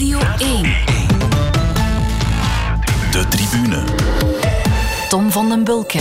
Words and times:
Radio 0.00 0.18
1. 0.38 0.62
De 3.10 3.26
tribune. 3.28 3.84
Tom 5.08 5.30
van 5.30 5.48
den 5.48 5.64
Bulke. 5.64 6.00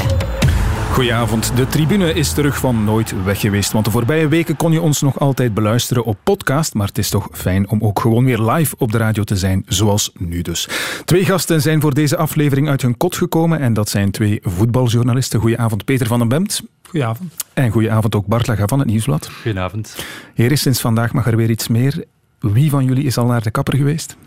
Goedenavond. 0.92 1.56
De 1.56 1.68
tribune 1.68 2.14
is 2.14 2.34
terug 2.34 2.58
van 2.58 2.84
nooit 2.84 3.24
weg 3.24 3.40
geweest. 3.40 3.72
Want 3.72 3.86
de 3.86 3.92
voorbije 3.92 4.28
weken 4.28 4.56
kon 4.56 4.72
je 4.72 4.82
ons 4.82 5.02
nog 5.02 5.20
altijd 5.20 5.54
beluisteren 5.54 6.04
op 6.04 6.18
podcast. 6.24 6.74
Maar 6.74 6.88
het 6.88 6.98
is 6.98 7.10
toch 7.10 7.28
fijn 7.32 7.70
om 7.70 7.84
ook 7.84 8.00
gewoon 8.00 8.26
weer 8.26 8.40
live 8.40 8.76
op 8.78 8.92
de 8.92 8.98
radio 8.98 9.24
te 9.24 9.36
zijn, 9.36 9.64
zoals 9.68 10.12
nu 10.18 10.42
dus. 10.42 10.70
Twee 11.06 11.26
gasten 11.26 11.62
zijn 11.62 11.82
voor 11.82 11.94
deze 11.94 12.18
aflevering 12.18 12.70
uit 12.70 12.82
hun 12.82 12.98
kot 12.98 13.16
gekomen. 13.16 13.60
En 13.60 13.74
dat 13.74 13.90
zijn 13.90 14.12
twee 14.12 14.40
voetbaljournalisten. 14.44 15.40
Goedenavond, 15.40 15.86
Peter 15.86 16.08
van 16.08 16.20
den 16.20 16.28
Bemt. 16.28 16.62
Goedenavond. 16.84 17.34
En 17.54 17.72
goedenavond 17.72 18.16
ook 18.16 18.26
Bart 18.26 18.48
Laga 18.48 18.66
van 18.68 18.80
het 18.80 18.88
Nieuwsblad. 18.88 19.30
Goedenavond. 19.42 19.96
Hier 20.36 20.52
is 20.52 20.62
sinds 20.62 20.82
vandaag 20.82 21.14
mag 21.14 21.28
er 21.28 21.36
weer 21.36 21.50
iets 21.50 21.68
meer. 21.68 22.06
Wie 22.40 22.70
van 22.70 22.86
jullie 22.86 23.04
is 23.04 23.18
al 23.18 23.26
naar 23.26 23.42
de 23.44 23.52
kapper 23.52 23.76
geweest? 23.76 24.18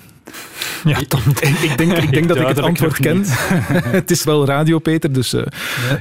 Ja, 0.85 0.99
Tom. 1.09 1.21
Ik 1.41 1.75
denk, 1.77 1.93
ik 1.93 2.13
denk 2.13 2.29
dat 2.33 2.37
ik 2.37 2.47
het 2.47 2.61
antwoord 2.61 2.99
ken. 2.99 3.25
het 4.01 4.11
is 4.11 4.25
wel 4.25 4.45
radio, 4.47 4.79
Peter, 4.79 5.13
dus 5.13 5.35
uh, 5.35 5.43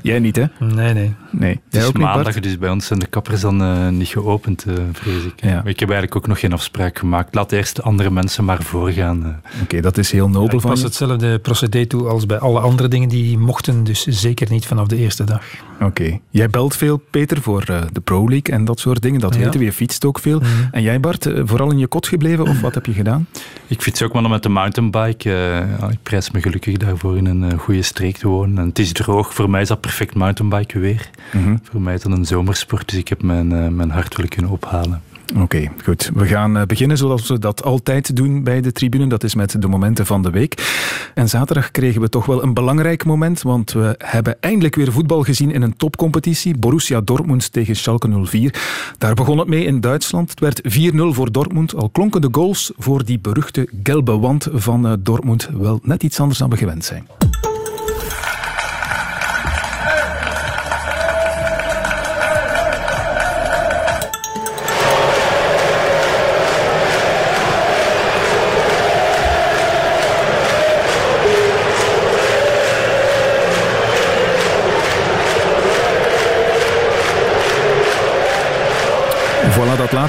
jij 0.01 0.19
niet, 0.19 0.35
hè? 0.35 0.45
Nee, 0.59 0.93
nee. 0.93 1.13
nee. 1.29 1.59
Het 1.69 1.83
is 1.83 1.91
maandag, 1.91 2.39
dus 2.39 2.57
bij 2.57 2.69
ons 2.69 2.85
zijn 2.85 2.99
de 2.99 3.05
kappers 3.05 3.41
dan 3.41 3.61
uh, 3.61 3.87
niet 3.87 4.07
geopend, 4.07 4.65
uh, 4.67 4.73
vrees 4.93 5.23
ik. 5.23 5.33
Ja. 5.35 5.53
Maar 5.53 5.67
ik 5.67 5.79
heb 5.79 5.89
eigenlijk 5.89 6.15
ook 6.15 6.27
nog 6.27 6.39
geen 6.39 6.53
afspraak 6.53 6.99
gemaakt. 6.99 7.35
Laat 7.35 7.51
eerst 7.51 7.75
de 7.75 7.81
andere 7.81 8.09
mensen 8.11 8.45
maar 8.45 8.63
voorgaan. 8.63 9.19
Oké, 9.19 9.61
okay, 9.63 9.81
dat 9.81 9.97
is 9.97 10.11
heel 10.11 10.27
nobel 10.27 10.41
ja, 10.47 10.53
ik 10.53 10.61
van 10.61 10.69
pas 10.69 10.79
je. 10.79 10.85
hetzelfde 10.85 11.39
procedé 11.39 11.85
toe 11.85 12.07
als 12.07 12.25
bij 12.25 12.39
alle 12.39 12.59
andere 12.59 12.87
dingen 12.87 13.09
die 13.09 13.37
mochten, 13.37 13.83
dus 13.83 14.05
zeker 14.07 14.47
niet 14.49 14.65
vanaf 14.65 14.87
de 14.87 14.97
eerste 14.97 15.23
dag. 15.23 15.43
Oké. 15.75 15.85
Okay. 15.85 16.21
Jij 16.29 16.49
belt 16.49 16.75
veel, 16.75 16.97
Peter, 17.09 17.41
voor 17.41 17.65
de 17.65 18.01
Pro 18.03 18.29
League 18.29 18.53
en 18.55 18.65
dat 18.65 18.79
soort 18.79 19.01
dingen. 19.01 19.19
Dat 19.19 19.33
Ja. 19.33 19.39
weten 19.39 19.59
we. 19.59 19.65
Je 19.65 19.73
fietst 19.73 20.05
ook 20.05 20.19
veel. 20.19 20.39
Mhm. 20.39 20.49
En 20.71 20.81
jij, 20.81 20.99
Bart, 20.99 21.29
vooral 21.43 21.71
in 21.71 21.77
je 21.77 21.87
kot 21.87 22.07
gebleven 22.07 22.47
of 22.47 22.61
wat 22.61 22.73
heb 22.73 22.85
je 22.85 22.93
gedaan? 22.93 23.27
Ik 23.67 23.81
fiets 23.81 24.01
ook 24.01 24.13
maar 24.13 24.29
met 24.29 24.43
de 24.43 24.49
mountainbike. 24.61 25.29
Uh, 25.29 25.79
ja, 25.79 25.89
ik 25.89 26.03
prijs 26.03 26.31
me 26.31 26.41
gelukkig 26.41 26.77
daarvoor 26.77 27.17
in 27.17 27.25
een 27.25 27.43
uh, 27.43 27.59
goede 27.59 27.81
streek 27.81 28.17
te 28.17 28.27
wonen. 28.27 28.57
En 28.57 28.67
het 28.67 28.79
is 28.79 28.91
droog. 28.91 29.33
Voor 29.33 29.49
mij 29.49 29.61
is 29.61 29.67
dat 29.67 29.81
perfect 29.81 30.15
mountainbike 30.15 30.79
weer. 30.79 31.09
Mhm. 31.31 31.57
Voor 31.63 31.81
mij 31.81 31.93
is 31.93 32.01
dat 32.01 32.11
een 32.11 32.25
zomersport, 32.25 32.89
dus 32.89 32.99
ik 32.99 33.07
heb 33.07 33.23
mijn, 33.23 33.51
uh, 33.51 33.67
mijn 33.67 33.89
hart 33.89 34.15
willen 34.15 34.31
kunnen 34.31 34.51
ophalen. 34.51 35.01
Oké, 35.37 35.71
goed. 35.83 36.11
We 36.13 36.25
gaan 36.25 36.57
uh, 36.57 36.63
beginnen 36.63 36.97
zoals 36.97 37.27
we 37.27 37.39
dat 37.39 37.63
altijd 37.63 38.15
doen 38.15 38.43
bij 38.43 38.61
de 38.61 38.71
tribune. 38.71 39.07
Dat 39.07 39.23
is 39.23 39.35
met 39.35 39.61
de 39.61 39.67
momenten 39.67 40.05
van 40.05 40.21
de 40.21 40.29
week. 40.29 40.79
En 41.13 41.29
zaterdag 41.29 41.71
kregen 41.71 42.01
we 42.01 42.09
toch 42.09 42.25
wel 42.25 42.43
een 42.43 42.53
belangrijk 42.53 43.05
moment, 43.05 43.41
want 43.41 43.71
we 43.71 43.95
hebben 43.97 44.37
eindelijk 44.39 44.75
weer 44.75 44.91
voetbal 44.91 45.23
gezien 45.23 45.51
in 45.51 45.61
een 45.61 45.77
topcompetitie. 45.77 46.57
Borussia 46.57 47.01
Dortmund 47.01 47.51
tegen 47.51 47.75
Schalke 47.75 48.25
04. 48.25 48.55
Daar 48.97 49.13
begon 49.13 49.37
het 49.37 49.47
mee 49.47 49.65
in 49.65 49.81
Duitsland. 49.81 50.29
Het 50.29 50.39
werd 50.39 50.61
4-0 50.93 50.95
voor 50.95 51.31
Dortmund. 51.31 51.75
Al 51.75 51.89
klonken 51.89 52.21
de 52.21 52.29
goals 52.31 52.71
voor 52.77 53.05
die 53.05 53.19
beruchte 53.19 53.69
gelbe 53.83 54.17
wand 54.17 54.47
van 54.51 54.85
uh, 54.85 54.93
Dortmund 54.99 55.49
wel 55.57 55.79
net 55.83 56.03
iets 56.03 56.19
anders 56.19 56.39
dan 56.39 56.49
we 56.49 56.57
gewend 56.57 56.85
zijn. 56.85 57.07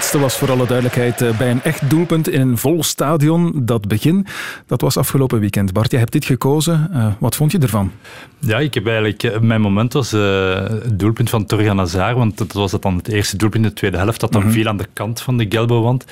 Laatste 0.02 0.20
was 0.20 0.36
voor 0.36 0.50
alle 0.50 0.66
duidelijkheid 0.66 1.38
bij 1.38 1.50
een 1.50 1.62
echt 1.62 1.90
doelpunt 1.90 2.28
in 2.28 2.40
een 2.40 2.58
vol 2.58 2.82
stadion. 2.82 3.52
Dat 3.54 3.88
begin, 3.88 4.26
dat 4.66 4.80
was 4.80 4.96
afgelopen 4.96 5.40
weekend. 5.40 5.72
Bart, 5.72 5.90
jij 5.90 6.00
hebt 6.00 6.12
dit 6.12 6.24
gekozen. 6.24 6.90
Uh, 6.92 7.06
wat 7.18 7.36
vond 7.36 7.52
je 7.52 7.58
ervan? 7.58 7.92
Ja, 8.38 8.58
ik 8.58 8.74
heb 8.74 8.86
eigenlijk... 8.86 9.40
Mijn 9.40 9.60
moment 9.60 9.92
was 9.92 10.12
uh, 10.12 10.54
het 10.54 10.98
doelpunt 10.98 11.30
van 11.30 11.46
Torgan 11.46 11.78
Hazard, 11.78 12.16
want 12.16 12.38
dat 12.38 12.52
was 12.52 12.70
dan 12.80 12.96
het 12.96 13.08
eerste 13.08 13.36
doelpunt 13.36 13.64
in 13.64 13.70
de 13.70 13.76
tweede 13.76 13.96
helft, 13.96 14.20
dat 14.20 14.32
dan 14.32 14.42
Mhm. 14.42 14.50
viel 14.52 14.68
aan 14.68 14.76
de 14.76 14.88
kant 14.92 15.20
van 15.20 15.36
de 15.36 15.46
Gelbewand. 15.48 16.04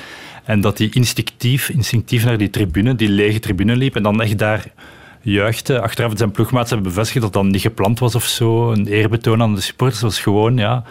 En 0.45 0.61
dat 0.61 0.79
hij 0.79 0.89
instinctief, 0.93 1.69
instinctief 1.69 2.25
naar 2.25 2.39
die 2.39 2.51
tribune, 2.51 2.95
die 2.95 3.09
lege 3.09 3.39
tribune 3.39 3.77
liep 3.77 3.97
en 3.97 4.03
dan 4.03 4.23
echt 4.23 4.39
daar 4.39 4.65
juichte. 5.23 5.81
Achteraf 5.81 6.13
zijn 6.17 6.31
ploegmaats 6.31 6.71
hebben 6.71 6.89
bevestigd 6.89 7.23
dat 7.23 7.33
dat 7.33 7.45
niet 7.45 7.61
gepland 7.61 7.99
was 7.99 8.15
of 8.15 8.25
zo. 8.25 8.73
Een 8.73 8.87
eerbetoon 8.87 9.43
aan 9.43 9.55
de 9.55 9.61
supporters 9.61 10.01
was 10.01 10.21
gewoon 10.21 10.57
ja, 10.57 10.85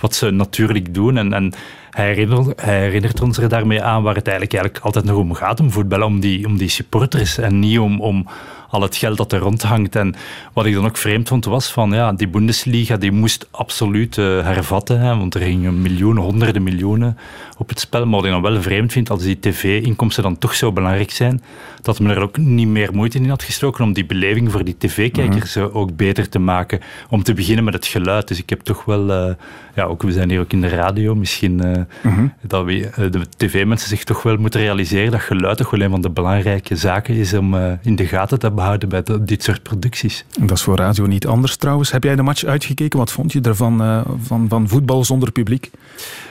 wat 0.00 0.14
ze 0.14 0.30
natuurlijk 0.30 0.94
doen. 0.94 1.16
En, 1.16 1.32
en 1.32 1.52
hij, 1.90 2.06
herinnert, 2.06 2.60
hij 2.60 2.80
herinnert 2.80 3.20
ons 3.20 3.38
er 3.38 3.48
daarmee 3.48 3.82
aan 3.82 4.02
waar 4.02 4.14
het 4.14 4.26
eigenlijk, 4.26 4.56
eigenlijk 4.56 4.84
altijd 4.84 5.04
nog 5.04 5.16
om 5.16 5.34
gaat, 5.34 5.60
om 5.60 5.70
voetbal, 5.70 6.02
om 6.02 6.20
die, 6.20 6.46
om 6.46 6.56
die 6.56 6.68
supporters 6.68 7.38
en 7.38 7.58
niet 7.58 7.78
om, 7.78 8.00
om 8.00 8.26
al 8.68 8.82
het 8.82 8.96
geld 8.96 9.16
dat 9.16 9.32
er 9.32 9.38
rondhangt. 9.38 9.96
En 9.96 10.14
wat 10.52 10.66
ik 10.66 10.74
dan 10.74 10.84
ook 10.84 10.96
vreemd 10.96 11.28
vond 11.28 11.44
was 11.44 11.72
van 11.72 11.90
ja, 11.90 12.12
die 12.12 12.28
Bundesliga 12.28 12.96
die 12.96 13.12
moest 13.12 13.48
absoluut 13.50 14.16
uh, 14.16 14.42
hervatten, 14.42 15.00
hè, 15.00 15.16
want 15.16 15.34
er 15.34 15.40
gingen 15.40 15.82
miljoenen, 15.82 16.22
honderden 16.22 16.62
miljoenen 16.62 17.18
op 17.58 17.68
het 17.68 17.80
spel. 17.80 18.06
Maar 18.06 18.16
wat 18.16 18.24
ik 18.24 18.30
dan 18.30 18.42
wel 18.42 18.62
vreemd 18.62 18.92
vind, 18.92 19.10
als 19.10 19.22
die 19.22 19.38
tv-inkomsten 19.40 20.22
dan 20.22 20.38
toch 20.38 20.54
zo 20.54 20.72
belangrijk 20.72 21.10
zijn, 21.10 21.42
dat 21.82 22.00
men 22.00 22.10
er 22.10 22.22
ook 22.22 22.36
niet 22.36 22.68
meer 22.68 22.90
moeite 22.92 23.18
in 23.18 23.28
had 23.28 23.42
gestoken 23.42 23.84
om 23.84 23.92
die 23.92 24.06
beleving 24.06 24.52
voor 24.52 24.64
die 24.64 24.76
tv-kijkers 24.78 25.56
uh-huh. 25.56 25.76
ook 25.76 25.96
beter 25.96 26.28
te 26.28 26.38
maken. 26.38 26.80
Om 27.10 27.22
te 27.22 27.34
beginnen 27.34 27.64
met 27.64 27.74
het 27.74 27.86
geluid. 27.86 28.28
Dus 28.28 28.38
ik 28.38 28.50
heb 28.50 28.60
toch 28.60 28.84
wel, 28.84 29.28
uh, 29.28 29.34
ja, 29.74 29.83
ook 29.88 30.02
we 30.02 30.12
zijn 30.12 30.30
hier 30.30 30.40
ook 30.40 30.52
in 30.52 30.60
de 30.60 30.68
radio, 30.68 31.14
misschien 31.14 31.58
uh-huh. 32.04 32.30
dat 32.40 32.64
we, 32.64 32.88
eh, 32.88 33.10
de 33.10 33.20
tv-mensen 33.36 33.88
zich 33.88 34.04
toch 34.04 34.22
wel 34.22 34.36
moeten 34.36 34.60
realiseren 34.60 35.10
dat 35.10 35.20
geluid 35.20 35.56
toch 35.56 35.70
wel 35.70 35.80
een 35.80 35.90
van 35.90 36.00
de 36.00 36.10
belangrijke 36.10 36.76
zaken 36.76 37.14
is 37.14 37.34
om 37.34 37.54
uh, 37.54 37.72
in 37.82 37.96
de 37.96 38.06
gaten 38.06 38.38
te 38.38 38.50
behouden 38.50 38.88
bij 38.88 39.02
de, 39.02 39.24
dit 39.24 39.42
soort 39.42 39.62
producties. 39.62 40.24
Dat 40.40 40.50
is 40.50 40.62
voor 40.62 40.76
radio 40.76 41.06
niet 41.06 41.26
anders 41.26 41.56
trouwens. 41.56 41.90
Heb 41.90 42.04
jij 42.04 42.16
de 42.16 42.22
match 42.22 42.44
uitgekeken? 42.44 42.98
Wat 42.98 43.12
vond 43.12 43.32
je 43.32 43.40
ervan 43.40 44.04
van, 44.22 44.48
van 44.48 44.68
voetbal 44.68 45.04
zonder 45.04 45.32
publiek? 45.32 45.70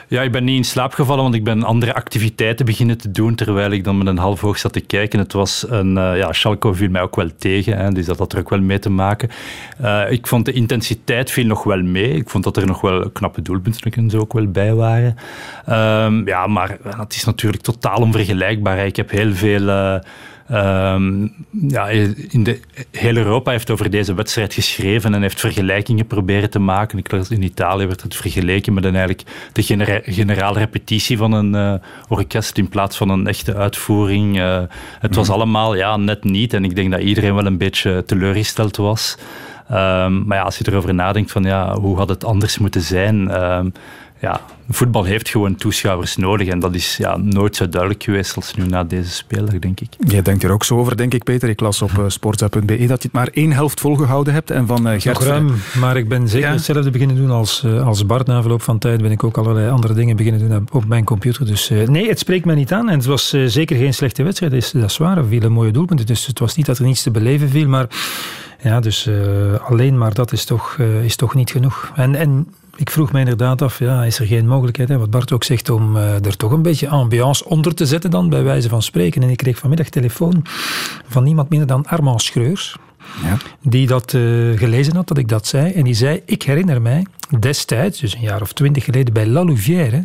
Ja, 0.08 0.22
ik 0.22 0.31
ben 0.31 0.44
niet 0.44 0.58
in 0.58 0.64
slaap 0.64 0.94
gevallen, 0.94 1.24
want 1.24 1.36
ik 1.36 1.44
ben 1.44 1.64
andere 1.64 1.94
activiteiten 1.94 2.66
beginnen 2.66 2.97
te 2.97 3.12
doen 3.12 3.36
terwijl 3.36 3.72
ik 3.72 3.84
dan 3.84 3.97
met 3.97 4.08
een 4.08 4.18
half 4.18 4.44
oog 4.44 4.58
zat 4.58 4.74
te 4.74 4.80
kijken. 4.80 5.19
Het 5.19 5.34
was 5.34 5.66
een, 5.69 5.97
uh, 5.97 6.18
ja, 6.18 6.34
Schalke 6.34 6.74
viel 6.74 6.90
mij 6.90 7.02
ook 7.02 7.16
wel 7.16 7.30
tegen, 7.38 7.78
hè, 7.78 7.91
dus 7.91 8.06
dat 8.06 8.18
had 8.18 8.34
er 8.34 8.40
ook 8.40 8.50
wel 8.50 8.62
mee 8.62 8.80
te 8.80 8.90
maken. 8.90 9.30
Uh, 9.81 10.12
ik 10.12 10.28
vond 10.28 10.46
de 10.46 10.52
intensiteit 10.52 11.31
viel 11.31 11.46
nog 11.46 11.64
wel 11.64 11.81
mee. 11.81 12.14
Ik 12.14 12.30
vond 12.30 12.44
dat 12.44 12.58
er 12.58 12.66
nog 12.66 12.81
wel 12.81 13.09
knappe 13.09 13.41
doelpunten 13.41 13.91
en 13.91 14.09
zo 14.09 14.18
ook 14.18 14.34
wel 14.34 14.47
bij 14.47 14.74
waren. 14.74 15.16
Um, 15.69 16.28
ja, 16.28 16.47
maar 16.47 16.78
het 16.97 17.16
is 17.16 17.24
natuurlijk 17.24 17.64
totaal 17.64 17.97
onvergelijkbaar. 17.97 18.85
Ik 18.85 18.96
heb 18.96 19.09
heel 19.09 19.34
veel... 19.34 20.02
Um, 20.53 21.34
ja, 21.68 21.88
in 22.30 22.44
de, 22.44 22.59
heel 22.91 23.16
Europa 23.16 23.52
heeft 23.52 23.69
over 23.69 23.90
deze 23.90 24.14
wedstrijd 24.14 24.53
geschreven 24.53 25.14
en 25.14 25.22
heeft 25.22 25.40
vergelijkingen 25.40 26.08
proberen 26.08 26.50
te 26.50 26.59
maken. 26.59 26.97
Ik 26.97 27.12
in 27.12 27.44
Italië 27.44 27.86
werd 27.86 28.02
het 28.02 28.16
vergeleken 28.16 28.74
met 28.74 28.84
een, 28.84 28.96
eigenlijk 28.96 29.28
de 29.53 29.64
genera 29.64 30.00
generale 30.03 30.59
repetitie 30.59 31.18
van 31.18 31.31
een 31.31 31.53
uh, 31.53 31.74
orkest 32.09 32.58
in 32.58 32.69
plaats 32.69 32.97
van 32.97 33.09
een 33.09 33.28
echte 33.28 33.56
uitvoering. 33.56 34.40
Uh, 34.40 34.62
het 35.00 35.16
was 35.16 35.30
allemaal 35.30 35.75
ja, 35.75 35.97
net 35.97 36.24
niet 36.24 36.53
en 36.53 36.64
ik 36.64 36.75
denk 36.75 36.91
dat 36.91 37.02
iedereen 37.02 37.35
wel 37.35 37.46
een 37.46 37.58
beetje 37.58 38.03
teleurgesteld 38.06 38.78
was. 38.78 39.18
Um, 39.72 40.25
maar 40.25 40.38
ja, 40.38 40.44
als 40.44 40.58
je 40.58 40.64
erover 40.68 40.94
nadenkt 40.94 41.31
van 41.31 41.44
ja, 41.44 41.80
hoe 41.80 41.97
had 41.97 42.09
het 42.09 42.25
anders 42.25 42.58
moeten 42.58 42.81
zijn... 42.81 43.44
Um, 43.44 43.72
ja, 44.23 44.41
voetbal 44.69 45.03
heeft 45.03 45.29
gewoon 45.29 45.56
toeschouwers 45.56 46.16
nodig. 46.16 46.47
En 46.47 46.59
dat 46.59 46.75
is 46.75 46.97
ja, 46.97 47.17
nooit 47.17 47.56
zo 47.56 47.69
duidelijk 47.69 48.03
geweest 48.03 48.35
als 48.35 48.53
nu 48.56 48.66
na 48.66 48.84
deze 48.84 49.09
speeldag, 49.09 49.59
denk 49.59 49.79
ik. 49.79 49.88
Jij 50.07 50.22
denkt 50.22 50.44
er 50.44 50.51
ook 50.51 50.63
zo 50.63 50.78
over, 50.78 50.97
denk 50.97 51.13
ik, 51.13 51.23
Peter. 51.23 51.50
Ik 51.50 51.59
las 51.59 51.81
op 51.81 51.91
uh, 51.91 52.03
sportza.be 52.07 52.78
dat 52.78 52.78
je 52.78 53.07
het 53.07 53.11
maar 53.11 53.28
één 53.28 53.51
helft 53.51 53.79
volgehouden 53.79 54.34
hebt. 54.34 54.51
En 54.51 54.67
van 54.67 54.88
uh, 54.88 54.94
Gert... 55.01 55.19
Nog 55.19 55.23
ruim, 55.23 55.56
maar 55.79 55.97
ik 55.97 56.07
ben 56.07 56.28
zeker 56.28 56.47
ja. 56.47 56.53
hetzelfde 56.53 56.91
beginnen 56.91 57.16
doen 57.16 57.29
als, 57.29 57.63
uh, 57.66 57.88
als 57.88 58.06
Bart. 58.06 58.28
Na 58.28 58.41
verloop 58.41 58.61
van 58.61 58.79
tijd 58.79 59.01
ben 59.01 59.11
ik 59.11 59.23
ook 59.23 59.38
allerlei 59.38 59.69
andere 59.69 59.94
dingen 59.94 60.16
beginnen 60.16 60.50
doen 60.50 60.67
op 60.72 60.85
mijn 60.85 61.03
computer. 61.03 61.45
Dus 61.45 61.69
nee, 61.69 62.07
het 62.07 62.19
spreekt 62.19 62.45
mij 62.45 62.55
niet 62.55 62.73
aan. 62.73 62.90
En 62.90 62.97
het 62.97 63.05
was 63.05 63.29
zeker 63.45 63.78
geen 63.78 63.94
slechte 63.94 64.23
wedstrijd. 64.23 64.52
Dat 64.52 64.61
is, 64.61 64.72
dat 64.72 64.90
is 64.90 64.97
waar. 64.97 65.17
Er 65.17 65.28
vielen 65.28 65.52
mooie 65.52 65.72
doelpunten. 65.72 66.05
Dus 66.05 66.25
het 66.25 66.40
was 66.40 66.55
niet 66.55 66.66
dat 66.66 66.78
er 66.78 66.85
niets 66.85 67.03
te 67.03 67.11
beleven 67.11 67.49
viel, 67.49 67.67
maar... 67.67 67.87
Ja, 68.61 68.79
dus 68.79 69.09
alleen 69.67 69.97
maar 69.97 70.14
dat 70.14 70.31
is 70.31 70.46
toch, 70.46 70.78
is 71.03 71.16
toch 71.16 71.35
niet 71.35 71.52
genoeg. 71.52 71.91
En... 71.96 72.16
en 72.16 72.47
ik 72.75 72.90
vroeg 72.90 73.11
me 73.11 73.20
inderdaad 73.20 73.61
af, 73.61 73.79
ja, 73.79 74.03
is 74.03 74.20
er 74.20 74.25
geen 74.25 74.47
mogelijkheid, 74.47 74.90
hè, 74.90 74.97
wat 74.97 75.09
Bart 75.09 75.31
ook 75.31 75.43
zegt, 75.43 75.70
om 75.70 75.96
uh, 75.96 76.25
er 76.25 76.37
toch 76.37 76.52
een 76.52 76.61
beetje 76.61 76.90
ambiance 76.90 77.46
onder 77.46 77.75
te 77.75 77.85
zetten 77.85 78.11
dan, 78.11 78.29
bij 78.29 78.43
wijze 78.43 78.70
van 78.70 78.81
spreken. 78.81 79.22
En 79.23 79.29
ik 79.29 79.37
kreeg 79.37 79.58
vanmiddag 79.58 79.90
telefoon 79.90 80.46
van 81.08 81.23
niemand 81.23 81.49
minder 81.49 81.67
dan 81.67 81.85
Armand 81.85 82.22
Schreurs, 82.22 82.75
ja. 83.23 83.37
die 83.61 83.87
dat 83.87 84.14
uh, 84.14 84.58
gelezen 84.58 84.96
had, 84.96 85.08
dat 85.08 85.17
ik 85.17 85.28
dat 85.28 85.47
zei. 85.47 85.72
En 85.72 85.84
die 85.84 85.93
zei, 85.93 86.22
ik 86.25 86.43
herinner 86.43 86.81
mij 86.81 87.05
destijds, 87.40 87.99
dus 87.99 88.16
een 88.16 88.22
jaar 88.22 88.41
of 88.41 88.53
twintig 88.53 88.84
geleden, 88.84 89.14
bij 89.14 89.28
La 89.28 89.43
Louvière, 89.43 90.02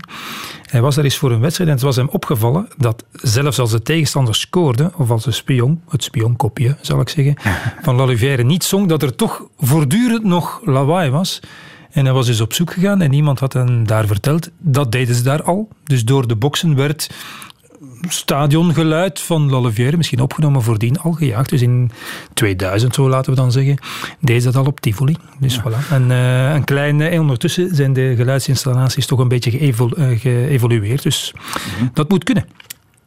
hij 0.62 0.80
was 0.80 0.94
daar 0.94 1.04
eens 1.04 1.16
voor 1.16 1.32
een 1.32 1.40
wedstrijd 1.40 1.68
en 1.70 1.76
het 1.76 1.84
was 1.84 1.96
hem 1.96 2.08
opgevallen 2.08 2.68
dat 2.76 3.04
zelfs 3.12 3.58
als 3.58 3.70
de 3.70 3.82
tegenstander 3.82 4.34
scoorde, 4.34 4.92
of 4.96 5.10
als 5.10 5.24
de 5.24 5.30
spion, 5.30 5.82
het 5.88 6.02
spionkopje 6.02 6.76
zal 6.80 7.00
ik 7.00 7.08
zeggen, 7.08 7.36
van 7.82 7.96
La 7.96 8.04
Louvière 8.04 8.42
niet 8.42 8.64
zong, 8.64 8.88
dat 8.88 9.02
er 9.02 9.14
toch 9.14 9.42
voortdurend 9.58 10.24
nog 10.24 10.60
lawaai 10.64 11.10
was. 11.10 11.40
En 11.90 12.04
hij 12.04 12.14
was 12.14 12.26
dus 12.26 12.40
op 12.40 12.52
zoek 12.52 12.72
gegaan 12.72 13.00
en 13.00 13.12
iemand 13.12 13.40
had 13.40 13.52
hem 13.52 13.86
daar 13.86 14.06
verteld. 14.06 14.50
Dat 14.58 14.92
deden 14.92 15.14
ze 15.14 15.22
daar 15.22 15.42
al. 15.42 15.68
Dus 15.84 16.04
door 16.04 16.28
de 16.28 16.36
boksen 16.36 16.74
werd 16.74 17.08
stadiongeluid 18.08 19.20
van 19.20 19.50
Lollivière, 19.50 19.96
misschien 19.96 20.20
opgenomen 20.20 20.62
voordien, 20.62 20.98
al 20.98 21.12
gejaagd. 21.12 21.50
Dus 21.50 21.62
in 21.62 21.90
2000, 22.34 22.94
zo 22.94 23.08
laten 23.08 23.30
we 23.30 23.36
dan 23.36 23.52
zeggen, 23.52 23.78
deed 24.20 24.44
dat 24.44 24.56
al 24.56 24.64
op 24.64 24.80
Tivoli. 24.80 25.16
Dus 25.40 25.60
voilà. 25.60 25.90
En 25.90 26.10
uh, 26.10 26.54
een 26.54 26.64
klein, 26.64 27.00
en 27.00 27.20
ondertussen 27.20 27.74
zijn 27.74 27.92
de 27.92 28.14
geluidsinstallaties 28.16 29.06
toch 29.06 29.18
een 29.18 29.28
beetje 29.28 29.72
geëvolueerd. 30.18 31.02
Dus 31.02 31.32
mhm. 31.34 31.86
dat 31.92 32.08
moet 32.08 32.24
kunnen. 32.24 32.46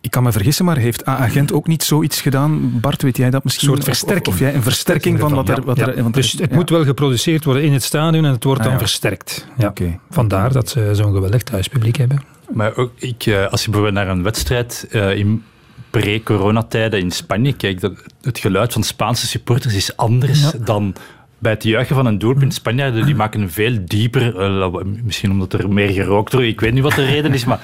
Ik 0.02 0.12
kan 0.12 0.24
me 0.24 0.32
vergissen, 0.32 0.66
maar 0.66 0.78
heeft 0.78 1.08
A-agent 1.08 1.54
ook 1.54 1.68
niet 1.68 1.84
zoiets 1.84 2.22
gedaan? 2.22 2.80
Bart, 2.80 3.02
weet 3.02 3.18
jij 3.18 3.30
dat 3.30 3.44
misschien? 3.44 3.70
Een 3.70 3.74
soort 3.74 3.88
versterking. 3.88 4.28
Of, 4.28 4.40
jij 4.40 4.54
een 4.54 4.64
versterking 4.64 5.20
van 5.20 5.34
wat 5.34 5.50
er... 5.50 5.64
Wat 5.64 5.80
er 5.80 6.02
want 6.04 6.14
dus 6.14 6.32
het 6.32 6.52
moet 6.52 6.70
wel 6.70 6.84
geproduceerd 6.84 7.44
worden 7.44 7.64
in 7.64 7.74
het 7.74 7.84
stadion 7.84 8.26
en 8.26 8.32
het 8.32 8.44
wordt 8.44 8.62
ah, 8.62 8.68
dan 8.68 8.78
versterkt. 8.78 9.48
Ja. 9.58 9.74
Vandaar 10.10 10.52
dat 10.52 10.70
ze 10.70 10.90
zo'n 10.94 11.14
geweldig 11.14 11.44
thuispubliek 11.44 11.96
hebben. 11.96 12.24
Maar 12.54 12.76
ook, 12.76 12.92
ik, 12.96 13.26
eh, 13.26 13.48
als 13.48 13.64
je 13.64 13.70
bijvoorbeeld 13.70 14.06
naar 14.06 14.16
een 14.16 14.24
wedstrijd 14.24 14.88
uh, 14.92 15.16
in 15.16 15.44
pre-coronatijden 15.90 17.00
in 17.00 17.12
Spanje 17.12 17.54
kijkt, 17.54 17.82
het 18.22 18.40
geluid 18.40 18.74
van 18.74 18.84
Spaanse 18.84 19.28
supporters 19.28 19.76
is 19.76 19.98
anders 19.98 20.52
dan 20.52 20.96
bij 21.42 21.52
het 21.52 21.64
juichen 21.64 21.96
van 21.96 22.06
een 22.06 22.18
doelpunt, 22.18 22.54
Spanjaarden 22.54 23.06
die 23.06 23.16
maken 23.16 23.42
een 23.42 23.52
veel 23.52 23.78
dieper, 23.86 24.52
uh, 24.62 24.84
misschien 25.04 25.32
omdat 25.32 25.54
er 25.54 25.70
meer 25.70 25.90
gerookt 25.90 26.34
wordt, 26.34 26.48
ik 26.48 26.60
weet 26.60 26.74
niet 26.74 26.84
wat 26.84 26.96
de 26.96 27.06
reden 27.06 27.34
is, 27.34 27.46
maar 27.46 27.60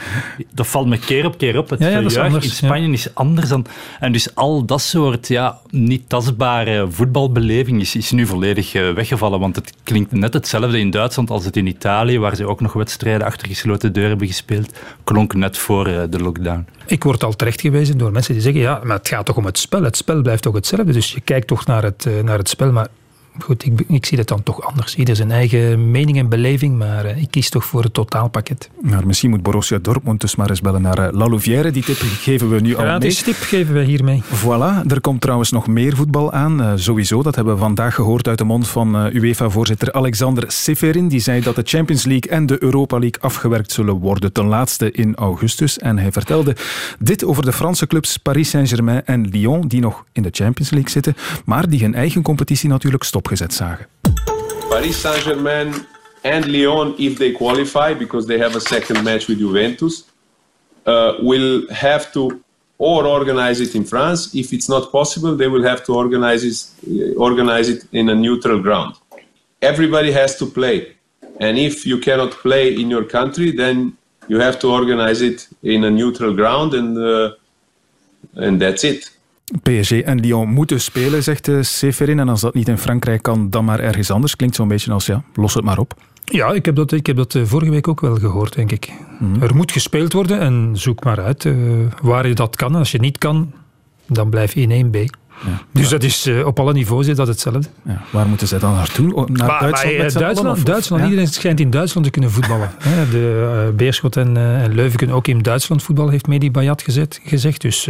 dat 0.54 0.68
valt 0.68 0.88
me 0.88 0.98
keer 0.98 1.26
op 1.26 1.38
keer 1.38 1.58
op. 1.58 1.70
Het 1.70 1.80
ja, 1.80 1.88
ja, 1.88 2.26
in 2.26 2.42
Spanje 2.42 2.92
is 2.92 3.16
anders 3.16 3.50
dan... 3.50 3.66
En 4.00 4.12
dus 4.12 4.36
al 4.36 4.66
dat 4.66 4.82
soort 4.82 5.28
ja, 5.28 5.60
niet 5.70 6.10
tastbare 6.10 6.88
voetbalbeleving 6.90 7.82
is, 7.82 7.96
is 7.96 8.12
nu 8.12 8.26
volledig 8.26 8.74
uh, 8.74 8.94
weggevallen, 8.94 9.40
want 9.40 9.56
het 9.56 9.74
klinkt 9.84 10.12
net 10.12 10.34
hetzelfde 10.34 10.80
in 10.80 10.90
Duitsland 10.90 11.30
als 11.30 11.46
het 11.46 11.58
in 11.58 11.68
Italië, 11.68 12.20
waar 12.20 12.36
ze 12.36 12.48
ook 12.48 12.62
nog 12.62 12.74
wedstrijden 12.74 13.28
achter 13.28 13.48
gesloten 13.48 13.94
deuren 13.94 14.10
hebben 14.10 14.28
gespeeld, 14.28 14.78
klonk 15.04 15.34
net 15.34 15.58
voor 15.58 15.88
uh, 15.88 16.04
de 16.10 16.20
lockdown. 16.20 16.66
Ik 16.86 17.04
word 17.04 17.24
al 17.24 17.36
terecht 17.36 17.62
gewezen 17.62 17.98
door 17.98 18.12
mensen 18.12 18.34
die 18.34 18.42
zeggen, 18.42 18.62
ja, 18.62 18.82
maar 18.84 18.98
het 18.98 19.08
gaat 19.08 19.26
toch 19.26 19.38
om 19.38 19.46
het 19.46 19.58
spel. 19.58 19.84
Het 19.84 19.98
spel 19.98 20.22
blijft 20.22 20.44
toch 20.44 20.54
hetzelfde, 20.54 20.94
dus 20.94 21.12
je 21.12 21.22
kijkt 21.22 21.48
toch 21.48 21.66
naar 21.66 21.84
het, 21.84 22.08
naar 22.24 22.38
het 22.38 22.50
spel, 22.50 22.72
maar 22.72 22.88
goed, 23.40 23.66
ik, 23.66 23.84
ik, 23.88 24.06
zie 24.06 24.18
het 24.18 24.28
dan 24.28 24.44
toch 24.44 24.62
anders. 24.62 24.96
Ieder 24.96 25.16
zijn 25.16 25.32
eigen 25.32 25.92
mening 25.92 26.18
en 26.18 26.30
beleving, 26.30 26.78
maar 26.78 27.06
uh, 27.06 27.22
ik 27.22 27.32
kies 27.32 27.50
toch 27.50 27.66
voor 27.66 27.84
het 27.84 27.94
totaalpakket. 27.94 28.70
Maar 28.82 29.08
misschien 29.08 29.30
moet 29.30 29.44
Borussia 29.44 29.78
Dortmund 29.82 30.22
dus 30.22 30.36
maar 30.36 30.50
eens 30.50 30.62
bellen 30.62 30.82
naar 30.82 31.00
uh, 31.00 31.08
La 31.12 31.28
Louvière. 31.28 31.72
Die 31.72 31.84
tip 31.84 31.98
geven 31.98 32.50
we 32.50 32.60
nu 32.60 32.76
al 32.76 32.86
mee. 32.86 33.00
Die 33.00 33.24
tip 33.24 33.36
geven 33.36 33.74
we 33.74 33.84
hiermee. 33.84 34.24
Voilà, 34.24 34.88
er 34.88 35.02
komt 35.02 35.22
trouwens 35.22 35.52
nog 35.52 35.68
meer 35.68 35.96
voetbal 35.96 36.32
aan. 36.32 36.62
Uh, 36.62 36.72
sowieso, 36.76 37.24
dat 37.24 37.36
hebben 37.36 37.54
we 37.54 37.60
vandaag 37.60 37.96
gehoord 37.96 38.28
uit 38.28 38.38
de 38.38 38.44
mond 38.44 38.68
van 38.68 38.96
UEFA-voorzitter 39.14 39.92
Alexander 39.92 40.44
Seferin. 40.48 41.08
Die 41.08 41.20
zei 41.20 41.42
dat 41.42 41.56
de 41.56 41.62
Champions 41.66 42.06
League 42.06 42.32
en 42.32 42.46
de 42.46 42.64
Europa 42.64 43.00
League 43.00 43.22
afgewerkt 43.22 43.72
zullen 43.72 43.96
worden. 43.96 44.34
Ten 44.34 44.46
laatste 44.46 44.92
in 44.92 45.16
augustus. 45.16 45.78
En 45.78 45.98
hij 45.98 46.12
vertelde 46.12 46.56
dit 47.00 47.26
over 47.26 47.46
de 47.46 47.54
Franse 47.54 47.88
clubs 47.88 48.18
Paris 48.18 48.50
Saint-Germain 48.50 49.06
en 49.06 49.28
Lyon, 49.30 49.68
die 49.68 49.82
nog 49.82 50.06
in 50.12 50.22
de 50.22 50.30
Champions 50.32 50.70
League 50.70 50.90
zitten, 50.90 51.16
maar 51.46 51.70
die 51.70 51.82
hun 51.82 51.96
eigen 51.96 52.22
competitie 52.22 52.70
natuurlijk 52.70 53.04
stoppen 53.04 53.27
Paris 54.70 55.02
Saint-Germain 55.02 55.86
and 56.24 56.46
Lyon, 56.46 56.96
if 56.98 57.18
they 57.18 57.32
qualify, 57.32 57.94
because 57.94 58.26
they 58.28 58.38
have 58.38 58.56
a 58.56 58.62
second 58.62 59.04
match 59.04 59.28
with 59.28 59.40
Juventus, 59.40 60.06
uh, 60.86 61.14
will 61.20 61.70
have 61.72 62.12
to 62.14 62.42
or 62.78 63.06
organize 63.06 63.60
it 63.60 63.76
in 63.76 63.84
France. 63.84 64.36
If 64.36 64.54
it's 64.54 64.70
not 64.70 64.92
possible, 64.92 65.36
they 65.36 65.48
will 65.48 65.64
have 65.64 65.84
to 65.86 65.94
organize 65.94 66.44
it, 66.44 66.58
uh, 66.88 67.20
organize 67.20 67.70
it 67.70 67.86
in 67.92 68.10
a 68.10 68.16
neutral 68.16 68.62
ground. 68.62 68.96
Everybody 69.62 70.12
has 70.12 70.38
to 70.38 70.46
play. 70.46 70.94
And 71.40 71.58
if 71.58 71.86
you 71.86 71.98
cannot 72.00 72.32
play 72.32 72.80
in 72.82 72.90
your 72.90 73.04
country, 73.04 73.52
then 73.52 73.98
you 74.28 74.40
have 74.40 74.60
to 74.60 74.68
organize 74.70 75.22
it 75.22 75.48
in 75.64 75.84
a 75.84 75.92
neutral 75.92 76.34
ground, 76.34 76.74
and, 76.74 76.98
uh, 76.98 77.32
and 78.36 78.62
that's 78.62 78.84
it. 78.84 79.10
PSG 79.64 79.92
en 79.92 80.20
Lyon 80.20 80.50
moeten 80.50 80.82
spelen, 80.82 81.24
zegt 81.24 81.50
Seferin. 81.62 82.20
En 82.20 82.30
als 82.30 82.42
dat 82.42 82.54
niet 82.54 82.68
in 82.68 82.78
Frankrijk 82.78 83.22
kan, 83.22 83.50
dan 83.50 83.66
maar 83.66 83.80
ergens 83.80 84.12
anders. 84.12 84.36
Klinkt 84.36 84.56
zo'n 84.56 84.68
beetje 84.68 84.92
als, 84.92 85.06
ja, 85.06 85.24
los 85.34 85.54
het 85.54 85.64
maar 85.64 85.78
op. 85.78 85.94
Ja, 86.24 86.52
ik 86.54 86.66
heb 86.66 86.76
dat, 86.76 86.92
ik 86.92 87.06
heb 87.06 87.16
dat 87.16 87.36
eh, 87.36 87.44
vorige 87.46 87.72
week 87.72 87.88
ook 87.88 88.02
wel 88.02 88.16
gehoord, 88.16 88.56
denk 88.56 88.72
ik. 88.72 88.92
Mhm. 89.20 89.44
Er 89.44 89.56
moet 89.56 89.72
gespeeld 89.72 90.14
worden 90.14 90.40
en 90.40 90.72
zoek 90.74 91.04
maar 91.04 91.20
uit 91.20 91.44
uh, 91.44 91.56
waar 92.02 92.28
je 92.28 92.34
dat 92.34 92.56
kan. 92.56 92.76
Als 92.76 92.92
je 92.92 93.00
niet 93.00 93.18
kan, 93.18 93.54
dan 94.08 94.30
blijf 94.30 94.54
je 94.54 94.62
in 94.62 94.86
1B. 94.86 94.98
Ja. 94.98 95.06
Dus 95.72 95.90
dat 95.90 96.04
is 96.04 96.28
uh, 96.28 96.46
op 96.46 96.60
alle 96.60 96.74
niveaus 96.74 97.08
is 97.08 97.16
dat 97.16 97.28
hetzelfde. 97.28 97.70
Ja. 97.86 98.02
Waar 98.10 98.28
moeten 98.28 98.48
ze 98.48 98.58
dan 98.58 98.74
naartoe? 98.74 99.26
Naar 99.30 99.48
maar, 99.48 99.60
Duitsland? 99.60 99.98
Maar, 99.98 100.12
Duitsland, 100.12 100.66
Duitsland 100.66 101.04
iedereen 101.04 101.28
schijnt 101.28 101.60
in 101.60 101.70
Duitsland 101.70 102.06
te 102.06 102.12
kunnen 102.12 102.32
voetballen. 102.32 102.72
de 103.12 103.66
uh, 103.70 103.76
Beerschot 103.76 104.18
en, 104.18 104.38
en, 104.38 104.76
Leuven 104.76 104.98
kunnen 104.98 105.16
ook 105.16 105.28
in 105.28 105.42
Duitsland 105.42 105.84
voetballen, 105.84 106.12
heeft 106.12 106.28
Medi 106.28 106.52
Bayat 106.52 106.82
gezet, 106.82 107.20
gezegd. 107.24 107.62
Dus 107.62 107.90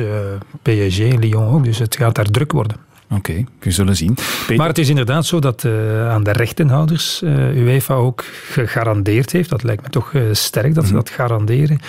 PSG, 0.61 0.97
Lyon 0.97 1.47
ook. 1.47 1.63
Dus 1.63 1.79
het 1.79 1.95
gaat 1.95 2.15
daar 2.15 2.25
druk 2.25 2.51
worden. 2.51 2.86
Oké, 3.09 3.43
we 3.59 3.71
zullen 3.71 3.95
zien. 3.95 4.17
Maar 4.55 4.67
het 4.67 4.77
is 4.77 4.89
inderdaad 4.89 5.25
zo 5.25 5.39
dat 5.39 5.63
uh, 5.63 6.09
aan 6.09 6.23
de 6.23 6.31
rechtenhouders 6.31 7.21
uh, 7.23 7.57
UEFA 7.57 7.93
ook 7.93 8.23
gegarandeerd 8.51 9.31
heeft, 9.31 9.49
dat 9.49 9.63
lijkt 9.63 9.83
me 9.83 9.89
toch 9.89 10.13
uh, 10.13 10.21
sterk 10.31 10.73
dat 10.73 10.83
ze 10.83 10.93
mhm. 10.93 10.99
dat 10.99 11.09
garanderen, 11.09 11.79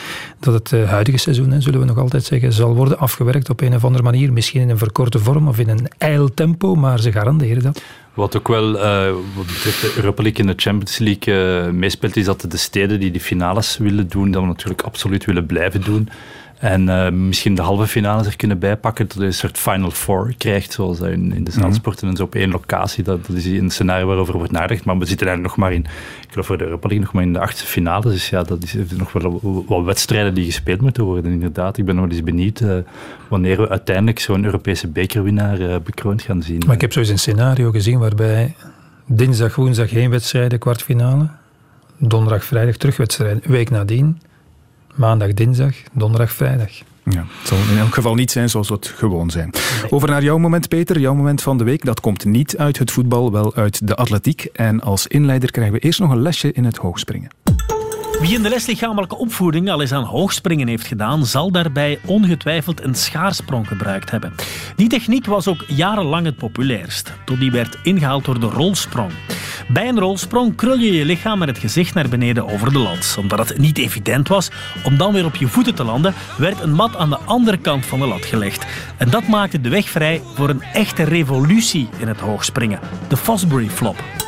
dat 0.41 0.55
het 0.55 0.89
huidige 0.89 1.19
seizoen, 1.19 1.51
hè, 1.51 1.61
zullen 1.61 1.81
we 1.81 1.87
nog 1.87 1.99
altijd 1.99 2.25
zeggen, 2.25 2.53
zal 2.53 2.75
worden 2.75 2.99
afgewerkt 2.99 3.51
op 3.51 3.61
een 3.61 3.75
of 3.75 3.85
andere 3.85 4.03
manier. 4.03 4.33
Misschien 4.33 4.61
in 4.61 4.69
een 4.69 4.79
verkorte 4.79 5.19
vorm 5.19 5.49
of 5.49 5.59
in 5.59 5.69
een 5.69 5.89
eiltempo, 5.99 6.75
maar 6.75 7.01
ze 7.01 7.13
garanderen 7.13 7.63
dat. 7.63 7.83
Wat 8.15 8.37
ook 8.37 8.49
wel, 8.49 8.73
wat 9.35 9.47
betreft 9.47 9.81
de 9.81 9.93
Europa 9.97 10.23
League 10.23 10.41
en 10.41 10.47
de 10.47 10.63
Champions 10.63 10.99
League 10.99 11.73
meespeelt, 11.73 12.17
is 12.17 12.25
dat 12.25 12.47
de 12.49 12.57
steden 12.57 13.01
die 13.01 13.11
de 13.11 13.21
finales 13.21 13.77
willen 13.77 14.09
doen, 14.09 14.31
dat 14.31 14.43
we 14.43 14.49
natuurlijk 14.49 14.83
absoluut 14.83 15.25
willen 15.25 15.47
blijven 15.47 15.81
doen. 15.81 16.09
En 16.59 16.89
uh, 16.89 17.11
misschien 17.11 17.55
de 17.55 17.63
halve 17.63 17.87
finales 17.87 18.27
er 18.27 18.37
kunnen 18.37 18.59
bijpakken, 18.59 19.09
dat 19.09 19.17
je 19.17 19.25
een 19.25 19.33
soort 19.33 19.59
Final 19.59 19.91
Four 19.91 20.35
krijgt, 20.39 20.73
zoals 20.73 21.01
in, 21.01 21.33
in 21.33 21.45
de 21.45 21.51
mhm. 21.51 21.61
zaalsporten 21.61 22.09
en 22.09 22.17
zo 22.17 22.23
op 22.23 22.35
één 22.35 22.51
locatie. 22.51 23.05
Dat, 23.05 23.27
dat, 23.27 23.37
is 23.37 23.47
een 23.47 23.71
scenario 23.71 24.07
waarover 24.07 24.37
wordt 24.37 24.53
nagedacht. 24.53 24.85
Maar 24.85 24.99
we 24.99 25.07
zitten 25.07 25.27
eigenlijk 25.27 25.57
nog 25.57 25.67
maar 25.67 25.77
in, 25.77 25.85
ik 26.23 26.31
geloof 26.31 26.47
voor 26.47 26.59
de 26.59 26.65
Europa 26.65 26.89
League, 26.89 27.05
nog 27.05 27.15
maar 27.15 27.23
in 27.23 27.33
de 27.33 27.39
achtste 27.39 27.67
finale. 27.67 28.11
Dus 28.11 28.29
ja, 28.29 28.43
dat 28.43 28.63
is 28.63 28.75
nog 28.97 29.13
wel 29.13 29.65
wat 29.67 29.85
wedstrijden 29.85 30.35
die 30.35 30.45
gespeeld 30.45 30.81
moeten 30.81 31.05
worden, 31.05 31.33
inderdaad. 31.33 31.79
Ik 31.79 31.85
ben 31.85 31.95
nog 31.95 32.11
eens 32.11 32.23
benieuwd 32.23 32.61
uh, 32.61 32.77
wanneer 33.29 33.57
we 33.57 33.69
uiteindelijk 33.69 34.19
zo'n 34.19 34.45
Europese 34.45 34.89
bekerwinnaar 34.89 35.61
uh, 35.61 35.77
bekroond 35.85 36.23
gaan 36.23 36.43
zien. 36.43 36.63
Maar 36.67 36.75
ik 36.75 36.81
heb 36.81 36.93
zo 36.93 36.99
eens 36.99 37.09
een 37.09 37.19
scenario 37.19 37.71
gezien 37.71 37.99
waarbij 37.99 38.55
dinsdag, 39.07 39.55
woensdag 39.55 39.89
geen 39.89 40.11
wedstrijden, 40.11 40.59
kwartfinale. 40.59 41.29
Donderdag, 41.97 42.45
vrijdag 42.45 42.77
terugwedstrijd. 42.77 43.47
Week 43.47 43.71
nadien 43.71 44.21
maandag, 44.99 45.35
dinsdag, 45.35 45.75
donderdag, 45.93 46.33
vrijdag. 46.33 46.71
Ja, 47.11 47.25
het 47.39 47.49
zal 47.49 47.59
in 47.71 47.79
elk 47.79 47.95
geval 47.95 48.15
niet 48.15 48.31
zijn 48.31 48.49
zoals 48.51 48.69
we 48.69 48.75
het 48.75 48.87
gewoon 48.87 49.31
zijn. 49.31 49.51
Over 49.91 50.09
naar 50.09 50.23
jouw 50.23 50.39
moment, 50.39 50.69
Peter. 50.69 50.99
Jouw 50.99 51.15
moment 51.15 51.43
van 51.43 51.59
de 51.59 51.65
week. 51.65 51.85
Dat 51.85 52.01
komt 52.01 52.25
niet 52.25 52.57
uit 52.57 52.79
het 52.79 52.91
voetbal, 52.91 53.33
wel 53.33 53.55
uit 53.55 53.87
de 53.87 53.95
atletiek. 53.95 54.45
En 54.53 54.81
als 54.81 55.07
inleider 55.07 55.51
krijgen 55.51 55.75
we 55.75 55.81
eerst 55.81 56.01
nog 56.01 56.11
een 56.11 56.23
lesje 56.23 56.53
in 56.53 56.65
het 56.65 56.77
hoogspringen. 56.77 57.31
Wie 58.21 58.35
in 58.35 58.43
de 58.43 58.49
les 58.49 58.67
lichamelijke 58.67 59.17
opvoeding 59.17 59.71
al 59.71 59.81
eens 59.81 59.93
aan 59.93 60.05
hoogspringen 60.05 60.69
heeft 60.69 60.87
gedaan, 60.87 61.27
zal 61.27 61.51
daarbij 61.51 61.99
ongetwijfeld 62.05 62.85
een 62.85 62.95
schaarsprong 62.95 63.69
gebruikt 63.69 64.11
hebben. 64.11 64.35
Die 64.77 64.89
techniek 64.89 65.27
was 65.27 65.49
ook 65.49 65.65
jarenlang 65.67 66.25
het 66.25 66.37
populairst, 66.37 67.13
tot 67.25 67.41
die 67.41 67.51
werd 67.51 67.79
ingehaald 67.83 68.25
door 68.25 68.41
de 68.41 68.47
rolsprong. 68.47 69.13
Bij 69.69 69.89
een 69.89 69.99
rolsprong 69.99 70.57
krul 70.57 70.79
je 70.79 70.93
je 70.93 71.05
lichaam 71.05 71.39
met 71.39 71.49
het 71.49 71.59
gezicht 71.59 71.95
naar 71.95 72.09
beneden 72.09 72.49
over 72.49 72.73
de 72.73 72.79
lans. 72.79 73.17
Omdat 73.17 73.49
het 73.49 73.59
niet 73.59 73.79
evident 73.79 74.29
was 74.29 74.51
om 74.85 74.97
dan 74.97 75.13
weer 75.13 75.25
op 75.25 75.37
je 75.37 75.49
voeten 75.49 75.75
te 75.75 75.85
landen, 75.85 76.15
werd 76.37 76.61
een 76.61 76.75
mat 76.75 76.97
aan 76.97 77.11
de 77.11 77.19
andere 77.19 77.57
kant 77.57 77.87
van 77.87 77.99
de 77.99 78.07
lat 78.07 78.25
gelegd. 78.25 78.67
En 78.97 79.11
dat 79.11 79.29
maakte 79.29 79.61
de 79.61 79.69
weg 79.69 79.89
vrij 79.89 80.23
voor 80.35 80.49
een 80.49 80.63
echte 80.63 81.03
revolutie 81.03 81.89
in 81.99 82.09
het 82.09 82.21
hoogspringen, 82.21 82.81
de 83.09 83.17
Fosbury 83.17 83.69
Flop. 83.69 84.28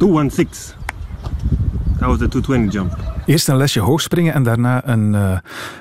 216. 0.00 0.74
Dat 1.98 2.08
was 2.08 2.18
de 2.18 2.28
220 2.28 2.72
jump. 2.72 2.96
Eerst 3.26 3.48
een 3.48 3.56
lesje 3.56 3.80
hoogspringen 3.80 4.34
en 4.34 4.42
daarna 4.42 4.88
een, 4.88 5.12
uh, 5.12 5.38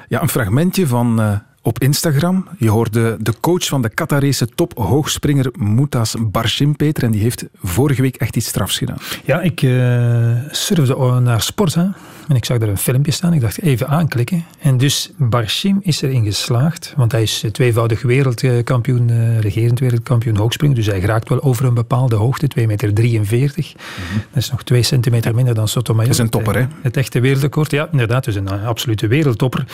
ja, 0.08 0.22
een 0.22 0.30
fragmentje 0.30 0.88
van 0.88 1.20
uh, 1.20 1.36
op 1.62 1.80
Instagram. 1.80 2.48
Je 2.58 2.70
hoorde 2.70 3.18
de 3.20 3.34
coach 3.40 3.66
van 3.66 3.82
de 3.82 3.90
Qatarese 3.90 4.48
top 4.56 4.78
hoogspringer 4.78 5.50
Moutas 5.58 6.16
Barshim, 6.20 6.76
Peter. 6.76 7.04
En 7.04 7.12
die 7.12 7.22
heeft 7.22 7.46
vorige 7.62 8.02
week 8.02 8.16
echt 8.16 8.36
iets 8.36 8.48
strafs 8.48 8.78
gedaan. 8.78 8.98
Ja, 9.26 9.42
ik 9.42 9.62
uh, 9.62 10.32
surfde 10.50 11.20
naar 11.20 11.42
sport 11.42 11.74
hè, 11.74 11.88
en 12.28 12.36
ik 12.36 12.46
zag 12.46 12.58
daar 12.58 12.70
een 12.70 12.78
filmpje 12.78 13.12
staan. 13.12 13.34
Ik 13.34 13.42
dacht 13.42 13.62
even 13.62 13.88
aanklikken. 13.88 14.46
En 14.60 14.78
dus 14.78 15.12
Barshim 15.18 15.80
is 15.82 16.02
erin 16.02 16.24
geslaagd, 16.24 16.94
want 16.98 17.12
hij 17.12 17.22
is 17.22 17.46
tweevoudig 17.52 18.02
wereldkampioen, 18.02 19.10
uh, 19.10 19.40
regerend 19.40 19.80
wereldkampioen 19.80 20.38
hoogspringen. 20.38 20.76
Dus 20.76 20.86
hij 20.86 21.00
raakt 21.00 21.30
wel 21.30 21.44
over 21.44 21.66
een 21.66 21.74
bepaalde 21.74 22.16
hoogte, 22.16 22.48
2,43 22.60 22.66
meter. 22.68 22.94
43. 22.94 23.74
Dat 23.74 24.44
is 24.44 24.52
nog 24.52 24.64
2 24.64 24.84
centimeter 24.84 25.36
minder 25.36 25.54
dan 25.54 25.68
Sotomayor. 25.68 26.08
Dat 26.08 26.18
is 26.18 26.24
een 26.24 26.30
topper, 26.30 26.56
hè? 26.56 26.66
Het 26.82 26.98
echte 26.98 27.20
wereldrecord, 27.20 27.72
ja, 27.72 27.88
inderdaad. 27.92 28.24
Dus 28.24 28.36
een 28.36 28.50
absolute 28.50 29.08
wereldtopper. 29.08 29.66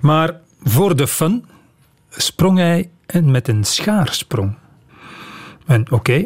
Maar 0.00 0.32
voor 0.62 0.96
de 0.96 1.06
fun 1.06 1.44
sprong 2.08 2.58
hij 2.58 2.90
met 3.22 3.48
een 3.48 3.64
schaarsprong. 3.64 4.54
En 5.66 5.90
oké, 5.90 6.24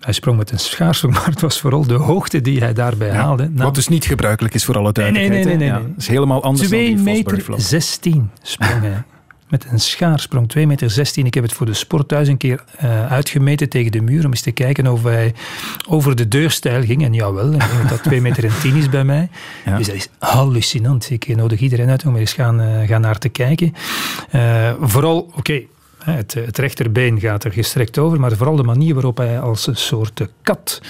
Hij 0.00 0.14
sprong 0.14 0.38
met 0.38 0.50
een 0.50 0.58
schaarsprong, 0.58 1.14
maar 1.16 1.26
het 1.26 1.40
was 1.40 1.60
vooral 1.60 1.86
de 1.86 1.94
hoogte 1.94 2.40
die 2.40 2.60
hij 2.60 2.72
daarbij 2.72 3.10
haalde. 3.10 3.50
Wat 3.54 3.74
dus 3.74 3.88
niet 3.88 4.04
gebruikelijk 4.04 4.54
is 4.54 4.64
voor 4.64 4.76
alle 4.76 4.92
duidelijkheid. 4.92 5.44
Nee, 5.44 5.56
nee, 5.56 5.68
nee. 5.68 5.70
nee, 5.72 5.82
nee. 5.84 5.94
is 5.96 6.08
helemaal 6.08 6.42
anders 6.42 6.68
2 6.68 6.94
dan 6.94 7.04
die 7.04 7.14
meter 7.14 7.44
16 7.56 8.30
sprong 8.42 8.80
hij. 8.80 9.02
Met 9.48 9.66
een 9.70 9.80
schaarsprong, 9.80 10.48
2 10.48 10.66
meter 10.66 10.90
16. 10.90 11.26
Ik 11.26 11.34
heb 11.34 11.42
het 11.42 11.52
voor 11.52 11.66
de 11.66 11.74
sport 11.74 12.08
thuis 12.08 12.28
een 12.28 12.36
keer 12.36 12.64
uh, 12.84 13.12
uitgemeten 13.12 13.68
tegen 13.68 13.92
de 13.92 14.00
muur 14.00 14.24
om 14.24 14.30
eens 14.30 14.40
te 14.40 14.50
kijken 14.50 14.86
of 14.86 15.02
hij 15.02 15.34
over 15.88 16.16
de 16.16 16.28
deurstijl 16.28 16.82
ging. 16.82 17.04
En 17.04 17.12
jawel, 17.14 17.52
ik 17.52 17.58
denk 17.58 17.80
dat 17.80 17.88
dat 17.88 18.02
2 18.02 18.20
meter 18.20 18.44
en 18.44 18.60
10 18.60 18.76
is 18.76 18.88
bij 18.88 19.04
mij. 19.04 19.28
Ja. 19.64 19.76
Dus 19.76 19.86
dat 19.86 19.96
is 19.96 20.08
hallucinant. 20.18 21.10
Ik 21.10 21.36
nodig 21.36 21.60
iedereen 21.60 21.88
uit 21.88 22.06
om 22.06 22.14
er 22.14 22.20
eens 22.20 22.32
gaan, 22.32 22.60
uh, 22.60 22.88
gaan 22.88 23.00
naar 23.00 23.18
te 23.18 23.28
kijken. 23.28 23.74
Uh, 24.34 24.72
vooral, 24.80 25.18
oké, 25.18 25.38
okay, 25.38 25.68
het, 26.14 26.34
het, 26.34 26.58
rechterbeen 26.58 27.20
gaat 27.20 27.44
er 27.44 27.52
gestrekt 27.52 27.98
over, 27.98 28.20
maar 28.20 28.36
vooral 28.36 28.56
de 28.56 28.62
manier 28.62 28.94
waarop 28.94 29.16
hij 29.16 29.40
als 29.40 29.66
een 29.66 29.76
soort 29.76 30.28
kat 30.42 30.80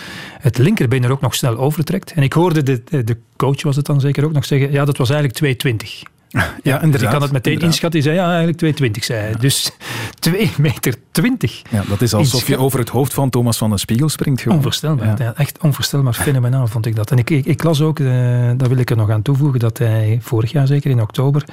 het 0.41 0.59
linkerbeen 0.59 1.05
er 1.05 1.11
ook 1.11 1.21
nog 1.21 1.35
snel 1.35 1.57
overtrekt. 1.57 2.13
En 2.13 2.23
ik 2.23 2.33
hoorde 2.33 2.63
de, 2.63 3.05
de 3.05 3.17
coach, 3.37 3.63
was 3.63 3.77
het 3.77 3.87
dan 3.87 4.01
zeker 4.01 4.25
ook 4.25 4.33
nog 4.33 4.45
zeggen, 4.45 4.73
ja, 4.73 4.85
dat 4.85 4.97
was 4.97 5.11
eigenlijk 5.11 5.39
220. 5.39 6.16
Ja, 6.63 6.83
inderdaad. 6.83 7.03
Ik 7.03 7.09
kan 7.09 7.23
het 7.23 7.33
meteen 7.33 7.59
inschatten. 7.59 7.91
Die 7.91 8.03
zei 8.03 8.15
ja, 8.15 8.27
eigenlijk 8.27 8.59
220 8.59 9.05
zei 9.05 9.21
hij. 9.21 9.35
Dus 9.41 9.71
2 10.19 10.53
meter 10.59 10.95
20. 11.11 11.63
Ja, 11.71 11.83
dat 11.89 12.03
is 12.03 12.15
alsof 12.15 12.47
je 12.47 12.59
over 12.59 12.79
het 12.79 12.89
hoofd 12.89 13.15
van 13.15 13.31
Thomas 13.31 13.59
van 13.59 13.69
den 13.69 13.79
Spiegel 13.79 14.09
springt. 14.09 14.41
Gewoon. 14.41 14.57
Onvoorstelbaar. 14.57 15.23
Ja. 15.23 15.35
echt 15.37 15.59
onvoorstelbaar 15.63 16.15
fenomenaal 16.15 16.67
vond 16.67 16.87
ik 16.87 16.97
dat. 16.97 17.11
En 17.11 17.19
ik, 17.19 17.31
ik, 17.31 17.47
ik 17.47 17.63
las 17.63 17.81
ook, 17.81 17.99
uh, 17.99 18.09
daar 18.57 18.69
wil 18.69 18.79
ik 18.79 18.91
er 18.91 18.97
nog 18.97 19.11
aan 19.11 19.23
toevoegen, 19.23 19.61
dat 19.61 19.79
hij 19.79 20.19
vorig 20.23 20.53
jaar 20.53 20.67
zeker 20.67 20.91
in 20.91 21.01
oktober 21.01 21.45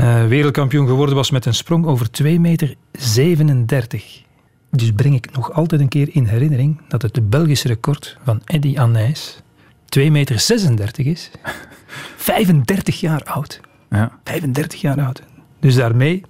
uh, 0.00 0.26
wereldkampioen 0.26 0.86
geworden 0.86 1.14
was 1.14 1.30
met 1.30 1.46
een 1.46 1.54
sprong 1.54 1.86
over 1.86 2.10
2 2.10 2.40
meter 2.40 2.74
37. 2.92 4.24
Dus 4.70 4.92
breng 4.92 5.14
ik 5.14 5.28
nog 5.32 5.52
altijd 5.52 5.80
een 5.80 5.88
keer 5.88 6.08
in 6.12 6.26
herinnering 6.26 6.80
dat 6.88 7.02
het 7.02 7.30
Belgische 7.30 7.68
record 7.68 8.16
van 8.24 8.40
Eddy 8.44 8.78
Anijs 8.78 9.42
2 9.88 10.10
meter 10.10 10.38
36 10.38 11.06
is. 11.06 11.30
35 12.16 13.00
jaar 13.00 13.22
oud. 13.24 13.60
Ja. 13.90 14.18
35 14.24 14.80
jaar 14.80 15.00
oud. 15.00 15.22
Dus 15.60 15.74
daarmee, 15.74 16.22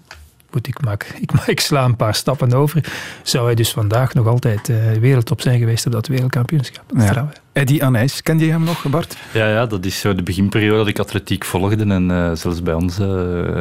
goed, 0.51 0.69
ik, 0.69 0.85
maak, 0.85 1.07
ik, 1.21 1.33
ik 1.47 1.61
sla 1.61 1.85
een 1.85 1.97
paar 1.97 2.15
stappen 2.15 2.53
over, 2.53 2.93
zou 3.23 3.45
hij 3.47 3.55
dus 3.55 3.73
vandaag 3.73 4.15
nog 4.15 4.27
altijd 4.27 4.69
uh, 4.69 4.93
wereldtop 4.93 5.41
zijn 5.41 5.59
geweest 5.59 5.87
op 5.87 5.93
dat 5.93 6.07
wereldkampioenschap. 6.07 6.85
Ja. 6.97 7.29
Eddie 7.53 7.85
Anijs, 7.85 8.23
kende 8.23 8.45
je 8.45 8.51
hem 8.51 8.65
nog, 8.65 8.89
Bart? 8.91 9.17
Ja, 9.33 9.49
ja, 9.49 9.67
dat 9.67 9.85
is 9.85 10.01
zo 10.01 10.15
de 10.15 10.23
beginperiode 10.23 10.77
dat 10.77 10.89
ik 10.89 10.99
atletiek 10.99 11.45
volgde. 11.45 11.85
En 11.85 12.11
uh, 12.11 12.31
zelfs 12.33 12.63
bij 12.63 12.75
ons 12.75 12.99
uh, 12.99 13.07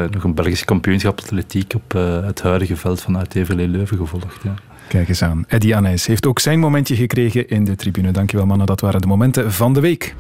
nog 0.09 0.23
een 0.23 0.33
Belgisch 0.33 0.65
kampioenschap 0.65 1.19
atletiek 1.19 1.73
op 1.75 1.91
het 2.25 2.41
huidige 2.41 2.75
veld 2.75 3.01
van 3.01 3.17
Uitheverlee 3.17 3.67
Leuven 3.67 3.97
gevolgd. 3.97 4.43
Ja. 4.43 4.53
Kijk 4.87 5.09
eens 5.09 5.21
aan. 5.21 5.45
Eddie 5.47 5.75
Anijs 5.75 6.05
heeft 6.05 6.25
ook 6.25 6.39
zijn 6.39 6.59
momentje 6.59 6.95
gekregen 6.95 7.49
in 7.49 7.63
de 7.63 7.75
tribune. 7.75 8.11
Dankjewel 8.11 8.45
mannen, 8.45 8.67
dat 8.67 8.81
waren 8.81 9.01
de 9.01 9.07
momenten 9.07 9.51
van 9.51 9.73
de 9.73 9.79
week. 9.79 10.15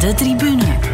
De 0.00 0.14
tribune. 0.14 0.91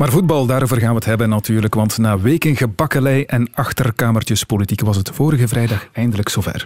Maar 0.00 0.10
voetbal, 0.10 0.46
daarover 0.46 0.76
gaan 0.76 0.88
we 0.88 0.94
het 0.94 1.04
hebben 1.04 1.28
natuurlijk. 1.28 1.74
Want 1.74 1.98
na 1.98 2.18
weken 2.18 2.56
gebakkelei 2.56 3.24
en 3.24 3.48
achterkamertjespolitiek 3.54 4.80
was 4.80 4.96
het 4.96 5.10
vorige 5.14 5.48
vrijdag 5.48 5.86
eindelijk 5.92 6.28
zover. 6.28 6.64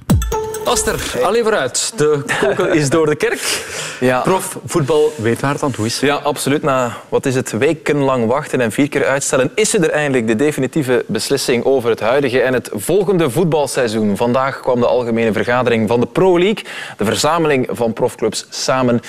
Aster, 0.64 1.20
alleen 1.22 1.42
vooruit. 1.42 1.92
De 1.96 2.22
kokel 2.40 2.66
is 2.66 2.90
door 2.90 3.06
de 3.06 3.16
kerk. 3.16 3.42
Ja. 4.00 4.20
Prof, 4.20 4.58
voetbal 4.64 5.12
weet 5.16 5.40
waar 5.40 5.52
het 5.52 5.62
aan 5.62 5.70
toe 5.70 5.86
is. 5.86 6.00
Ja, 6.00 6.14
absoluut. 6.14 6.62
Na 6.62 6.96
wat 7.08 7.26
is 7.26 7.34
het, 7.34 7.50
wekenlang 7.50 8.26
wachten 8.26 8.60
en 8.60 8.72
vier 8.72 8.88
keer 8.88 9.04
uitstellen, 9.04 9.50
is 9.54 9.74
er 9.74 9.90
eindelijk 9.90 10.26
de 10.26 10.36
definitieve 10.36 11.04
beslissing 11.06 11.64
over 11.64 11.90
het 11.90 12.00
huidige 12.00 12.40
en 12.40 12.52
het 12.52 12.70
volgende 12.72 13.30
voetbalseizoen. 13.30 14.16
Vandaag 14.16 14.60
kwam 14.60 14.80
de 14.80 14.86
algemene 14.86 15.32
vergadering 15.32 15.88
van 15.88 16.00
de 16.00 16.06
Pro 16.06 16.38
League, 16.38 16.64
de 16.96 17.04
verzameling 17.04 17.68
van 17.70 17.92
profclubs 17.92 18.46
samen. 18.50 19.00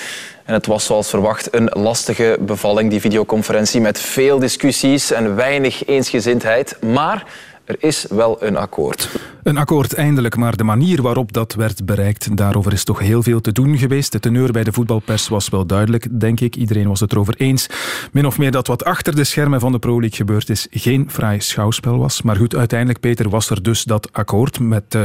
En 0.46 0.54
het 0.54 0.66
was 0.66 0.84
zoals 0.84 1.10
verwacht 1.10 1.54
een 1.54 1.70
lastige 1.72 2.38
bevalling, 2.40 2.90
die 2.90 3.00
videoconferentie, 3.00 3.80
met 3.80 4.00
veel 4.00 4.38
discussies 4.38 5.10
en 5.10 5.34
weinig 5.34 5.86
eensgezindheid. 5.86 6.82
Maar 6.82 7.26
er 7.64 7.76
is 7.78 8.06
wel 8.10 8.42
een 8.42 8.56
akkoord. 8.56 9.08
Een 9.42 9.56
akkoord 9.56 9.94
eindelijk, 9.94 10.36
maar 10.36 10.56
de 10.56 10.64
manier 10.64 11.02
waarop 11.02 11.32
dat 11.32 11.54
werd 11.54 11.84
bereikt, 11.84 12.36
daarover 12.36 12.72
is 12.72 12.84
toch 12.84 12.98
heel 12.98 13.22
veel 13.22 13.40
te 13.40 13.52
doen 13.52 13.78
geweest. 13.78 14.12
De 14.12 14.20
teneur 14.20 14.52
bij 14.52 14.64
de 14.64 14.72
voetbalpers 14.72 15.28
was 15.28 15.48
wel 15.48 15.66
duidelijk, 15.66 16.20
denk 16.20 16.40
ik. 16.40 16.56
Iedereen 16.56 16.88
was 16.88 17.00
het 17.00 17.12
erover 17.12 17.34
eens. 17.36 17.66
Min 18.12 18.26
of 18.26 18.38
meer 18.38 18.50
dat 18.50 18.66
wat 18.66 18.84
achter 18.84 19.16
de 19.16 19.24
schermen 19.24 19.60
van 19.60 19.72
de 19.72 19.78
Pro 19.78 20.00
League 20.00 20.16
gebeurd 20.16 20.50
is, 20.50 20.66
geen 20.70 21.10
fraai 21.10 21.40
schouwspel 21.40 21.98
was. 21.98 22.22
Maar 22.22 22.36
goed, 22.36 22.54
uiteindelijk, 22.54 23.00
Peter, 23.00 23.28
was 23.28 23.50
er 23.50 23.62
dus 23.62 23.84
dat 23.84 24.08
akkoord 24.12 24.60
met 24.60 24.96
84% 24.96 25.00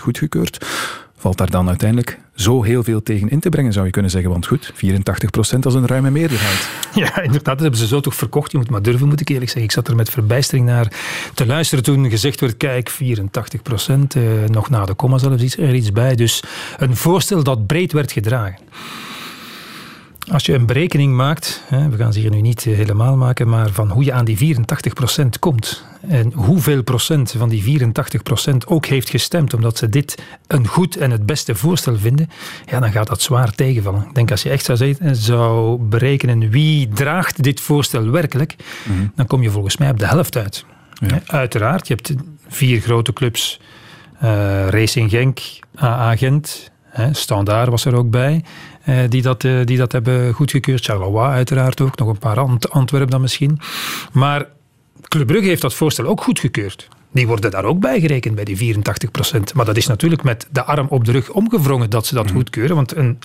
goedgekeurd. 0.00 0.66
Valt 1.16 1.38
daar 1.38 1.50
dan 1.50 1.68
uiteindelijk 1.68 2.18
zo 2.34 2.62
heel 2.62 2.82
veel 2.82 3.02
tegen 3.02 3.28
in 3.28 3.40
te 3.40 3.48
brengen, 3.48 3.72
zou 3.72 3.86
je 3.86 3.90
kunnen 3.90 4.10
zeggen. 4.10 4.30
Want 4.30 4.46
goed, 4.46 4.72
84% 4.74 5.58
als 5.62 5.74
een 5.74 5.86
ruime 5.86 6.10
meerderheid. 6.10 6.68
Ja, 6.94 7.22
inderdaad, 7.22 7.44
dat 7.44 7.60
hebben 7.60 7.80
ze 7.80 7.86
zo 7.86 8.00
toch 8.00 8.14
verkocht. 8.14 8.52
Je 8.52 8.58
moet 8.58 8.70
maar 8.70 8.82
durven, 8.82 9.08
moet 9.08 9.20
ik 9.20 9.28
eerlijk 9.28 9.50
zeggen. 9.50 9.64
Ik 9.64 9.72
zat 9.72 9.88
er 9.88 9.96
met 9.96 10.10
verbijstering 10.10 10.66
naar 10.66 10.92
te 11.34 11.46
luisteren 11.46 11.84
toen 11.84 12.10
gezegd 12.10 12.40
werd, 12.40 12.56
kijk, 12.56 12.90
84%, 12.90 14.16
eh, 14.16 14.22
nog 14.46 14.70
na 14.70 14.84
de 14.84 14.94
komma 14.94 15.18
zelfs 15.18 15.42
iets, 15.42 15.56
er 15.56 15.74
iets 15.74 15.92
bij. 15.92 16.14
Dus 16.14 16.42
een 16.76 16.96
voorstel 16.96 17.42
dat 17.42 17.66
breed 17.66 17.92
werd 17.92 18.12
gedragen. 18.12 18.58
Als 20.30 20.46
je 20.46 20.54
een 20.54 20.66
berekening 20.66 21.14
maakt, 21.14 21.62
we 21.68 21.96
gaan 21.96 22.12
ze 22.12 22.20
hier 22.20 22.30
nu 22.30 22.40
niet 22.40 22.66
eh, 22.66 22.74
helemaal 22.74 23.16
maken, 23.16 23.48
maar 23.48 23.70
van 23.70 23.90
hoe 23.90 24.04
je 24.04 24.12
aan 24.12 24.24
die 24.24 24.56
84% 24.56 25.38
komt 25.38 25.84
en 26.08 26.32
hoeveel 26.32 26.82
procent 26.82 27.34
van 27.38 27.48
die 27.48 27.80
84% 27.80 28.56
ook 28.66 28.86
heeft 28.86 29.10
gestemd 29.10 29.54
omdat 29.54 29.78
ze 29.78 29.88
dit 29.88 30.22
een 30.46 30.66
goed 30.66 30.96
en 30.96 31.10
het 31.10 31.26
beste 31.26 31.54
voorstel 31.54 31.96
vinden, 31.96 32.30
ja, 32.66 32.80
dan 32.80 32.92
gaat 32.92 33.06
dat 33.06 33.22
zwaar 33.22 33.54
tegenvallen. 33.54 34.02
Ik 34.08 34.14
denk 34.14 34.30
als 34.30 34.42
je 34.42 34.50
echt 34.50 34.64
zou, 34.64 34.96
zou 35.12 35.78
berekenen 35.82 36.50
wie 36.50 36.88
draagt 36.88 37.42
dit 37.42 37.60
voorstel 37.60 38.10
werkelijk, 38.10 38.56
mm 38.88 39.12
dan 39.14 39.26
kom 39.26 39.42
je 39.42 39.50
volgens 39.50 39.76
mij 39.76 39.90
op 39.90 39.98
de 39.98 40.06
helft 40.06 40.36
uit. 40.36 40.64
Ja. 40.92 41.20
Uiteraard, 41.26 41.88
je 41.88 41.94
hebt 41.94 42.14
vier 42.48 42.80
grote 42.80 43.12
clubs, 43.12 43.60
uh, 44.22 44.68
Racing 44.68 45.10
Genk, 45.10 45.40
AA 45.74 46.16
Gent, 46.16 46.70
Standaard 47.12 47.68
was 47.68 47.84
er 47.84 47.96
ook 47.96 48.10
bij. 48.10 48.44
Eh, 48.86 48.98
die, 49.08 49.22
dat, 49.22 49.44
eh, 49.44 49.64
die 49.64 49.76
dat 49.76 49.92
hebben 49.92 50.32
goedgekeurd. 50.32 50.84
Charleroi 50.84 51.30
uiteraard 51.30 51.80
ook, 51.80 51.98
nog 51.98 52.08
een 52.08 52.18
paar 52.18 52.38
Ant 52.38 52.70
Antwerpen 52.70 53.10
dan 53.10 53.20
misschien. 53.20 53.58
Maar 54.12 54.46
Club 55.02 55.26
Brugge 55.26 55.48
heeft 55.48 55.62
dat 55.62 55.74
voorstel 55.74 56.06
ook 56.06 56.22
goedgekeurd. 56.22 56.88
Die 57.12 57.26
worden 57.26 57.50
daar 57.50 57.64
ook 57.64 57.80
bij 57.80 58.00
gerekend 58.00 58.34
bij 58.34 58.44
die 58.44 58.56
84 58.56 59.10
procent. 59.10 59.54
Maar 59.54 59.64
dat 59.64 59.76
is 59.76 59.86
natuurlijk 59.86 60.22
met 60.22 60.48
de 60.50 60.64
arm 60.64 60.86
op 60.90 61.04
de 61.04 61.12
rug 61.12 61.30
omgevrongen 61.30 61.90
dat 61.90 62.06
ze 62.06 62.14
dat 62.14 62.24
mhm. 62.24 62.34
goedkeuren. 62.34 62.76
Want 62.76 62.96
een, 62.96 63.18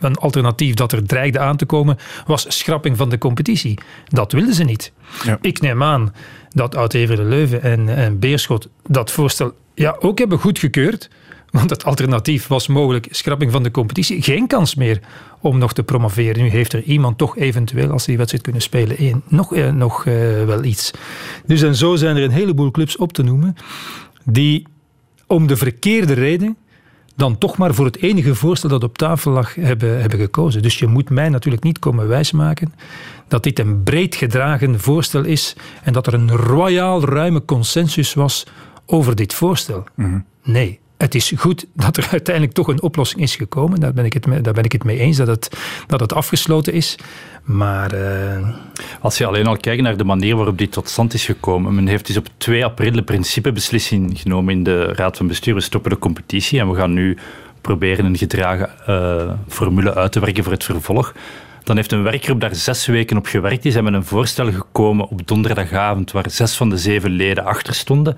een 0.00 0.14
alternatief 0.14 0.74
dat 0.74 0.92
er 0.92 1.06
dreigde 1.06 1.38
aan 1.38 1.56
te 1.56 1.66
komen 1.66 1.98
was 2.26 2.58
schrapping 2.58 2.96
van 2.96 3.08
de 3.08 3.18
competitie. 3.18 3.78
Dat 4.08 4.32
wilden 4.32 4.54
ze 4.54 4.64
niet. 4.64 4.92
Ja. 5.24 5.38
Ik 5.40 5.60
neem 5.60 5.82
aan 5.82 6.14
dat 6.50 6.76
oud 6.76 6.90
de 6.90 7.22
Leuven 7.22 7.62
en, 7.62 7.88
en 7.88 8.18
Beerschot 8.18 8.68
dat 8.86 9.10
voorstel 9.10 9.54
ja, 9.74 9.96
ook 9.98 10.18
hebben 10.18 10.38
goedgekeurd. 10.38 11.10
Want 11.50 11.70
het 11.70 11.84
alternatief 11.84 12.46
was 12.46 12.66
mogelijk 12.66 13.06
schrapping 13.10 13.52
van 13.52 13.62
de 13.62 13.70
competitie. 13.70 14.22
Geen 14.22 14.46
kans 14.46 14.74
meer 14.74 15.00
om 15.40 15.58
nog 15.58 15.72
te 15.72 15.82
promoveren. 15.82 16.42
Nu 16.42 16.48
heeft 16.48 16.72
er 16.72 16.82
iemand 16.82 17.18
toch 17.18 17.36
eventueel, 17.36 17.90
als 17.90 18.04
die 18.04 18.16
wedstrijd 18.16 18.44
kunnen 18.44 18.62
spelen, 18.62 18.96
één, 18.96 19.22
nog, 19.28 19.54
eh, 19.54 19.72
nog 19.72 20.06
eh, 20.06 20.14
wel 20.44 20.64
iets. 20.64 20.90
Dus 21.46 21.62
en 21.62 21.74
zo 21.74 21.96
zijn 21.96 22.16
er 22.16 22.22
een 22.22 22.30
heleboel 22.30 22.70
clubs 22.70 22.96
op 22.96 23.12
te 23.12 23.22
noemen 23.22 23.56
die 24.24 24.66
om 25.26 25.46
de 25.46 25.56
verkeerde 25.56 26.12
reden 26.12 26.56
dan 27.16 27.38
toch 27.38 27.56
maar 27.56 27.74
voor 27.74 27.84
het 27.84 27.96
enige 28.02 28.34
voorstel 28.34 28.68
dat 28.68 28.84
op 28.84 28.98
tafel 28.98 29.32
lag 29.32 29.54
hebben, 29.54 30.00
hebben 30.00 30.18
gekozen. 30.18 30.62
Dus 30.62 30.78
je 30.78 30.86
moet 30.86 31.10
mij 31.10 31.28
natuurlijk 31.28 31.62
niet 31.62 31.78
komen 31.78 32.08
wijsmaken 32.08 32.74
dat 33.28 33.42
dit 33.42 33.58
een 33.58 33.82
breed 33.82 34.14
gedragen 34.14 34.80
voorstel 34.80 35.24
is 35.24 35.56
en 35.82 35.92
dat 35.92 36.06
er 36.06 36.14
een 36.14 36.30
royaal 36.30 37.04
ruime 37.04 37.44
consensus 37.44 38.14
was 38.14 38.46
over 38.86 39.14
dit 39.14 39.34
voorstel. 39.34 39.84
Mhm. 39.94 40.18
Nee, 40.42 40.79
het 41.00 41.14
is 41.14 41.32
goed 41.36 41.66
dat 41.74 41.96
er 41.96 42.08
uiteindelijk 42.18 42.54
toch 42.54 42.68
een 42.68 42.82
oplossing 42.82 43.22
is 43.22 43.36
gekomen. 43.36 43.80
Daar 43.80 43.92
ben 43.92 44.04
ik 44.04 44.12
het 44.12 44.26
mee, 44.26 44.40
daar 44.40 44.52
ben 44.52 44.64
ik 44.64 44.72
het 44.72 44.84
mee 44.84 44.98
eens, 44.98 45.16
dat 45.16 45.26
het, 45.26 45.50
dat 45.86 46.00
het 46.00 46.12
afgesloten 46.12 46.72
is. 46.72 46.96
Maar... 47.44 47.94
Uh... 47.94 48.48
Als 49.00 49.18
je 49.18 49.26
alleen 49.26 49.46
al 49.46 49.56
kijkt 49.56 49.82
naar 49.82 49.96
de 49.96 50.04
manier 50.04 50.36
waarop 50.36 50.58
dit 50.58 50.72
tot 50.72 50.88
stand 50.88 51.14
is 51.14 51.24
gekomen. 51.24 51.74
Men 51.74 51.86
heeft 51.86 52.06
dus 52.06 52.16
op 52.16 52.26
2 52.36 52.64
april 52.64 52.92
de 52.92 53.02
principebeslissing 53.02 54.18
genomen 54.18 54.54
in 54.54 54.62
de 54.62 54.84
Raad 54.84 55.16
van 55.16 55.26
Bestuur. 55.26 55.54
We 55.54 55.60
stoppen 55.60 55.90
de 55.90 55.98
competitie 55.98 56.60
en 56.60 56.70
we 56.70 56.76
gaan 56.76 56.92
nu 56.92 57.16
proberen 57.60 58.04
een 58.04 58.16
gedragen 58.16 58.70
uh, 58.88 59.32
formule 59.48 59.94
uit 59.94 60.12
te 60.12 60.20
werken 60.20 60.42
voor 60.44 60.52
het 60.52 60.64
vervolg. 60.64 61.14
Dan 61.62 61.76
heeft 61.76 61.92
een 61.92 62.02
werkgroep 62.02 62.40
daar 62.40 62.54
zes 62.54 62.86
weken 62.86 63.16
op 63.16 63.26
gewerkt. 63.26 63.62
Die 63.62 63.72
zijn 63.72 63.84
met 63.84 63.92
een 63.92 64.04
voorstel 64.04 64.52
gekomen 64.52 65.08
op 65.08 65.26
donderdagavond 65.26 66.12
waar 66.12 66.30
zes 66.30 66.56
van 66.56 66.70
de 66.70 66.78
zeven 66.78 67.10
leden 67.10 67.44
achter 67.44 67.74
stonden. 67.74 68.16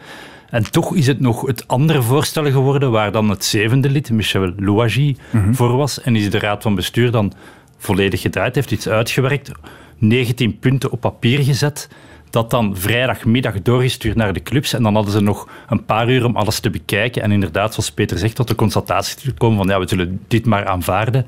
En 0.52 0.70
toch 0.70 0.94
is 0.94 1.06
het 1.06 1.20
nog 1.20 1.46
het 1.46 1.68
andere 1.68 2.02
voorstel 2.02 2.50
geworden, 2.50 2.90
waar 2.90 3.12
dan 3.12 3.28
het 3.28 3.44
zevende 3.44 3.90
lid, 3.90 4.10
Michel 4.10 4.52
Louagie, 4.56 5.16
mhm. 5.30 5.52
voor 5.52 5.76
was. 5.76 6.00
En 6.00 6.16
is 6.16 6.30
de 6.30 6.38
Raad 6.38 6.62
van 6.62 6.74
Bestuur 6.74 7.10
dan 7.10 7.32
volledig 7.78 8.20
gedraaid, 8.20 8.54
heeft 8.54 8.70
iets 8.70 8.88
uitgewerkt, 8.88 9.50
19 9.98 10.58
punten 10.58 10.90
op 10.90 11.00
papier 11.00 11.42
gezet, 11.42 11.88
dat 12.30 12.50
dan 12.50 12.76
vrijdagmiddag 12.76 13.62
doorgestuurd 13.62 14.16
naar 14.16 14.32
de 14.32 14.42
clubs. 14.42 14.72
En 14.72 14.82
dan 14.82 14.94
hadden 14.94 15.12
ze 15.12 15.20
nog 15.20 15.48
een 15.68 15.84
paar 15.84 16.10
uur 16.10 16.24
om 16.24 16.36
alles 16.36 16.60
te 16.60 16.70
bekijken. 16.70 17.22
En 17.22 17.32
inderdaad, 17.32 17.74
zoals 17.74 17.92
Peter 17.92 18.18
zegt, 18.18 18.34
tot 18.34 18.48
de 18.48 18.54
constatatie 18.54 19.16
te 19.16 19.32
komen 19.32 19.56
van 19.56 19.66
ja, 19.66 19.80
we 19.80 19.88
zullen 19.88 20.20
dit 20.28 20.46
maar 20.46 20.66
aanvaarden. 20.66 21.26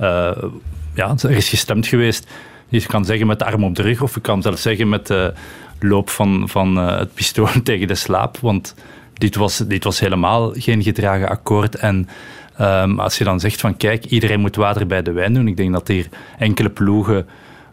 Uh, 0.00 0.30
ja, 0.94 1.14
er 1.22 1.30
is 1.30 1.48
gestemd 1.48 1.86
geweest. 1.86 2.26
Je 2.68 2.86
kan 2.86 3.04
zeggen 3.04 3.26
met 3.26 3.38
de 3.38 3.44
arm 3.44 3.64
op 3.64 3.74
de 3.74 3.82
rug, 3.82 4.02
of 4.02 4.14
je 4.14 4.20
kan 4.20 4.42
zelfs 4.42 4.62
zeggen 4.62 4.88
met 4.88 5.06
de 5.06 5.32
loop 5.80 6.10
van, 6.10 6.48
van 6.48 6.78
uh, 6.78 6.98
het 6.98 7.14
pistool 7.14 7.48
tegen 7.62 7.86
de 7.88 7.94
slaap. 7.94 8.38
Want 8.38 8.74
dit 9.14 9.36
was, 9.36 9.56
dit 9.56 9.84
was 9.84 10.00
helemaal 10.00 10.52
geen 10.52 10.82
gedragen 10.82 11.28
akkoord. 11.28 11.74
En 11.74 12.08
um, 12.60 13.00
als 13.00 13.18
je 13.18 13.24
dan 13.24 13.40
zegt 13.40 13.60
van 13.60 13.76
kijk, 13.76 14.04
iedereen 14.04 14.40
moet 14.40 14.56
water 14.56 14.86
bij 14.86 15.02
de 15.02 15.12
wijn 15.12 15.34
doen. 15.34 15.48
Ik 15.48 15.56
denk 15.56 15.72
dat 15.72 15.88
hier 15.88 16.08
enkele 16.38 16.70
ploegen 16.70 17.26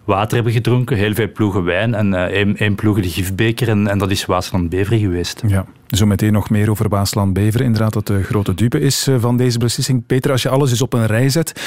water 0.04 0.36
hebben 0.36 0.54
gedronken, 0.54 0.98
heel 0.98 1.14
veel 1.14 1.32
ploegen 1.32 1.64
wijn 1.64 1.94
en 1.94 2.14
uh, 2.14 2.22
één, 2.22 2.58
één 2.58 2.76
ploegen 2.76 3.04
de 3.04 3.10
gifbeker 3.10 3.70
en, 3.70 3.98
dat 3.98 4.12
is 4.12 4.26
Waasland-Beveren 4.26 5.00
geweest. 5.00 5.44
Ja, 5.48 5.66
zo 5.88 6.06
meteen 6.06 6.34
nog 6.34 6.50
meer 6.50 6.70
over 6.70 6.90
Waasland-Beveren. 6.90 7.66
Inderdaad, 7.66 7.94
dat 7.94 8.08
de 8.08 8.24
grote 8.24 8.54
dupe 8.54 8.80
is 8.80 9.08
eh, 9.08 9.16
van 9.20 9.38
deze 9.38 9.58
beslissing. 9.58 10.06
Peter, 10.06 10.32
als 10.32 10.42
je 10.42 10.50
alles 10.50 10.70
eens 10.70 10.82
op 10.82 10.94
een 10.94 11.06
rij 11.06 11.30
zet, 11.30 11.62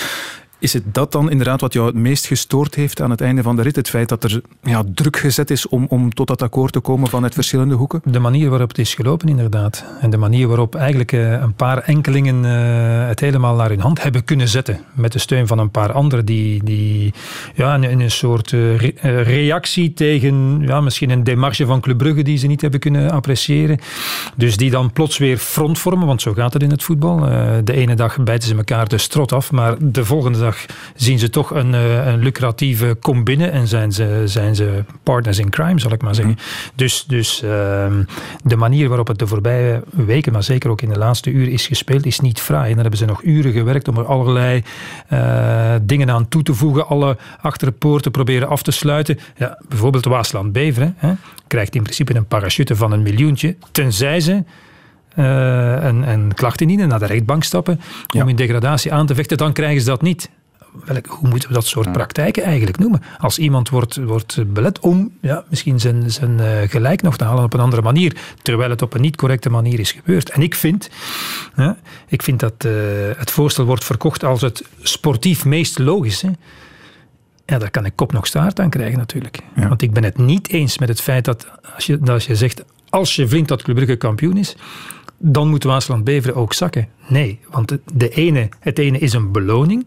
is 0.59 0.73
het 0.73 0.95
dat 0.95 1.13
dan 1.13 1.31
inderdaad 1.31 1.61
wat 1.61 1.73
jou 1.73 1.87
het 1.87 1.95
meest 1.95 2.27
gestoord 2.27 2.75
heeft 2.75 3.01
aan 3.01 3.11
het 3.11 3.21
einde 3.21 3.43
van 3.43 3.57
de 3.57 3.63
rit? 3.63 3.77
Het 3.77 3.89
feit 3.89 4.09
dat 4.09 4.25
er 4.25 4.41
ja, 4.63 4.83
druk 4.95 5.17
gezet 5.17 5.51
is 5.51 5.69
om, 5.69 5.87
om 5.89 6.15
tot 6.15 6.27
dat 6.27 6.43
akkoord 6.43 6.73
te 6.73 6.81
komen 6.81 7.09
vanuit 7.09 7.35
verschillende 7.35 7.75
hoeken? 7.75 8.01
De 8.05 8.19
manier 8.19 8.51
waarop 8.51 8.69
het 8.69 8.79
is 8.79 8.95
gelopen, 8.95 9.29
inderdaad. 9.29 9.85
En 10.01 10.11
de 10.11 10.17
manier 10.17 10.49
waarop 10.49 10.75
eigenlijk 10.75 11.13
eh, 11.13 11.33
een 11.33 11.55
paar 11.55 11.79
enkelingen 11.79 12.45
uh, 12.45 13.09
het 13.09 13.21
helemaal 13.21 13.55
naar 13.55 13.69
hun 13.69 13.81
hand 13.81 14.03
hebben 14.03 14.25
kunnen 14.25 14.49
zetten. 14.49 14.81
Met 14.93 15.13
de 15.13 15.19
steun 15.19 15.47
van 15.47 15.59
een 15.59 15.71
paar 15.71 15.93
anderen 15.93 16.25
die, 16.25 16.65
die 16.65 17.15
ja, 17.55 17.75
in, 17.75 18.01
een 18.01 18.11
soort 18.11 18.53
uh, 18.53 18.79
reactie 19.23 19.93
tegen 19.93 20.61
ja, 20.61 20.81
misschien 20.81 21.11
een 21.11 21.25
demarche 21.25 21.67
van 21.67 21.81
Club 21.81 21.99
Brugge 21.99 22.23
die 22.23 22.39
ze 22.39 22.47
niet 22.47 22.61
hebben 22.61 22.81
kunnen 22.81 23.11
appreciëren. 23.11 23.79
Dus 24.37 24.57
die 24.57 24.71
dan 24.71 24.93
plots 24.93 25.19
weer 25.19 25.39
front 25.39 25.79
vormen, 25.79 26.07
want 26.07 26.23
zo 26.23 26.33
gaat 26.33 26.53
het 26.53 26.63
in 26.63 26.71
het 26.71 26.83
voetbal. 26.83 27.19
de 27.65 27.73
ene 27.73 27.95
dag 27.95 28.23
bijten 28.23 28.49
ze 28.49 28.57
elkaar 28.57 28.89
de 28.89 28.99
strot 28.99 29.33
af, 29.33 29.53
maar 29.53 29.75
de 29.79 30.05
volgende 30.05 30.39
dag 30.39 30.46
zien 30.95 31.19
ze 31.19 31.31
toch 31.31 31.51
een, 31.51 31.75
eh, 31.75 32.07
een 32.07 32.19
lucratieve 32.19 32.97
combine 33.01 33.47
en 33.47 33.69
zijn 33.69 33.93
ze, 33.93 34.23
zijn 34.25 34.55
ze 34.55 34.85
partners 35.03 35.39
in 35.39 35.51
crime, 35.51 35.81
zal 35.81 35.93
ik 35.93 36.03
maar 36.03 36.15
zeggen. 36.15 36.35
Mhm. 36.35 36.43
Dus, 36.75 37.05
dus 37.09 37.43
ehm, 37.43 38.03
de 38.45 38.57
manier 38.57 38.89
waarop 38.89 39.09
het 39.09 39.19
de 39.19 39.27
voorbije 39.27 39.83
weken, 39.91 40.33
maar 40.33 40.43
zeker 40.43 40.71
ook 40.71 40.83
in 40.83 40.89
de 40.89 40.99
laatste 40.99 41.31
uur 41.31 41.49
is 41.49 41.67
gespeeld, 41.67 42.07
is 42.07 42.21
niet 42.21 42.41
fraai. 42.41 42.65
En 42.65 42.73
dan 42.73 42.81
hebben 42.81 42.99
ze 42.99 43.05
nog 43.05 43.23
uren 43.23 43.53
gewerkt 43.53 43.89
om 43.89 43.99
er 43.99 44.07
allerlei 44.07 44.63
uh, 45.13 45.75
dingen 45.83 46.11
aan 46.11 46.29
toe 46.29 46.43
te 46.43 46.55
voegen, 46.55 46.87
alle 46.87 47.17
achterpoorten 47.41 48.11
proberen 48.11 48.49
af 48.49 48.63
te 48.63 48.71
sluiten. 48.71 49.19
Ja, 49.37 49.59
bijvoorbeeld 49.69 50.05
Waasland 50.05 50.53
Beveren 50.53 50.95
hè, 50.97 51.13
krijgt 51.47 51.75
in 51.75 51.83
principe 51.83 52.15
een 52.15 52.27
parachute 52.27 52.77
van 52.77 52.93
een 52.93 53.03
miljoentje, 53.03 53.57
tenzij 53.73 54.21
ze 54.21 54.45
uh, 55.17 55.85
en, 55.85 56.05
en 56.05 56.35
klachten 56.35 56.61
indienen, 56.61 56.89
naar 56.89 56.99
de 56.99 57.07
rechtbank 57.07 57.45
stappen 57.45 57.81
om 58.15 58.21
ja. 58.21 58.27
in 58.27 58.37
degradatie 58.37 58.93
aan 58.93 59.07
te 59.07 59.15
vechten, 59.15 59.37
dan 59.37 59.53
krijgen 59.53 59.81
ze 59.81 59.87
dat 59.87 60.03
niet. 60.03 60.31
Welk, 60.85 61.07
hoe 61.07 61.29
moeten 61.29 61.49
we 61.49 61.55
dat 61.55 61.67
soort 61.67 61.93
praktijken 61.93 62.43
eigenlijk 62.43 62.79
noemen? 62.79 63.03
Als 63.19 63.39
iemand 63.39 63.69
wordt, 63.69 63.97
wordt 63.97 64.53
belet 64.53 64.79
om 64.79 65.13
ja, 65.21 65.45
misschien 65.49 65.81
zijn, 65.81 66.11
zijn 66.11 66.39
uh, 66.39 66.47
gelijk 66.67 67.03
nog 67.03 67.17
te 67.17 67.25
halen 67.25 67.45
op 67.45 67.55
een 67.55 67.61
andere 67.61 67.83
manier, 67.83 68.17
terwijl 68.43 68.71
het 68.71 68.83
op 68.83 68.95
een 68.95 69.01
niet 69.01 69.17
correcte 69.17 69.51
manier 69.51 69.79
is 69.79 69.93
gebeurd. 69.93 70.31
En 70.31 70.43
ik 70.43 70.55
vind, 70.55 70.91
ja, 71.57 71.77
ik 72.09 72.23
vind 72.23 72.41
dat 72.41 72.65
uh, 72.67 72.73
het 73.17 73.31
voorstel 73.31 73.65
wordt 73.65 73.85
verkocht 73.85 74.25
als 74.25 74.41
het 74.41 74.65
sportief 74.83 75.45
meest 75.45 75.79
logische. 75.79 76.31
Ja, 77.47 77.59
daar 77.59 77.71
kan 77.71 77.85
ik 77.85 77.93
kop 77.95 78.13
nog 78.13 78.27
staart 78.27 78.61
aan 78.61 78.71
krijgen 78.71 78.99
natuurlijk. 78.99 79.39
Ja. 79.55 79.69
Want 79.69 79.83
ik 79.83 79.93
ben 79.93 80.05
het 80.05 80.19
niet 80.19 80.49
eens 80.49 80.79
met 80.79 80.89
het 80.89 81.01
feit 81.01 81.25
dat 81.25 81.47
als 81.75 81.87
je, 81.87 81.99
dat 81.99 82.09
als 82.09 82.27
je 82.27 82.37
zegt, 82.37 82.65
als 82.89 83.17
je 83.17 83.29
vindt 83.29 83.49
dat 83.49 83.63
Club 83.63 83.77
Brugge 83.77 83.97
kampioen 83.97 84.37
is, 84.37 84.57
dan 85.19 85.49
moet 85.49 85.65
Waasland-Beveren 85.65 86.37
ook 86.37 86.53
zakken. 86.53 86.89
Nee, 87.09 87.41
want 87.51 87.79
de 87.93 88.09
ene, 88.09 88.49
het 88.61 88.79
ene 88.79 88.99
is 88.99 89.13
een 89.13 89.33
beloning 89.33 89.87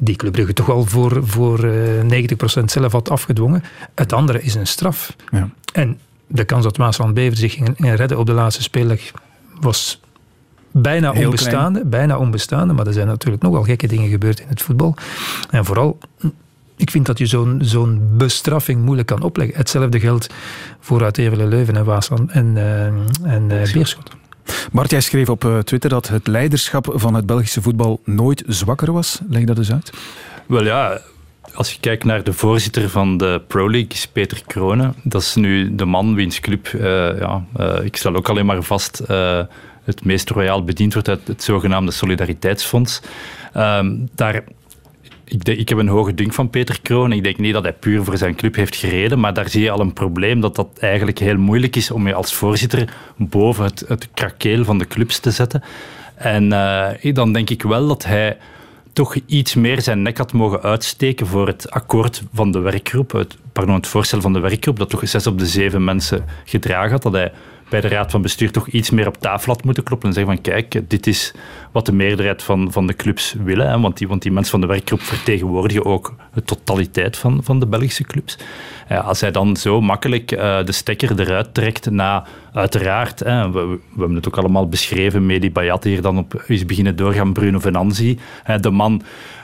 die 0.00 0.16
Club 0.16 0.32
Brugge 0.32 0.52
toch 0.52 0.70
al 0.70 0.84
voor, 0.84 1.26
voor 1.26 1.58
90% 1.60 1.64
eh, 2.08 2.62
zelf 2.66 2.92
had 2.92 3.10
afgedwongen. 3.10 3.62
Het 3.94 4.12
andere 4.12 4.42
is 4.42 4.54
een 4.54 4.66
straf. 4.66 5.16
Ja. 5.30 5.50
En 5.72 5.98
de 6.26 6.44
kans 6.44 6.64
dat 6.64 6.76
Waasland-Beveren 6.76 7.38
zich 7.38 7.52
ging 7.52 7.76
redden 7.78 8.18
op 8.18 8.26
de 8.26 8.32
laatste 8.32 8.62
speeldag 8.62 9.00
was 9.60 10.00
bijna 10.70 11.12
onbestaande, 11.12 11.84
bijna 11.84 12.18
onbestaande. 12.18 12.74
Maar 12.74 12.86
er 12.86 12.92
zijn 12.92 13.06
natuurlijk 13.06 13.42
nogal 13.42 13.62
gekke 13.62 13.86
dingen 13.86 14.08
gebeurd 14.08 14.40
in 14.40 14.48
het 14.48 14.62
voetbal. 14.62 14.94
En 15.50 15.64
vooral 15.64 15.98
ik 16.76 16.90
vind 16.90 17.06
dat 17.06 17.18
je 17.18 17.26
zo'n 17.26 17.58
zo'n 17.62 18.10
bestraffing 18.16 18.82
moeilijk 18.82 19.08
kan 19.08 19.22
opleggen. 19.22 19.56
Hetzelfde 19.56 20.00
geldt 20.00 20.34
voor 20.80 21.04
uit 21.04 21.16
Leuven 21.16 21.76
en 21.76 21.84
Waasland 21.84 22.30
en, 22.30 22.56
uh, 22.56 22.84
en 23.32 23.42
uh, 23.50 23.72
Beerschot. 23.72 24.10
Bart, 24.72 24.90
jij 24.90 25.00
schreef 25.00 25.28
op 25.28 25.44
eh, 25.44 25.58
Twitter 25.58 25.90
dat 25.90 26.08
het 26.08 26.26
leiderschap 26.26 26.92
van 26.94 27.14
het 27.14 27.26
Belgische 27.26 27.62
voetbal 27.62 28.00
nooit 28.04 28.42
zwakker 28.46 28.92
was. 28.92 29.20
Leg 29.28 29.44
dat 29.44 29.58
eens 29.58 29.72
uit. 29.72 29.92
Wel 30.46 30.64
ja, 30.64 31.00
als 31.54 31.72
je 31.72 31.80
kijkt 31.80 32.04
naar 32.04 32.24
de 32.24 32.32
voorzitter 32.32 32.88
van 32.88 33.16
de 33.16 33.42
Pro 33.46 33.70
League, 33.70 33.90
is 33.90 34.06
Peter 34.06 34.42
Kronen. 34.46 34.94
Dat 35.02 35.22
is 35.22 35.34
nu 35.34 35.74
de 35.74 35.84
man 35.84 36.14
wiens 36.14 36.40
club, 36.40 36.68
uh, 36.74 36.80
ja, 37.18 37.44
uh, 37.60 37.84
ik 37.84 37.96
stel 37.96 38.16
ook 38.16 38.28
alleen 38.28 38.46
maar 38.46 38.62
vast, 38.62 39.02
het 39.84 40.04
meest 40.04 40.30
royaal 40.30 40.64
bediend 40.64 40.92
wordt 40.92 41.08
uit 41.08 41.26
het 41.26 41.42
zogenaamde 41.42 41.90
Solidariteitsfonds. 41.90 43.00
Ehm, 43.52 43.96
daar 44.14 44.44
ik, 45.28 45.48
ik, 45.48 45.68
heb 45.68 45.78
een 45.78 45.88
hoge 45.88 46.14
dunk 46.14 46.32
van 46.32 46.50
Peter 46.50 46.80
Kroon. 46.82 47.12
Ik 47.12 47.24
denk 47.24 47.38
niet 47.38 47.52
dat 47.52 47.62
hij 47.62 47.72
puur 47.72 48.04
voor 48.04 48.16
zijn 48.16 48.34
club 48.34 48.54
heeft 48.54 48.76
gereden, 48.76 49.20
maar 49.20 49.34
daar 49.34 49.48
zie 49.48 49.62
je 49.62 49.70
al 49.70 49.80
een 49.80 49.92
probleem 49.92 50.40
dat 50.40 50.56
dat 50.56 50.68
eigenlijk 50.78 51.18
heel 51.18 51.36
moeilijk 51.36 51.76
is 51.76 51.90
om 51.90 52.06
je 52.06 52.14
als 52.14 52.34
voorzitter 52.34 52.92
boven 53.16 53.64
het, 53.64 53.84
het 53.88 54.08
krakeel 54.14 54.64
van 54.64 54.78
de 54.78 54.86
clubs 54.86 55.18
te 55.18 55.30
zetten. 55.30 55.62
En 56.14 56.44
uh, 56.44 57.14
dan 57.14 57.32
denk 57.32 57.50
ik 57.50 57.62
wel 57.62 57.88
dat 57.88 58.04
hij 58.04 58.36
toch 58.92 59.16
iets 59.26 59.54
meer 59.54 59.80
zijn 59.80 60.02
nek 60.02 60.18
had 60.18 60.32
mogen 60.32 60.62
uitsteken 60.62 61.26
voor 61.26 61.46
het 61.46 61.70
akkoord 61.70 62.22
van 62.32 62.50
de 62.50 62.58
werkgroep, 62.58 63.12
het, 63.12 63.36
pardon, 63.52 63.74
het 63.74 63.86
voorstel 63.86 64.20
van 64.20 64.32
de 64.32 64.38
werkgroep, 64.38 64.78
dat 64.78 64.90
toch 64.90 65.08
zes 65.08 65.26
op 65.26 65.38
de 65.38 65.46
zeven 65.46 65.84
mensen 65.84 66.24
gedragen 66.44 66.90
had, 66.90 67.02
dat 67.02 67.12
hij 67.12 67.32
bij 67.68 67.80
de 67.80 67.88
raad 67.88 68.10
van 68.10 68.22
bestuur 68.22 68.50
toch 68.50 68.68
iets 68.68 68.90
meer 68.90 69.06
op 69.06 69.16
tafel 69.16 69.52
had 69.52 69.64
moeten 69.64 69.82
kloppen 69.82 70.08
en 70.08 70.14
zeggen 70.14 70.34
van 70.34 70.42
kijk, 70.42 70.90
dit 70.90 71.06
is 71.06 71.34
wat 71.72 71.86
de 71.86 71.92
meerderheid 71.92 72.42
van, 72.42 72.72
van 72.72 72.86
de 72.86 72.94
clubs 72.94 73.34
willen. 73.44 73.68
Hè, 73.68 73.80
want, 73.80 73.98
die, 73.98 74.08
want 74.08 74.22
die 74.22 74.32
mensen 74.32 74.50
van 74.50 74.60
de 74.60 74.66
werkgroep 74.66 75.00
vertegenwoordigen 75.00 75.84
ook 75.84 76.14
de 76.34 76.42
totaliteit 76.42 77.16
van, 77.16 77.40
van 77.44 77.60
de 77.60 77.66
Belgische 77.66 78.04
clubs. 78.04 78.38
Ja, 78.88 78.98
als 78.98 79.20
hij 79.20 79.30
dan 79.30 79.56
zo 79.56 79.80
makkelijk 79.80 80.32
uh, 80.32 80.64
de 80.64 80.72
stekker 80.72 81.20
eruit 81.20 81.54
trekt 81.54 81.90
na, 81.90 82.26
uiteraard, 82.58 83.18
hè, 83.18 83.50
we, 83.50 83.78
hebben 83.96 84.14
het 84.14 84.26
ook 84.26 84.36
allemaal 84.36 84.68
beschreven, 84.68 85.26
Medi 85.26 85.52
Bayat 85.52 85.84
hier 85.84 86.02
dan 86.02 86.18
op 86.18 86.42
is 86.46 86.66
beginnen 86.66 86.96
doorgaan, 86.96 87.32
Bruno 87.32 87.58
Venanzi, 87.58 88.18
hè, 88.42 88.60
de 88.60 88.70
man 88.70 89.02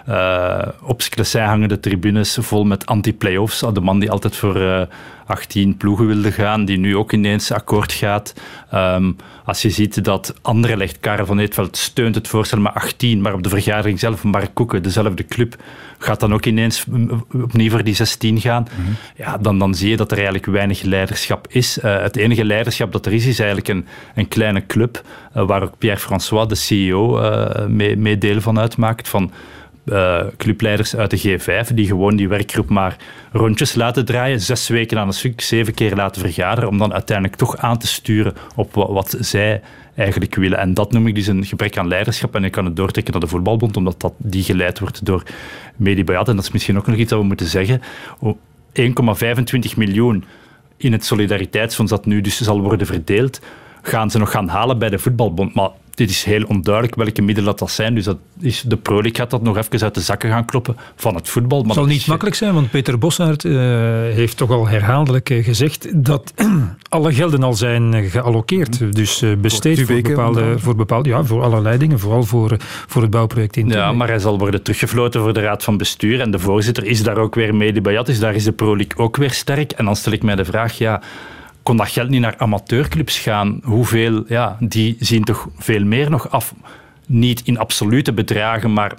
uh, 0.09 0.59
op 0.83 1.03
Sclessin 1.03 1.41
hangen 1.41 1.69
de 1.69 1.81
tribunes 1.81 2.39
vol 2.41 2.65
met 2.65 2.87
anti-playoffs. 2.87 3.61
De 3.73 3.81
man 3.81 3.99
die 3.99 4.11
altijd 4.11 4.37
voor 4.37 4.57
uh, 4.57 4.81
eh, 4.81 4.89
18 5.27 5.77
ploegen 5.77 6.07
wilde 6.07 6.33
gaan, 6.33 6.65
die 6.65 6.79
nu 6.79 6.97
ook 6.97 7.13
ineens 7.13 7.53
akkoord 7.53 7.93
gaat. 7.93 8.35
Um, 8.75 9.17
als 9.45 9.63
je 9.63 9.71
ziet 9.71 10.05
dat 10.05 10.35
Anderlecht, 10.43 11.01
Karel 11.01 11.27
van 11.27 11.39
Eetveld, 11.39 11.77
steunt 11.77 12.15
het 12.15 12.29
voorstel 12.29 12.61
met 12.61 12.75
18, 12.75 13.21
maar 13.21 13.33
op 13.33 13.43
de 13.43 13.49
vergadering 13.49 13.99
zelf, 13.99 14.25
Mark 14.25 14.51
Koeken, 14.55 14.83
dezelfde 14.83 15.25
club, 15.25 15.57
gaat 16.05 16.21
dan 16.21 16.35
ook 16.35 16.45
ineens 16.45 16.85
opnieuw 17.33 17.71
voor 17.71 17.85
die 17.85 17.95
16 17.95 18.41
gaan. 18.41 18.67
Mm 18.77 18.85
-hmm. 18.85 18.97
Ja, 19.17 19.39
dan, 19.39 19.59
dan 19.59 19.75
zie 19.75 19.91
je 19.91 19.97
dat 19.97 20.11
er 20.11 20.17
eigenlijk 20.17 20.47
weinig 20.47 20.83
leiderschap 20.83 21.47
is. 21.51 21.79
Uh, 21.79 22.03
het 22.03 22.17
enige 22.17 22.45
leiderschap 22.45 22.93
dat 22.93 23.07
er 23.07 23.13
is, 23.13 23.27
is 23.27 23.39
eigenlijk 23.39 23.69
een, 23.69 23.87
een 24.15 24.29
kleine 24.29 24.67
club, 24.67 25.03
waar 25.33 25.63
ook 25.63 25.79
Pierre-François, 25.79 26.49
de 26.49 26.55
CEO, 26.55 27.21
mee, 27.69 27.97
mee 27.97 28.19
deel 28.19 28.41
van 28.41 28.59
uitmaakt. 28.59 29.09
Van, 29.09 29.33
uh, 29.85 30.21
clubleiders 30.37 30.97
uit 30.97 31.11
de 31.11 31.39
G5 31.39 31.75
die 31.75 31.87
gewoon 31.87 32.17
die 32.17 32.29
werkgroep 32.29 32.69
maar 32.69 32.97
rondjes 33.33 33.75
laten 33.75 34.05
draaien, 34.05 34.41
zes 34.41 34.69
weken 34.69 34.99
aan 34.99 35.07
een 35.07 35.13
stuk, 35.13 35.41
zeven 35.41 35.75
keer 35.75 35.95
laten 35.95 36.21
vergaderen, 36.21 36.69
om 36.69 36.79
dan 36.79 36.93
uiteindelijk 36.93 37.37
toch 37.37 37.57
aan 37.57 37.79
te 37.79 37.87
sturen 37.87 38.35
op 38.55 38.75
wat, 38.75 38.89
wat 38.89 39.17
zij 39.21 39.61
eigenlijk 39.95 40.35
willen. 40.35 40.59
En 40.59 40.75
dat 40.75 40.93
noem 40.93 41.07
ik 41.07 41.15
dus 41.15 41.27
een 41.27 41.45
gebrek 41.45 41.79
aan 41.79 41.89
leiderschap. 41.89 42.35
En 42.35 42.45
ik 42.45 42.53
kan 42.53 42.65
het 42.65 42.77
doortrekken 42.77 43.13
naar 43.13 43.23
de 43.23 43.29
voetbalbond, 43.29 43.77
omdat 43.77 44.01
dat, 44.01 44.13
die 44.17 44.43
geleid 44.43 44.79
wordt 44.79 45.07
door 45.07 45.23
Medi. 45.77 46.03
En 46.03 46.25
dat 46.25 46.39
is 46.39 46.51
misschien 46.51 46.77
ook 46.77 46.87
nog 46.87 46.97
iets 46.97 47.11
dat 47.11 47.21
we 47.21 47.27
moeten 47.27 47.47
zeggen. 47.47 47.81
1,25 48.23 48.35
miljoen 49.77 50.25
in 50.77 50.93
het 50.93 51.05
solidariteitsfonds 51.05 51.91
dat 51.93 52.07
nu 52.07 52.21
dus 52.21 52.41
zal 52.41 52.61
worden 52.61 52.87
verdeeld, 52.87 53.41
gaan 53.83 54.11
ze 54.11 54.19
nog 54.19 54.31
gaan 54.31 54.49
halen 54.49 54.79
bij 54.79 54.91
de 54.91 54.99
voetbalbond. 54.99 55.55
Maar 55.55 55.71
dit 55.95 56.11
is 56.11 56.25
heel 56.25 56.45
onduidelijk 56.45 56.95
welke 56.95 57.23
middelen 57.23 57.57
dat 57.57 57.71
zijn. 57.71 57.95
Dus 57.95 58.05
dat 58.05 58.19
is, 58.41 58.63
de 58.67 58.77
Pro 58.77 58.95
League 58.95 59.15
gaat 59.15 59.31
dat 59.31 59.43
nog 59.43 59.57
even 59.57 59.81
uit 59.81 59.95
de 59.95 60.01
zakken 60.01 60.31
gaan 60.31 60.45
kloppen 60.45 60.77
van 60.97 61.15
het 61.15 61.29
voetbal. 61.29 61.63
Het 61.63 61.73
zal 61.73 61.85
niet 61.85 62.07
makkelijk 62.07 62.37
zijn, 62.37 62.55
want 62.55 62.71
Peter 62.71 62.99
Bossaert 62.99 63.45
uh, 63.45 63.61
heeft 64.15 64.37
toch 64.37 64.51
al 64.51 64.69
herhaaldelijk 64.69 65.31
eh, 65.31 65.45
gezegd 65.45 66.05
dat 66.05 66.33
alle 66.89 67.15
gelden 67.15 67.43
al 67.43 67.55
zijn 67.55 67.95
eh, 67.95 68.11
geallokeerd. 68.11 68.95
Dus 68.95 69.23
uh, 69.23 69.37
besteed 69.37 69.81
voor, 69.81 70.01
bepaalde, 70.03 70.59
voor 70.59 70.75
bepaalde, 70.75 71.09
ja, 71.09 71.25
voor 71.25 71.43
allerlei 71.43 71.79
dingen, 71.79 71.99
vooral 71.99 72.23
voor, 72.23 72.57
voor 72.87 73.03
het 73.03 73.11
bouwproject 73.11 73.57
in. 73.57 73.69
Ja, 73.69 73.93
maar 73.93 74.09
hij 74.09 74.19
zal 74.19 74.39
worden 74.39 74.63
teruggefloten 74.63 75.21
voor 75.21 75.33
de 75.33 75.41
Raad 75.41 75.65
van 75.65 75.77
Bestuur 75.77 76.21
en 76.21 76.31
de 76.31 76.39
voorzitter 76.39 76.85
is 76.85 77.03
daar 77.03 77.19
ook 77.19 77.35
weer 77.35 77.55
mee, 77.55 77.81
Bayat, 77.81 78.07
dus 78.07 78.19
daar 78.19 78.35
is 78.35 78.45
de 78.45 78.53
Pro 78.53 78.77
League 78.77 78.97
ook 78.97 79.17
weer 79.17 79.31
sterk. 79.31 79.73
En 79.73 79.85
dan 79.85 79.97
stel 79.97 80.13
ik 80.13 80.23
mij 80.23 80.35
de 80.35 80.45
vraag, 80.45 80.79
ja 80.79 81.03
kon 81.65 81.77
dat 81.77 81.89
geld 81.89 82.09
niet 82.09 82.21
naar 82.21 82.35
amateurclubs 82.37 83.19
gaan? 83.19 83.61
Hoeveel, 83.63 84.25
ja, 84.29 84.57
die 84.61 84.97
zien 84.99 85.25
toch 85.25 85.49
veel 85.57 85.85
meer 85.85 86.11
nog 86.11 86.31
af. 86.31 86.55
Niet 87.07 87.43
in 87.45 87.59
absolute 87.59 88.13
bedragen, 88.13 88.73
maar 88.73 88.95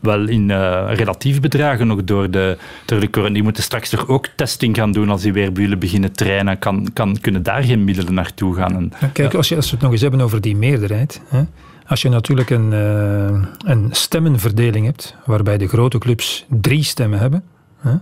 wel 0.00 0.28
in 0.28 0.48
uh, 0.48 0.90
relatief 0.92 1.40
bedragen 1.40 1.86
nog 1.86 2.04
door 2.04 2.30
de, 2.30 2.58
door 2.84 3.00
de 3.00 3.10
corona. 3.10 3.34
Die 3.34 3.42
moeten 3.42 3.62
straks 3.62 3.88
toch 3.88 4.08
ook 4.08 4.26
testing 4.36 4.76
gaan 4.76 4.92
doen 4.92 5.10
als 5.10 5.22
die 5.22 5.32
weer 5.32 5.52
bij 5.52 5.78
beginnen 5.78 6.12
trainen. 6.12 6.58
Kan, 6.58 6.88
kan, 6.92 7.16
kunnen 7.20 7.42
daar 7.42 7.62
geen 7.62 7.84
middelen 7.84 8.14
naartoe 8.14 8.54
gaan? 8.54 8.76
En, 8.76 8.92
kijk, 9.12 9.34
als, 9.34 9.48
je, 9.48 9.56
als 9.56 9.66
we 9.66 9.72
het 9.72 9.82
nog 9.82 9.92
eens 9.92 10.00
hebben 10.00 10.20
over 10.20 10.40
die 10.40 10.56
meerderheid. 10.56 11.20
Hè, 11.28 11.42
als 11.86 12.02
je 12.02 12.08
natuurlijk 12.08 12.50
een, 12.50 12.72
uh, 12.72 13.42
een 13.64 13.88
stemmenverdeling 13.90 14.86
hebt, 14.86 15.16
waarbij 15.24 15.58
de 15.58 15.68
grote 15.68 15.98
clubs 15.98 16.46
drie 16.48 16.84
stemmen 16.84 17.18
hebben. 17.18 17.42
Hè, 17.78 17.94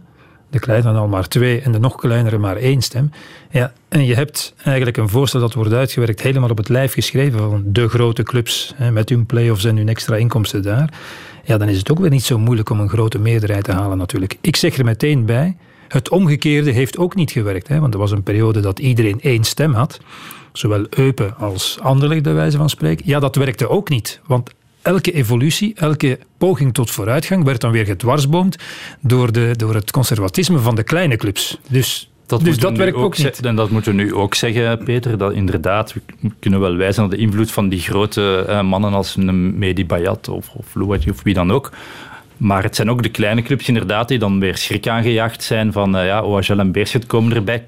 de 0.51 0.59
kleine 0.59 0.93
al 0.93 1.09
maar 1.09 1.29
twee 1.29 1.61
en 1.61 1.73
de 1.73 1.79
nog 1.79 1.97
kleinere 1.97 2.39
maar 2.39 2.57
één 2.57 2.83
stem. 2.83 3.11
Ja, 3.51 3.73
en 3.89 4.07
je 4.07 4.15
hebt 4.15 4.55
eigenlijk 4.65 4.97
een 4.97 5.09
voorstel 5.09 5.41
dat 5.41 5.55
wordt 5.55 5.73
uitgewerkt, 5.73 6.21
helemaal 6.21 6.51
op 6.51 6.57
het 6.57 6.69
lijf 6.69 6.93
geschreven 6.93 7.39
van 7.39 7.63
de 7.67 7.89
grote 7.89 8.23
clubs, 8.23 8.73
hè, 8.77 8.91
met 8.91 9.09
hun 9.09 9.27
play-offs 9.27 9.65
en 9.65 9.77
hun 9.77 9.89
extra 9.89 10.17
inkomsten 10.17 10.63
daar. 10.63 10.93
Ja, 11.45 11.59
dan 11.59 11.69
is 11.69 11.79
het 11.79 11.91
ook 11.91 11.99
weer 11.99 12.11
niet 12.11 12.25
zo 12.25 12.39
moeilijk 12.39 12.71
om 12.71 12.81
een 12.81 12.89
grote 12.89 13.19
meerderheid 13.19 13.65
te 13.65 13.73
halen 13.73 13.99
natuurlijk. 13.99 14.37
Ik 14.41 14.57
zeg 14.57 14.79
er 14.79 14.85
meteen 14.85 15.25
bij, 15.25 15.57
het 15.89 16.09
omgekeerde 16.09 16.71
heeft 16.71 16.99
ook 16.99 17.15
niet 17.15 17.31
gewerkt. 17.31 17.69
Hè, 17.69 17.81
want 17.81 17.95
er 17.95 18.01
was 18.01 18.11
een 18.11 18.23
periode 18.23 18.61
dat 18.61 18.79
iedereen 18.79 19.21
één 19.21 19.45
stem 19.45 19.73
had. 19.73 20.01
Zowel 20.53 20.87
Eupen 20.91 21.37
als 21.37 21.79
Anderlecht, 21.81 22.23
bij 22.23 22.35
wijze 22.35 22.57
van 22.57 22.69
spreken. 22.69 23.07
Ja, 23.07 23.19
dat 23.19 23.37
werkte 23.37 23.69
ook 23.69 23.89
niet. 23.89 24.21
Want 24.27 24.51
elke 24.89 25.13
evolutie, 25.13 25.73
elke 25.75 26.19
poging 26.39 26.75
tot 26.75 26.91
vooruitgang 26.91 27.45
werd 27.45 27.61
dan 27.61 27.71
weer 27.71 27.85
gedwarsboomd 27.85 28.57
door, 29.01 29.33
de, 29.33 29.55
door 29.57 29.75
het 29.75 29.91
conservatisme 29.91 30.59
van 30.59 30.75
de 30.75 30.83
kleine 30.83 31.17
clubs. 31.17 31.59
Dus 31.69 32.11
dat 32.27 32.45
dus 32.45 32.59
dat 32.59 32.77
werkt 32.77 32.97
ook, 32.97 33.19
niet. 33.19 33.47
En 33.47 33.57
dat 33.57 33.71
moeten 33.71 33.97
we 33.97 34.03
nu 34.03 34.15
ook 34.15 34.35
zeggen, 34.35 34.85
Peter, 34.85 35.19
dat 35.19 35.33
inderdaad, 35.33 35.93
we 35.93 36.31
kunnen 36.41 36.61
wel 36.61 36.77
wijzen 36.77 37.03
naar 37.03 37.11
de 37.11 37.17
invloed 37.17 37.51
van 37.51 37.69
die 37.69 37.81
grote 37.81 38.45
eh, 38.49 38.63
mannen 38.63 38.93
als 38.93 39.17
een 39.17 39.59
Medi 39.59 39.87
Bayat 39.87 40.29
of, 40.29 40.49
of 40.55 40.77
of 41.09 41.23
wie 41.23 41.35
dan 41.35 41.53
ook. 41.53 41.73
Maar 42.37 42.63
het 42.63 42.77
zijn 42.77 42.91
ook 42.91 43.03
de 43.03 43.09
kleine 43.09 43.43
clubs 43.43 43.69
inderdaad 43.69 44.09
die 44.09 44.19
dan 44.19 44.41
weer 44.41 44.57
schrik 44.57 44.89
aangejaagd 44.89 45.43
zijn 45.43 45.73
van 45.73 45.97
uh, 45.97 46.07
ja, 46.07 46.23
OHL 46.23 46.59
en 46.59 46.73
Beerschot 46.73 47.07
komen 47.07 47.37
erbij 47.37 47.65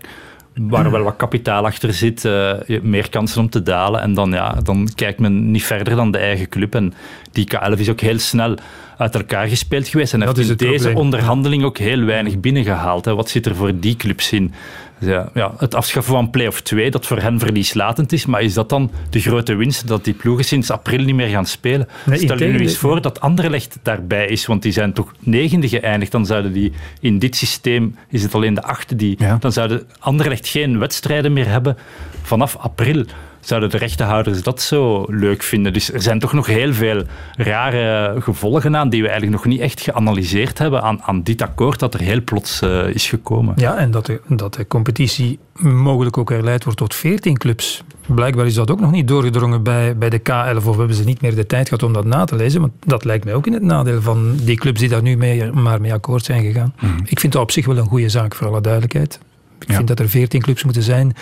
waar 0.54 0.90
wel 0.90 1.02
wat 1.02 1.16
kapitaal 1.16 1.64
achter 1.64 1.92
zit, 1.92 2.24
uh, 2.24 2.52
meer 2.82 3.08
kansen 3.08 3.40
om 3.40 3.50
te 3.50 3.62
dalen. 3.62 4.00
En 4.00 4.14
dan, 4.14 4.30
ja, 4.30 4.56
dan 4.62 4.88
kijkt 4.94 5.20
men 5.20 5.50
niet 5.50 5.64
verder 5.64 5.96
dan 5.96 6.10
de 6.10 6.18
eigen 6.18 6.48
club. 6.48 6.74
En 6.74 6.94
die 7.32 7.48
K11 7.54 7.78
is 7.78 7.90
ook 7.90 8.00
heel 8.00 8.18
snel 8.18 8.54
uit 8.98 9.14
elkaar 9.14 9.48
gespeeld 9.48 9.88
geweest. 9.88 10.12
En 10.12 10.22
heeft 10.22 10.38
in 10.38 10.56
deze 10.56 10.94
onderhandeling 10.94 11.64
ook 11.64 11.78
heel 11.78 12.04
weinig 12.04 12.40
binnengehaald. 12.40 13.04
Hè. 13.04 13.14
Wat 13.14 13.28
zit 13.28 13.46
er 13.46 13.56
voor 13.56 13.78
die 13.78 13.96
clubs 13.96 14.32
in? 14.32 14.52
Ja, 15.00 15.30
ja, 15.34 15.54
het 15.56 15.74
afschaffen 15.74 16.12
van 16.12 16.30
play-off 16.30 16.60
2, 16.60 16.90
dat 16.90 17.06
voor 17.06 17.18
hen 17.18 17.38
verlieslatend 17.38 18.12
is. 18.12 18.26
Maar 18.26 18.42
is 18.42 18.54
dat 18.54 18.68
dan 18.68 18.90
de 19.10 19.20
grote 19.20 19.54
winst 19.54 19.88
dat 19.88 20.04
die 20.04 20.14
ploegen 20.14 20.44
sinds 20.44 20.70
april 20.70 21.04
niet 21.04 21.14
meer 21.14 21.28
gaan 21.28 21.46
spelen? 21.46 21.88
Stel 22.12 22.38
je 22.38 22.44
nu 22.44 22.58
eens 22.58 22.76
voor 22.76 23.00
dat 23.00 23.20
Anderlecht 23.20 23.78
daarbij 23.82 24.26
is, 24.26 24.46
want 24.46 24.62
die 24.62 24.72
zijn 24.72 24.92
toch 24.92 25.12
negende 25.20 25.68
geëindigd. 25.68 26.12
Dan 26.12 26.26
zouden 26.26 26.52
die 26.52 26.72
in 27.00 27.18
dit 27.18 27.36
systeem, 27.36 27.96
is 28.08 28.22
het 28.22 28.34
alleen 28.34 28.54
de 28.54 28.62
achte 28.62 28.96
die, 28.96 29.18
dan 29.38 29.52
zouden 29.52 29.86
Anderlecht 29.98 30.48
geen 30.48 30.78
wedstrijden 30.78 31.32
meer 31.32 31.48
hebben 31.48 31.76
vanaf 32.22 32.56
april 32.56 33.04
zouden 33.40 33.70
de 33.70 33.78
rechtenhouders 33.78 34.42
dat 34.42 34.62
zo 34.62 35.04
leuk 35.08 35.42
vinden. 35.42 35.72
Dus 35.72 35.92
er 35.92 36.02
zijn 36.02 36.18
toch 36.18 36.32
nog 36.32 36.46
heel 36.46 36.72
veel 36.72 37.02
rare 37.36 38.20
gevolgen 38.20 38.76
aan 38.76 38.88
die 38.88 39.02
we 39.02 39.08
eigenlijk 39.08 39.42
nog 39.42 39.52
niet 39.52 39.60
echt 39.60 39.80
geanalyseerd 39.80 40.58
hebben 40.58 40.82
aan, 40.82 41.02
aan 41.02 41.22
dit 41.22 41.42
akkoord 41.42 41.78
dat 41.78 41.94
er 41.94 42.00
heel 42.00 42.22
plots 42.22 42.62
uh, 42.62 42.86
is 42.86 43.08
gekomen. 43.08 43.54
Ja, 43.56 43.76
en 43.76 43.90
dat 43.90 44.06
de, 44.06 44.20
dat 44.28 44.54
de 44.54 44.66
competitie 44.66 45.38
mogelijk 45.62 46.18
ook 46.18 46.30
herleid 46.30 46.64
wordt 46.64 46.78
tot 46.78 46.94
14 46.94 47.36
clubs. 47.36 47.82
Blijkbaar 48.06 48.46
is 48.46 48.54
dat 48.54 48.70
ook 48.70 48.80
nog 48.80 48.90
niet 48.90 49.08
doorgedrongen 49.08 49.62
bij, 49.62 49.96
bij 49.96 50.10
de 50.10 50.18
K11 50.18 50.66
of 50.66 50.76
hebben 50.76 50.96
ze 50.96 51.04
niet 51.04 51.20
meer 51.20 51.34
de 51.34 51.46
tijd 51.46 51.68
gehad 51.68 51.82
om 51.82 51.92
dat 51.92 52.04
na 52.04 52.24
te 52.24 52.36
lezen. 52.36 52.60
Want 52.60 52.72
dat 52.86 53.04
lijkt 53.04 53.24
mij 53.24 53.34
ook 53.34 53.46
in 53.46 53.52
het 53.52 53.62
nadeel 53.62 54.02
van 54.02 54.36
die 54.36 54.56
clubs 54.56 54.80
die 54.80 54.88
daar 54.88 55.02
nu 55.02 55.16
mee, 55.16 55.52
maar 55.52 55.80
mee 55.80 55.92
akkoord 55.92 56.24
zijn 56.24 56.42
gegaan. 56.42 56.74
Mm. 56.80 56.96
Ik 57.04 57.20
vind 57.20 57.32
dat 57.32 57.42
op 57.42 57.50
zich 57.50 57.66
wel 57.66 57.76
een 57.76 57.86
goede 57.86 58.08
zaak, 58.08 58.34
voor 58.34 58.46
alle 58.46 58.60
duidelijkheid. 58.60 59.20
Ik 59.66 59.74
vind 59.74 59.88
dat 59.88 59.98
er 59.98 60.08
veertien 60.08 60.40
clubs 60.40 60.64
moeten 60.64 60.82
zijn 60.82 61.14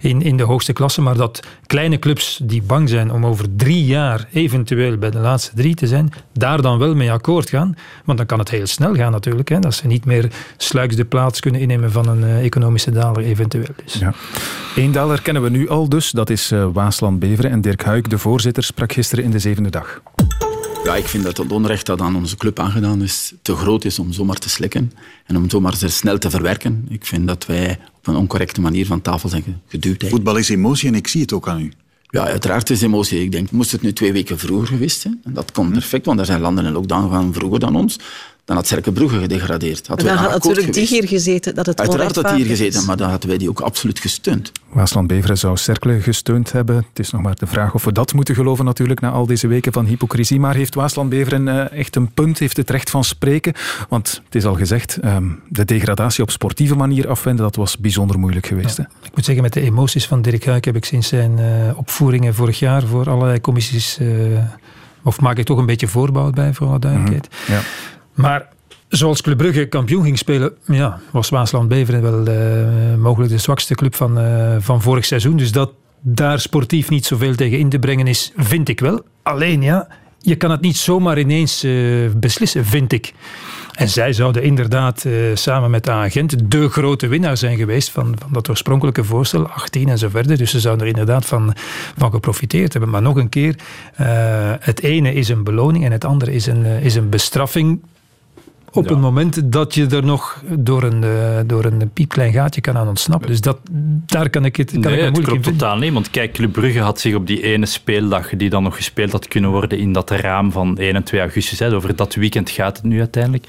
in, 0.00 0.22
in 0.22 0.36
de 0.36 0.42
hoogste 0.42 0.72
klasse, 0.72 1.00
maar 1.00 1.16
dat 1.16 1.40
kleine 1.66 1.98
clubs 1.98 2.40
die 2.42 2.62
bang 2.62 2.88
zijn 2.88 3.12
om 3.12 3.26
over 3.26 3.56
drie 3.56 3.84
jaar 3.84 4.28
eventueel 4.32 4.96
bij 4.96 5.10
de 5.10 5.18
laatste 5.18 5.54
drie 5.54 5.74
te 5.74 5.86
zijn, 5.86 6.12
daar 6.32 6.62
dan 6.62 6.78
wel 6.78 6.94
mee 6.94 7.12
akkoord 7.12 7.48
gaan. 7.48 7.76
Want 8.04 8.18
dan 8.18 8.26
kan 8.26 8.38
het 8.38 8.50
heel 8.50 8.66
snel 8.66 8.94
gaan 8.94 9.12
natuurlijk. 9.12 9.48
Hè, 9.48 9.58
dat 9.58 9.74
ze 9.74 9.86
niet 9.86 10.04
meer 10.04 10.30
sluiks 10.56 10.96
de 10.96 11.04
plaats 11.04 11.40
kunnen 11.40 11.60
innemen 11.60 11.92
van 11.92 12.08
een 12.08 12.20
uh, 12.20 12.44
economische 12.44 12.90
daler 12.90 13.22
eventueel. 13.22 13.74
Dus. 13.84 13.94
Ja. 13.94 14.14
Eén 14.76 14.92
daler 14.92 15.22
kennen 15.22 15.42
we 15.42 15.50
nu 15.50 15.68
al 15.68 15.88
dus, 15.88 16.10
dat 16.10 16.30
is 16.30 16.52
uh, 16.52 16.66
Waasland 16.72 17.18
Beveren. 17.18 17.50
En 17.50 17.60
Dirk 17.60 17.84
Huik, 17.84 18.10
de 18.10 18.18
voorzitter, 18.18 18.62
sprak 18.62 18.92
gisteren 18.92 19.24
in 19.24 19.30
de 19.30 19.38
zevende 19.38 19.70
dag. 19.70 20.00
Ja, 20.86 20.96
ik 20.96 21.06
vind 21.06 21.24
dat 21.24 21.36
het 21.36 21.52
onrecht 21.52 21.86
dat 21.86 22.00
aan 22.00 22.16
onze 22.16 22.36
club 22.36 22.58
aangedaan 22.58 23.02
is 23.02 23.32
te 23.42 23.54
groot 23.54 23.84
is 23.84 23.98
om 23.98 24.12
zomaar 24.12 24.36
te 24.36 24.48
slikken 24.48 24.92
en 25.24 25.36
om 25.36 25.50
zomaar 25.50 25.74
snel 25.76 26.18
te 26.18 26.30
verwerken. 26.30 26.86
Ik 26.88 27.06
vind 27.06 27.26
dat 27.26 27.46
wij 27.46 27.78
op 27.96 28.06
een 28.06 28.16
oncorrecte 28.16 28.60
manier 28.60 28.86
van 28.86 29.00
tafel 29.00 29.28
zijn 29.28 29.62
geduwd. 29.68 30.04
Voetbal 30.08 30.36
is 30.36 30.48
emotie 30.48 30.88
en 30.88 30.94
ik 30.94 31.08
zie 31.08 31.20
het 31.20 31.32
ook 31.32 31.48
aan 31.48 31.60
u. 31.60 31.72
Ja, 32.10 32.24
uiteraard 32.26 32.70
is 32.70 32.82
emotie. 32.82 33.20
Ik 33.20 33.32
denk, 33.32 33.50
moest 33.50 33.72
het 33.72 33.82
nu 33.82 33.92
twee 33.92 34.12
weken 34.12 34.38
vroeger 34.38 34.66
geweest 34.66 35.00
zijn, 35.00 35.20
en 35.24 35.32
dat 35.32 35.52
komt 35.52 35.72
perfect, 35.72 36.06
want 36.06 36.18
er 36.18 36.26
zijn 36.26 36.40
landen 36.40 36.64
in 36.64 36.72
lockdown 36.72 37.10
gaan 37.10 37.32
vroeger 37.34 37.60
dan 37.60 37.76
ons, 37.76 37.98
dan 38.46 38.56
had 38.56 38.66
Cerke 38.66 38.92
Brugge 38.92 39.18
gedegradeerd. 39.18 39.86
Had 39.86 40.00
dan 40.00 40.16
had 40.16 40.30
natuurlijk 40.30 40.72
die 40.72 40.86
hier 40.86 41.08
gezeten. 41.08 41.54
Dat 41.54 41.66
het 41.66 41.80
Uiteraard 41.80 42.14
had 42.14 42.24
die 42.24 42.34
hier 42.34 42.46
gezeten, 42.46 42.84
maar 42.84 42.96
dan 42.96 43.10
hadden 43.10 43.28
wij 43.28 43.38
die 43.38 43.48
ook 43.48 43.60
absoluut 43.60 43.98
gesteund. 43.98 44.52
Waasland 44.68 45.06
Beveren 45.06 45.38
zou 45.38 45.56
Cercle 45.56 46.00
gesteund 46.00 46.52
hebben. 46.52 46.76
Het 46.76 46.98
is 46.98 47.10
nog 47.10 47.22
maar 47.22 47.34
de 47.34 47.46
vraag 47.46 47.74
of 47.74 47.84
we 47.84 47.92
dat 47.92 48.12
moeten 48.12 48.34
geloven 48.34 48.64
natuurlijk 48.64 49.00
na 49.00 49.10
al 49.10 49.26
deze 49.26 49.46
weken 49.46 49.72
van 49.72 49.84
hypocrisie. 49.84 50.40
Maar 50.40 50.54
heeft 50.54 50.74
Waasland 50.74 51.08
Beveren 51.08 51.46
uh, 51.46 51.72
echt 51.72 51.96
een 51.96 52.10
punt, 52.12 52.38
heeft 52.38 52.56
het 52.56 52.70
recht 52.70 52.90
van 52.90 53.04
spreken? 53.04 53.52
Want 53.88 54.20
het 54.24 54.34
is 54.34 54.44
al 54.44 54.54
gezegd, 54.54 54.98
um, 55.04 55.40
de 55.48 55.64
degradatie 55.64 56.22
op 56.22 56.30
sportieve 56.30 56.74
manier 56.74 57.08
afwenden, 57.08 57.44
dat 57.44 57.56
was 57.56 57.78
bijzonder 57.78 58.18
moeilijk 58.18 58.46
geweest. 58.46 58.76
Ja. 58.76 58.88
Ik 59.02 59.14
moet 59.14 59.24
zeggen, 59.24 59.42
met 59.42 59.52
de 59.52 59.60
emoties 59.60 60.06
van 60.06 60.22
Dirk 60.22 60.44
Huik 60.44 60.64
heb 60.64 60.76
ik 60.76 60.84
sinds 60.84 61.08
zijn 61.08 61.38
uh, 61.38 61.78
opvoeringen 61.78 62.34
vorig 62.34 62.58
jaar 62.58 62.82
voor 62.82 63.10
allerlei 63.10 63.40
commissies... 63.40 63.98
Uh, 64.00 64.38
of 65.02 65.20
maak 65.20 65.38
ik 65.38 65.44
toch 65.44 65.58
een 65.58 65.66
beetje 65.66 65.88
voorbouw 65.88 66.30
bij, 66.30 66.54
voor 66.54 66.66
alle 66.66 66.78
duidelijkheid. 66.78 67.28
Mm 67.30 67.38
-hmm. 67.46 67.54
ja. 67.54 67.60
Maar 68.16 68.48
zoals 68.88 69.22
Club 69.22 69.36
Brugge 69.36 69.66
kampioen 69.66 70.02
ging 70.02 70.18
spelen, 70.18 70.52
ja, 70.66 71.00
was 71.10 71.28
Waasland 71.28 71.68
Beveren 71.68 72.02
wel 72.02 72.28
uh, 72.28 72.94
mogelijk 72.94 73.32
de 73.32 73.38
zwakste 73.38 73.74
club 73.74 73.94
van, 73.94 74.18
uh, 74.18 74.56
van 74.58 74.82
vorig 74.82 75.04
seizoen. 75.04 75.36
Dus 75.36 75.52
dat 75.52 75.72
daar 76.00 76.40
sportief 76.40 76.90
niet 76.90 77.06
zoveel 77.06 77.34
tegen 77.34 77.58
in 77.58 77.68
te 77.68 77.78
brengen 77.78 78.06
is, 78.06 78.32
vind 78.36 78.68
ik 78.68 78.80
wel. 78.80 79.04
Alleen 79.22 79.62
ja, 79.62 79.88
je 80.18 80.36
kan 80.36 80.50
het 80.50 80.60
niet 80.60 80.76
zomaar 80.76 81.18
ineens 81.18 81.64
uh, 81.64 82.10
beslissen, 82.16 82.64
vind 82.64 82.92
ik. 82.92 83.14
En 83.74 83.88
zij 83.88 84.12
zouden 84.12 84.42
inderdaad 84.42 85.06
samen 85.34 85.70
met 85.70 85.84
de 85.84 85.90
agent 85.90 86.50
de 86.50 86.68
grote 86.68 87.06
winnaar 87.06 87.36
zijn 87.36 87.56
geweest 87.56 87.90
van, 87.90 88.14
van 88.18 88.32
dat 88.32 88.48
oorspronkelijke 88.48 89.04
voorstel, 89.04 89.48
18 89.48 89.88
en 89.88 89.98
zo 89.98 90.08
verder. 90.08 90.36
Dus 90.36 90.50
ze 90.50 90.60
zouden 90.60 90.86
er 90.86 90.92
inderdaad 90.92 91.26
van, 91.26 91.54
van 91.96 92.10
geprofiteerd 92.10 92.72
hebben. 92.72 92.90
Maar 92.90 93.02
nog 93.02 93.16
een 93.16 93.28
keer, 93.28 93.56
het 94.60 94.82
ene 94.82 95.14
is 95.14 95.28
een 95.28 95.44
beloning 95.44 95.84
en 95.84 95.92
het 95.92 96.04
andere 96.04 96.32
is 96.32 96.46
een, 96.46 96.64
is 96.64 96.94
een 96.94 97.08
bestraffing 97.08 97.80
op 98.76 98.88
ja. 98.88 98.94
een 98.94 99.00
moment 99.00 99.52
dat 99.52 99.74
je 99.74 99.86
er 99.86 100.04
nog 100.04 100.42
door 100.58 100.82
een, 100.82 101.02
uh, 101.02 101.38
door 101.46 101.64
een 101.64 101.90
piepklein 101.92 102.32
gaatje 102.32 102.60
kan 102.60 102.76
aan 102.76 102.88
ontsnappen. 102.88 103.28
Dus 103.28 103.40
dat, 103.40 103.58
daar 104.06 104.30
kan 104.30 104.44
ik 104.44 104.56
het, 104.56 104.70
kan 104.70 104.80
nee, 104.80 104.92
ik 104.92 105.00
het 105.00 105.12
moeilijk 105.12 105.32
klopt 105.32 105.46
in 105.46 105.52
totaal 105.58 105.76
niet. 105.78 105.92
Want 105.92 106.10
kijk, 106.10 106.32
Club 106.32 106.52
Brugge 106.52 106.80
had 106.80 107.00
zich 107.00 107.14
op 107.14 107.26
die 107.26 107.42
ene 107.42 107.66
speeldag 107.66 108.28
die 108.28 108.50
dan 108.50 108.62
nog 108.62 108.76
gespeeld 108.76 109.12
had 109.12 109.28
kunnen 109.28 109.50
worden 109.50 109.78
in 109.78 109.92
dat 109.92 110.10
raam 110.10 110.52
van 110.52 110.78
1 110.78 110.94
en 110.94 111.02
2 111.02 111.20
augustus, 111.20 111.58
hè, 111.58 111.74
over 111.74 111.96
dat 111.96 112.14
weekend 112.14 112.50
gaat 112.50 112.76
het 112.76 112.86
nu 112.86 112.98
uiteindelijk, 112.98 113.46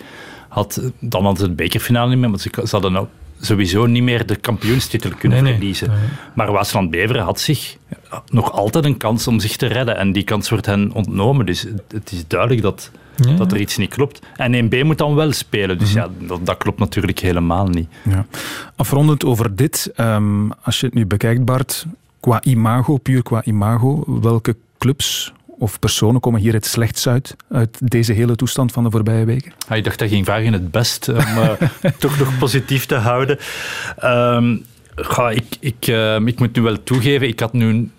had, 0.48 0.92
dan 1.00 1.22
hadden 1.22 1.40
ze 1.40 1.46
het 1.46 1.56
bekerfinale 1.56 2.10
niet 2.10 2.20
meer, 2.20 2.30
want 2.30 2.42
ze, 2.42 2.50
ze 2.54 2.70
hadden 2.70 2.92
nou 2.92 3.08
sowieso 3.42 3.86
niet 3.86 4.04
meer 4.04 4.26
de 4.26 4.36
kampioenstitel 4.36 5.12
kunnen 5.20 5.44
nee, 5.44 5.54
verliezen. 5.54 5.90
Nee. 5.90 5.98
Maar 6.34 6.52
Waasland 6.52 6.92
Beveren 6.92 7.24
had 7.24 7.40
zich 7.40 7.78
nog 8.30 8.52
altijd 8.52 8.86
een 8.86 8.98
kans 8.98 9.28
om 9.28 9.40
zich 9.40 9.56
te 9.56 9.66
redden 9.66 9.98
en 9.98 10.12
die 10.12 10.24
kans 10.24 10.50
wordt 10.50 10.66
hen 10.66 10.92
ontnomen. 10.92 11.46
Dus 11.46 11.66
het 11.88 12.12
is 12.12 12.28
duidelijk 12.28 12.62
dat 12.62 12.92
ja. 13.18 13.36
dat 13.36 13.52
er 13.52 13.60
iets 13.60 13.78
niet 13.78 13.90
klopt. 13.90 14.20
En 14.36 14.66
1B 14.66 14.84
moet 14.84 14.98
dan 14.98 15.16
wel 15.16 15.32
spelen, 15.32 15.78
dus 15.78 15.94
mm 15.94 16.02
-hmm. 16.02 16.12
ja, 16.20 16.28
dat, 16.28 16.46
dat, 16.46 16.58
klopt 16.58 16.80
natuurlijk 16.80 17.20
helemaal 17.20 17.68
niet. 17.68 17.90
Ja. 18.10 18.26
Afrondend 18.76 19.26
over 19.26 19.56
dit, 19.56 19.92
um, 19.98 20.52
als 20.62 20.80
je 20.80 20.86
het 20.86 20.96
nu 20.96 21.06
bekijkt 21.06 21.46
Bart, 21.46 21.86
qua 22.20 22.44
imago, 22.44 22.98
puur 22.98 23.24
qua 23.24 23.44
imago, 23.44 24.20
welke 24.22 24.56
clubs 24.78 25.34
of 25.60 25.80
personen 25.80 26.22
komen 26.22 26.42
hier 26.42 26.54
het 26.54 26.66
slechtst 26.66 27.08
uit, 27.08 27.36
uit 27.50 27.78
deze 27.84 28.14
hele 28.14 28.36
toestand 28.36 28.72
van 28.72 28.84
de 28.84 28.92
voorbije 28.92 29.26
weken? 29.26 29.54
Ah, 29.68 29.78
ik 29.78 29.84
dacht 29.84 30.00
dat 30.00 30.10
ging 30.10 30.26
vragen 30.26 30.54
het 30.54 30.72
best, 30.72 31.10
om 31.10 31.16
uh, 31.16 31.52
toch 32.00 32.20
nog 32.20 32.38
positief 32.38 32.86
te 32.86 32.96
houden. 32.96 33.38
Um, 34.04 34.66
Ga, 35.00 35.30
ik, 35.30 35.46
ik, 35.60 35.88
uh, 35.88 36.16
ik 36.16 36.40
moet 36.40 36.56
nu 36.56 36.62
wel 36.62 36.84
toegeven, 36.84 37.28
ik 37.28 37.40
had 37.40 37.54
nu 37.54 37.90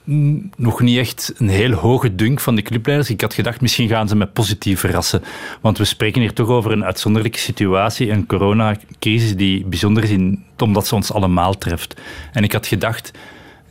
nog 0.56 0.80
niet 0.80 0.98
echt 0.98 1.32
een 1.36 1.48
heel 1.48 1.72
hoge 1.72 2.14
dunk 2.14 2.40
van 2.40 2.54
de 2.54 2.62
clubleiders. 2.62 3.10
Ik 3.10 3.20
had 3.20 3.34
gedacht, 3.34 3.60
misschien 3.60 3.88
gaan 3.88 4.08
ze 4.08 4.16
me 4.16 4.26
positief 4.26 4.80
verrassen. 4.80 5.22
Want 5.60 5.78
we 5.78 5.84
spreken 5.84 6.20
hier 6.20 6.32
toch 6.32 6.48
over 6.48 6.72
een 6.72 6.84
uitzonderlijke 6.84 7.38
situatie, 7.38 8.10
een 8.10 8.26
coronacrisis 8.26 9.36
die 9.36 9.64
bijzonder 9.64 10.02
is 10.02 10.10
in, 10.10 10.44
omdat 10.58 10.86
ze 10.86 10.94
ons 10.94 11.12
allemaal 11.12 11.58
treft. 11.58 12.00
En 12.32 12.44
ik 12.44 12.52
had 12.52 12.66
gedacht, 12.66 13.10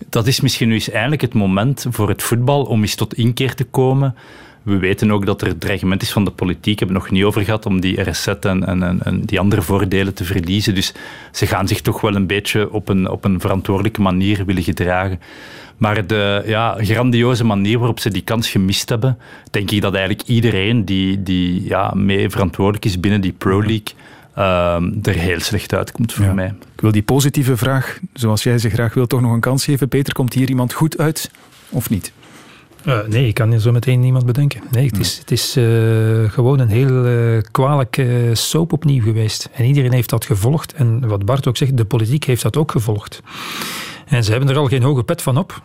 dat 0.09 0.27
is 0.27 0.41
misschien 0.41 0.67
nu 0.67 0.73
eens 0.73 0.89
eindelijk 0.89 1.21
het 1.21 1.33
moment 1.33 1.85
voor 1.89 2.09
het 2.09 2.23
voetbal 2.23 2.63
om 2.63 2.81
eens 2.81 2.95
tot 2.95 3.13
inkeer 3.13 3.55
te 3.55 3.63
komen. 3.63 4.15
We 4.67 4.77
weten 4.77 5.11
ook 5.11 5.25
dat 5.25 5.41
er 5.41 5.57
dreigement 5.57 6.01
is 6.01 6.11
van 6.11 6.25
de 6.25 6.31
politiek. 6.31 6.79
We 6.79 6.85
hebben 6.85 6.95
het 6.95 7.03
nog 7.03 7.13
niet 7.13 7.23
over 7.23 7.43
gehad 7.43 7.65
om 7.65 7.81
die 7.81 8.01
RSZ 8.01 8.27
en, 8.27 8.65
en, 8.65 8.99
en, 9.03 9.21
die 9.21 9.39
andere 9.39 9.61
voordelen 9.61 10.13
te 10.13 10.23
verliezen. 10.23 10.75
Dus 10.75 10.93
ze 11.31 11.45
gaan 11.45 11.67
zich 11.67 11.81
toch 11.81 12.01
wel 12.01 12.15
een 12.15 12.27
beetje 12.27 12.71
op 12.71 12.89
een, 12.89 13.09
op 13.09 13.25
een 13.25 13.39
verantwoordelijke 13.39 14.01
manier 14.01 14.45
willen 14.45 14.63
gedragen. 14.63 15.19
Maar 15.77 16.07
de 16.07 16.43
ja, 16.45 16.77
grandioze 16.79 17.43
manier 17.43 17.77
waarop 17.77 17.99
ze 17.99 18.09
die 18.09 18.21
kans 18.21 18.49
gemist 18.49 18.89
hebben, 18.89 19.17
denk 19.51 19.71
ik 19.71 19.81
dat 19.81 19.93
eigenlijk 19.95 20.27
iedereen 20.27 20.85
die, 20.85 21.23
die 21.23 21.63
ja, 21.63 21.93
mee 21.95 22.29
verantwoordelijk 22.29 22.85
is 22.85 22.99
binnen 22.99 23.21
die 23.21 23.33
Pro 23.37 23.59
League. 23.59 23.93
Uh, 24.37 24.75
er 25.03 25.13
heel 25.13 25.39
slecht 25.39 25.73
uitkomt 25.73 26.13
voor 26.13 26.33
mij. 26.33 26.53
Ik 26.75 26.81
wil 26.81 26.91
die 26.91 27.03
positieve 27.03 27.57
vraag, 27.57 27.99
zoals 28.13 28.43
jij 28.43 28.57
ze 28.57 28.69
graag 28.69 28.93
wil, 28.93 29.07
toch 29.07 29.21
nog 29.21 29.31
een 29.31 29.39
kans 29.39 29.63
geven. 29.65 29.87
Peter, 29.87 30.13
komt 30.13 30.33
hier 30.33 30.49
iemand 30.49 30.73
goed 30.73 30.97
uit 30.97 31.31
of 31.69 31.89
niet? 31.89 32.11
Uh, 32.87 32.99
nee, 33.07 33.27
ik 33.27 33.33
kan 33.33 33.59
zo 33.59 33.71
meteen 33.71 33.99
niemand 33.99 34.25
bedenken. 34.25 34.61
Nee, 34.71 34.85
het 34.85 34.99
is, 34.99 35.17
het 35.17 35.31
is 35.31 35.57
uh, 35.57 36.31
gewoon 36.31 36.59
een 36.59 36.69
heel 36.69 37.05
uh, 37.05 37.41
kwalijke 37.51 38.29
soap 38.33 38.73
opnieuw 38.73 39.03
geweest. 39.03 39.49
En 39.53 39.65
iedereen 39.65 39.93
heeft 39.93 40.09
dat 40.09 40.25
gevolgd. 40.25 40.73
En 40.73 41.07
wat 41.07 41.25
Bart 41.25 41.47
ook 41.47 41.57
zegt, 41.57 41.77
de 41.77 41.85
politiek 41.85 42.23
heeft 42.23 42.41
dat 42.41 42.57
ook 42.57 42.71
gevolgd. 42.71 43.21
En 44.05 44.23
ze 44.23 44.31
hebben 44.31 44.49
er 44.49 44.57
al 44.57 44.67
geen 44.67 44.81
hoge 44.83 45.03
pet 45.03 45.21
van 45.21 45.37
op. 45.37 45.61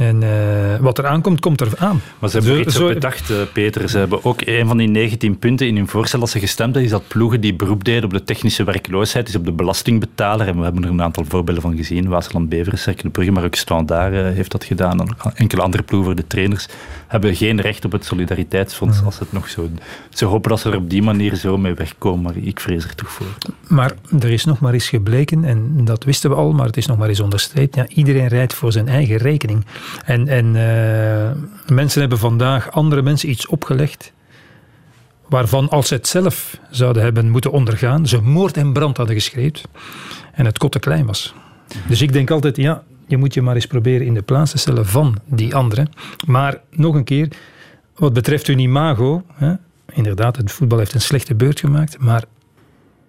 En 0.00 0.22
uh, 0.22 0.76
wat 0.80 0.98
er 0.98 1.06
aankomt, 1.06 1.40
komt 1.40 1.60
er 1.60 1.72
aan. 1.78 2.00
Maar 2.18 2.30
ze 2.30 2.36
hebben 2.36 2.54
zo, 2.54 2.60
iets 2.60 2.74
zo, 2.74 2.86
op 2.86 2.94
bedacht, 2.94 3.30
uh, 3.30 3.36
Peter. 3.52 3.88
Ze 3.88 3.98
hebben 3.98 4.24
ook 4.24 4.40
een 4.44 4.66
van 4.66 4.76
die 4.76 4.88
19 4.88 5.38
punten 5.38 5.66
in 5.66 5.76
hun 5.76 5.88
voorstel 5.88 6.20
als 6.20 6.30
ze 6.30 6.38
gestemd 6.38 6.74
hebben, 6.74 6.84
is 6.84 6.90
dat 6.90 7.08
ploegen 7.08 7.40
die 7.40 7.54
beroep 7.54 7.84
deden 7.84 8.04
op 8.04 8.12
de 8.12 8.24
technische 8.24 8.64
werkloosheid, 8.64 9.28
is 9.28 9.36
op 9.36 9.44
de 9.44 9.52
belastingbetaler. 9.52 10.48
En 10.48 10.56
we 10.56 10.62
hebben 10.62 10.84
er 10.84 10.90
een 10.90 11.02
aantal 11.02 11.24
voorbeelden 11.28 11.62
van 11.62 11.76
gezien. 11.76 12.08
Waasland 12.08 12.48
Beveren, 12.48 12.78
Cercle 12.78 13.10
Brugge, 13.10 13.32
maar 13.32 13.44
ook 13.44 13.54
Standaard 13.54 14.12
uh, 14.12 14.20
heeft 14.22 14.50
dat 14.50 14.64
gedaan. 14.64 15.00
En 15.00 15.16
enkele 15.34 15.62
andere 15.62 15.82
ploegen 15.82 16.08
voor 16.08 16.20
de 16.20 16.26
trainers 16.26 16.66
hebben 17.06 17.36
geen 17.36 17.60
recht 17.60 17.84
op 17.84 17.92
het 17.92 18.04
solidariteitsfonds 18.04 18.98
ja. 18.98 19.04
als 19.04 19.18
het 19.18 19.32
nog 19.32 19.48
zo... 19.48 19.68
Ze 20.10 20.24
hopen 20.24 20.50
dat 20.50 20.60
ze 20.60 20.70
er 20.70 20.76
op 20.76 20.90
die 20.90 21.02
manier 21.02 21.34
zo 21.34 21.56
mee 21.56 21.74
wegkomen, 21.74 22.22
maar 22.22 22.36
ik 22.36 22.60
vrees 22.60 22.84
er 22.84 22.94
toch 22.94 23.10
voor. 23.10 23.26
Maar 23.68 23.92
er 24.20 24.30
is 24.30 24.44
nog 24.44 24.60
maar 24.60 24.72
eens 24.72 24.88
gebleken, 24.88 25.44
en 25.44 25.84
dat 25.84 26.04
wisten 26.04 26.30
we 26.30 26.36
al, 26.36 26.52
maar 26.52 26.66
het 26.66 26.76
is 26.76 26.86
nog 26.86 26.98
maar 26.98 27.08
eens 27.08 27.20
onderstreept, 27.20 27.74
ja, 27.74 27.86
iedereen 27.88 28.26
rijdt 28.26 28.54
voor 28.54 28.72
zijn 28.72 28.88
eigen 28.88 29.16
rekening. 29.16 29.64
En, 30.04 30.28
en 30.28 30.46
uh, 30.46 31.74
mensen 31.74 32.00
hebben 32.00 32.18
vandaag 32.18 32.70
andere 32.70 33.02
mensen 33.02 33.30
iets 33.30 33.46
opgelegd 33.46 34.12
waarvan 35.28 35.68
als 35.68 35.88
ze 35.88 35.94
het 35.94 36.08
zelf 36.08 36.58
zouden 36.70 37.02
hebben 37.02 37.30
moeten 37.30 37.52
ondergaan, 37.52 38.06
ze 38.06 38.20
moord 38.20 38.56
en 38.56 38.72
brand 38.72 38.96
hadden 38.96 39.14
geschreven 39.14 39.70
en 40.32 40.44
het 40.44 40.58
kot 40.58 40.72
te 40.72 40.78
klein 40.78 41.06
was. 41.06 41.34
Dus 41.88 42.02
ik 42.02 42.12
denk 42.12 42.30
altijd, 42.30 42.56
ja, 42.56 42.82
je 43.06 43.16
moet 43.16 43.34
je 43.34 43.42
maar 43.42 43.54
eens 43.54 43.66
proberen 43.66 44.06
in 44.06 44.14
de 44.14 44.22
plaats 44.22 44.50
te 44.50 44.58
stellen 44.58 44.86
van 44.86 45.16
die 45.24 45.54
anderen. 45.54 45.90
Maar 46.26 46.60
nog 46.70 46.94
een 46.94 47.04
keer, 47.04 47.28
wat 47.96 48.12
betreft 48.12 48.46
hun 48.46 48.58
imago, 48.58 49.22
hè, 49.34 49.52
inderdaad, 49.92 50.36
het 50.36 50.52
voetbal 50.52 50.78
heeft 50.78 50.94
een 50.94 51.00
slechte 51.00 51.34
beurt 51.34 51.60
gemaakt, 51.60 51.98
maar 51.98 52.24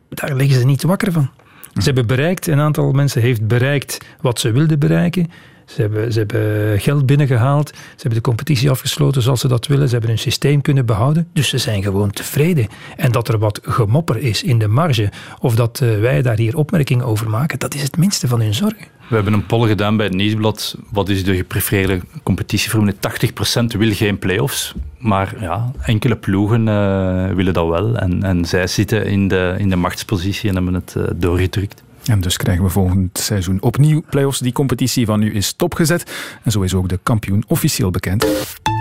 daar 0.10 0.36
liggen 0.36 0.60
ze 0.60 0.66
niet 0.66 0.84
wakker 0.84 1.12
van. 1.12 1.30
Ze 1.74 1.84
hebben 1.84 2.08
bereikt, 2.08 2.48
een 2.48 2.60
aantal 2.60 2.92
mensen 2.92 3.22
heeft 3.22 3.48
bereikt 3.48 3.98
wat 4.22 4.40
ze 4.40 4.52
wilden 4.52 4.80
bereiken. 4.80 5.32
Ze 5.66 5.82
hebben, 5.82 6.12
ze 6.12 6.20
hebben 6.20 6.80
geld 6.80 7.06
binnengehaald. 7.06 7.68
Ze 7.70 7.76
hebben 7.96 8.14
de 8.14 8.22
competitie 8.22 8.70
afgesloten 8.70 9.22
zoals 9.22 9.40
ze 9.42 9.48
dat 9.48 9.68
willen. 9.68 9.86
Ze 9.86 9.92
hebben 9.92 10.10
hun 10.10 10.20
systeem 10.20 10.62
kunnen 10.62 10.86
behouden. 10.86 11.28
Dus 11.34 11.50
ze 11.50 11.58
zijn 11.58 11.84
gewoon 11.84 12.12
tevreden. 12.12 12.68
En 12.98 13.12
dat 13.12 13.28
er 13.28 13.40
wat 13.40 13.60
gemopper 13.64 14.18
is 14.18 14.44
in 14.44 14.60
de 14.60 14.68
marge, 14.68 15.10
of 15.40 15.56
dat 15.56 15.80
uh, 15.84 16.00
wij 16.00 16.22
daar 16.22 16.38
hier 16.38 16.58
opmerkingen 16.58 17.06
over 17.06 17.30
maken, 17.30 17.60
dat 17.60 17.74
is 17.74 17.82
het 17.82 17.98
minste 17.98 18.28
van 18.28 18.42
hun 18.42 18.54
zorgen. 18.54 18.88
We 19.12 19.18
hebben 19.18 19.34
een 19.34 19.46
poll 19.46 19.68
gedaan 19.68 19.98
bij 19.98 20.06
het 20.06 20.16
Nieuwsblad. 20.16 20.78
Wat 20.92 21.10
is 21.10 21.24
de 21.24 21.36
geprefereerde 21.36 22.02
competitievorm? 22.24 22.92
80% 22.92 23.78
wil 23.78 23.94
geen 23.94 24.20
play-offs. 24.20 24.74
Maar 24.98 25.36
ja, 25.40 25.72
enkele 25.82 26.16
ploegen 26.16 26.68
uh, 26.68 27.34
willen 27.34 27.54
dat 27.54 27.68
wel. 27.68 27.96
En, 27.96 28.24
en 28.24 28.46
zij 28.46 28.68
zitten 28.68 29.06
in 29.06 29.28
de, 29.28 29.56
in 29.58 29.70
de 29.70 29.76
machtspositie 29.76 30.50
en 30.50 30.56
hebben 30.56 30.74
het 30.74 30.96
uh, 30.98 31.04
doorgedrukt. 31.16 31.84
En 32.06 32.22
dus 32.22 32.38
krijgen 32.38 32.64
we 32.64 32.70
volgend 32.70 33.20
seizoen 33.20 33.62
opnieuw 33.62 34.04
play-offs. 34.10 34.40
Die 34.40 34.52
competitie 34.52 35.06
van 35.06 35.20
nu 35.20 35.34
is 35.34 35.48
stopgezet. 35.48 36.12
En 36.44 36.52
zo 36.52 36.62
is 36.62 36.74
ook 36.74 36.90
de 36.90 37.00
kampioen 37.04 37.44
officieel 37.48 37.92
bekend. 37.92 38.22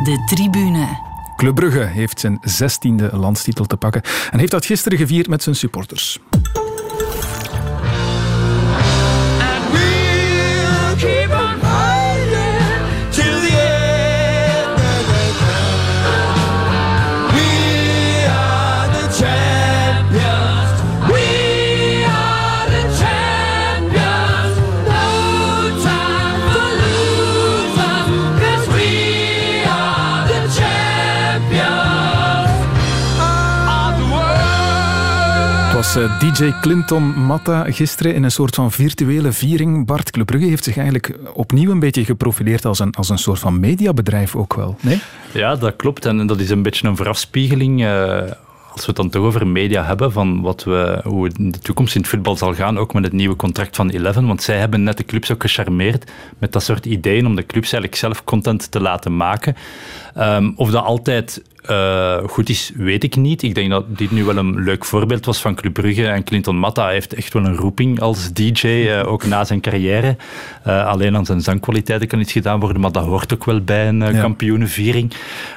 De 0.04 0.24
tribune. 0.26 1.08
Club 1.36 1.54
Brugge 1.54 1.84
heeft 1.84 2.20
zijn 2.20 2.38
zestiende 2.40 3.16
landstitel 3.16 3.64
te 3.64 3.76
pakken 3.76 4.02
en 4.30 4.38
heeft 4.38 4.50
dat 4.50 4.66
gisteren 4.66 4.98
gevierd 4.98 5.28
met 5.28 5.42
zijn 5.42 5.56
supporters. 5.56 6.18
Eh, 35.96 36.20
DJ 36.20 36.52
Clinton 36.60 37.02
Matta 37.02 37.72
gisteren 37.72 38.14
in 38.14 38.22
een 38.22 38.30
soort 38.30 38.54
van 38.54 38.72
virtuele 38.72 39.32
viering. 39.32 39.86
Bart 39.86 40.10
Club 40.10 40.26
Brugge 40.26 40.48
heeft 40.48 40.64
zich 40.64 40.76
eigenlijk 40.76 41.18
opnieuw 41.34 41.70
een 41.70 41.78
beetje 41.78 42.04
geprofileerd 42.04 42.64
als 42.64 42.78
een, 42.78 42.94
als 42.94 43.08
een 43.08 43.18
soort 43.18 43.38
van 43.38 43.60
mediabedrijf 43.60 44.36
ook 44.36 44.54
wel. 44.54 44.76
Ja, 45.32 45.56
dat 45.56 45.76
klopt. 45.76 46.04
En 46.04 46.26
dat 46.26 46.40
is 46.40 46.50
een 46.50 46.62
beetje 46.62 46.88
een 46.88 46.96
verafspiegeling. 46.96 47.80
Uh, 47.80 48.22
als 48.72 48.80
we 48.80 48.86
het 48.86 48.96
dan 48.96 49.10
toch 49.10 49.22
over 49.22 49.46
media 49.46 49.84
hebben, 49.84 50.12
van 50.12 50.40
wat 50.40 50.64
we, 50.64 51.00
hoe 51.04 51.24
het 51.24 51.38
in 51.38 51.50
de 51.50 51.58
toekomst 51.58 51.94
in 51.94 52.00
het 52.00 52.10
voetbal 52.10 52.36
zal 52.36 52.54
gaan, 52.54 52.78
ook 52.78 52.94
met 52.94 53.04
het 53.04 53.12
nieuwe 53.12 53.36
contract 53.36 53.76
van 53.76 53.90
Eleven, 53.90 54.26
want 54.26 54.42
zij 54.42 54.58
hebben 54.58 54.82
net 54.82 54.96
de 54.96 55.04
clubs 55.04 55.32
ook 55.32 55.42
gecharmeerd 55.42 56.10
met 56.38 56.52
dat 56.52 56.62
soort 56.62 56.86
ideeën 56.86 57.26
om 57.26 57.36
de 57.36 57.46
clubs 57.46 57.72
eigenlijk 57.72 57.94
zelf 58.02 58.24
content 58.24 58.70
te 58.70 58.80
laten 58.80 59.16
maken. 59.16 59.56
Um, 60.18 60.52
of 60.56 60.70
dat 60.70 60.84
altijd 60.84 61.42
uh, 61.70 62.16
goed 62.28 62.48
is, 62.48 62.72
weet 62.74 63.04
ik 63.04 63.16
niet. 63.16 63.42
Ik 63.42 63.54
denk 63.54 63.70
dat 63.70 63.98
dit 63.98 64.10
nu 64.10 64.24
wel 64.24 64.36
een 64.36 64.62
leuk 64.64 64.84
voorbeeld 64.84 65.26
was 65.26 65.40
van 65.40 65.54
Club 65.54 65.72
Brugge. 65.72 66.06
En 66.06 66.24
Clinton 66.24 66.56
Matta 66.56 66.88
heeft 66.88 67.14
echt 67.14 67.32
wel 67.32 67.44
een 67.44 67.56
roeping 67.56 68.00
als 68.00 68.32
DJ, 68.32 68.66
uh, 68.66 69.12
ook 69.12 69.24
na 69.26 69.44
zijn 69.44 69.60
carrière. 69.60 70.16
Uh, 70.66 70.86
alleen 70.86 71.16
aan 71.16 71.26
zijn 71.26 71.40
zangkwaliteiten 71.40 72.08
kan 72.08 72.20
iets 72.20 72.32
gedaan 72.32 72.60
worden, 72.60 72.80
maar 72.80 72.92
dat 72.92 73.04
hoort 73.04 73.32
ook 73.32 73.44
wel 73.44 73.60
bij 73.60 73.88
een 73.88 73.98
ja. 73.98 74.20
kampioenenviering. 74.20 75.12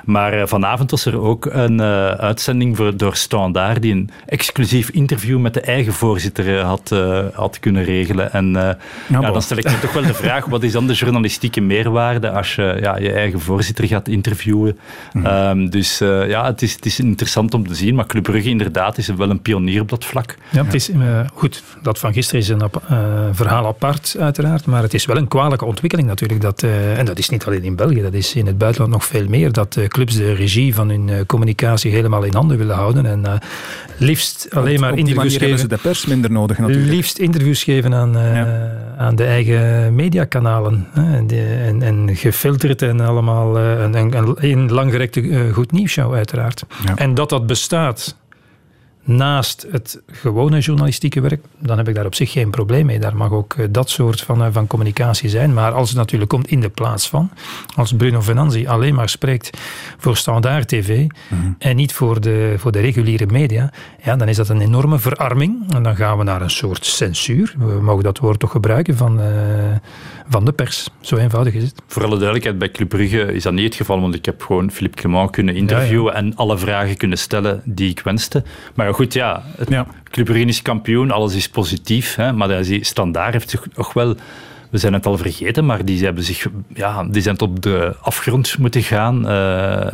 Maar 0.05 0.47
vanavond 0.47 0.91
was 0.91 1.05
er 1.05 1.19
ook 1.19 1.45
een 1.45 1.81
uitzending 1.81 2.77
voor, 2.77 2.97
door 2.97 3.15
Standaard 3.15 3.81
die 3.81 3.93
een 3.93 4.09
exclusief 4.25 4.89
interview 4.89 5.39
met 5.39 5.53
de 5.53 5.61
eigen 5.61 5.93
voorzitter 5.93 6.59
had, 6.59 6.95
had 7.33 7.59
kunnen 7.59 7.83
regelen. 7.83 8.33
En 8.33 8.51
ja, 8.51 8.77
ja, 9.07 9.31
dan 9.31 9.41
stel 9.41 9.57
ik 9.57 9.63
me 9.63 9.79
toch 9.79 9.93
wel 9.93 10.03
de 10.03 10.13
vraag, 10.13 10.45
wat 10.45 10.63
is 10.63 10.71
dan 10.71 10.87
de 10.87 10.93
journalistieke 10.93 11.61
meerwaarde 11.61 12.31
als 12.31 12.55
je 12.55 12.77
ja, 12.81 12.97
je 12.97 13.11
eigen 13.11 13.39
voorzitter 13.39 13.87
gaat 13.87 14.07
interviewen? 14.07 14.79
Mm. 15.13 15.25
Um, 15.25 15.69
dus 15.69 16.01
uh, 16.03 16.29
ja, 16.29 16.45
het 16.45 16.61
is, 16.61 16.73
het 16.73 16.85
is 16.85 16.99
interessant 16.99 17.53
om 17.53 17.67
te 17.67 17.75
zien. 17.75 17.95
Maar 17.95 18.05
Club 18.05 18.23
Brugge 18.23 18.49
inderdaad 18.49 18.97
is 18.97 19.07
wel 19.07 19.29
een 19.29 19.41
pionier 19.41 19.81
op 19.81 19.89
dat 19.89 20.05
vlak. 20.05 20.35
Ja, 20.49 20.63
het 20.63 20.73
is, 20.73 20.89
uh, 20.89 21.19
goed, 21.33 21.63
dat 21.81 21.99
van 21.99 22.13
gisteren 22.13 22.41
is 22.41 22.49
een 22.49 22.61
uh, 22.61 22.97
verhaal 23.31 23.65
apart 23.65 24.15
uiteraard. 24.19 24.65
Maar 24.65 24.81
het 24.81 24.93
is 24.93 25.05
wel 25.05 25.17
een 25.17 25.27
kwalijke 25.27 25.65
ontwikkeling 25.65 26.07
natuurlijk. 26.07 26.41
Dat, 26.41 26.63
en 26.97 27.05
dat 27.05 27.17
is 27.17 27.29
niet 27.29 27.45
alleen 27.45 27.63
in 27.63 27.75
België, 27.75 28.01
dat 28.01 28.13
is 28.13 28.35
in 28.35 28.45
het 28.45 28.57
buitenland 28.57 28.93
nog 28.93 29.05
veel 29.05 29.27
meer. 29.27 29.51
Dat 29.51 29.77
clubs 29.87 30.15
de 30.15 30.33
regie 30.33 30.75
van 30.75 30.89
hun 30.89 31.25
communicatie 31.25 31.91
helemaal 31.91 32.23
in 32.23 32.33
handen 32.33 32.57
willen 32.57 32.75
houden. 32.75 33.05
En 33.05 33.39
liefst 33.97 34.47
alleen 34.51 34.79
maar 34.79 34.97
interviews 34.97 35.37
geven. 35.37 35.59
ze 35.59 35.67
de 35.67 35.77
pers 35.77 36.05
minder 36.05 36.31
nodig 36.31 36.57
natuurlijk. 36.57 36.87
Liefst 36.87 37.17
interviews 37.17 37.63
geven 37.63 37.93
aan, 37.93 38.11
ja. 38.11 38.71
aan 38.97 39.15
de 39.15 39.25
eigen 39.25 39.95
mediakanalen. 39.95 40.87
En, 40.93 41.27
en, 41.65 41.81
en, 41.81 42.15
gefilterd 42.15 42.81
en 42.81 42.99
allemaal 42.99 43.57
een, 43.57 43.95
een, 43.97 44.35
een 44.37 44.71
langgerekte 44.71 45.49
goed 45.53 45.71
nieuws 45.71 45.91
show 45.91 46.13
uiteraard. 46.13 46.63
Ja. 46.85 46.95
En 46.95 47.13
dat 47.13 47.29
dat 47.29 47.47
bestaat, 47.47 48.17
naast 49.03 49.67
het 49.71 50.01
gewone 50.07 50.59
journalistieke 50.59 51.21
werk, 51.21 51.43
dan 51.59 51.77
heb 51.77 51.87
ik 51.87 51.95
daar 51.95 52.05
op 52.05 52.15
zich 52.15 52.31
geen 52.31 52.49
probleem 52.49 52.85
mee. 52.85 52.99
Daar 52.99 53.15
mag 53.15 53.31
ook 53.31 53.53
eh, 53.53 53.65
dat 53.69 53.89
soort 53.89 54.21
van, 54.21 54.43
eh, 54.43 54.47
van 54.51 54.67
communicatie 54.67 55.29
zijn. 55.29 55.53
Maar 55.53 55.71
als 55.71 55.89
het 55.89 55.97
natuurlijk 55.97 56.29
komt 56.29 56.47
in 56.47 56.61
de 56.61 56.69
plaats 56.69 57.09
van, 57.09 57.31
als 57.75 57.93
Bruno 57.93 58.21
Venanzi 58.21 58.67
alleen 58.67 58.95
maar 58.95 59.09
spreekt 59.09 59.57
voor 59.97 60.17
Standaard 60.17 60.67
TV 60.67 61.07
mhm. 61.29 61.51
en 61.57 61.75
niet 61.75 61.93
voor 61.93 62.21
de, 62.21 62.55
voor 62.57 62.71
de 62.71 62.79
reguliere 62.79 63.25
media, 63.25 63.71
ja, 64.03 64.15
dan 64.15 64.27
is 64.27 64.35
dat 64.35 64.49
een 64.49 64.61
enorme 64.61 64.99
verarming. 64.99 65.73
En 65.73 65.83
dan 65.83 65.95
gaan 65.95 66.17
we 66.17 66.23
naar 66.23 66.41
een 66.41 66.49
soort 66.49 66.85
censuur. 66.85 67.55
We 67.57 67.81
mogen 67.81 68.03
dat 68.03 68.19
woord 68.19 68.39
toch 68.39 68.51
gebruiken 68.51 68.97
van, 68.97 69.19
uh, 69.19 69.25
van 70.29 70.45
de 70.45 70.51
pers. 70.51 70.89
Zo 71.01 71.15
eenvoudig 71.15 71.53
is 71.53 71.63
het. 71.63 71.81
Voor 71.87 72.03
alle 72.03 72.15
duidelijkheid, 72.15 72.57
bij 72.57 72.71
Club 72.71 72.89
Brugge 72.89 73.33
is 73.33 73.43
dat 73.43 73.53
niet 73.53 73.65
het 73.65 73.75
geval, 73.75 74.01
want 74.01 74.15
ik 74.15 74.25
heb 74.25 74.41
gewoon 74.41 74.71
Philippe 74.71 74.97
Clement 74.97 75.29
kunnen 75.29 75.55
interviewen 75.55 76.13
en 76.13 76.35
alle 76.35 76.57
vragen 76.57 76.97
kunnen 76.97 77.17
stellen 77.17 77.61
die 77.65 77.89
ik 77.89 77.99
wenste. 77.99 78.43
Maar 78.73 78.92
goed, 78.93 79.13
ja, 79.13 79.43
het 79.57 79.69
ja. 79.69 79.85
Club 80.03 80.25
Brugge 80.25 80.45
is 80.45 80.61
kampioen, 80.61 81.11
alles 81.11 81.35
is 81.35 81.49
positief, 81.49 82.15
hè, 82.15 82.33
maar 82.33 82.63
die 82.63 82.83
standaard 82.83 83.33
heeft 83.33 83.49
zich 83.49 83.67
nog 83.75 83.93
wel 83.93 84.15
we 84.73 84.79
zijn 84.79 84.93
het 84.93 85.05
al 85.05 85.17
vergeten, 85.17 85.65
maar 85.65 85.85
die, 85.85 86.03
hebben 86.03 86.23
zich, 86.23 86.47
ja, 86.73 87.03
die 87.03 87.21
zijn 87.21 87.37
tot 87.37 87.63
de 87.63 87.95
afgrond 88.01 88.57
moeten 88.57 88.83
gaan 88.83 89.31
uh, 89.31 89.87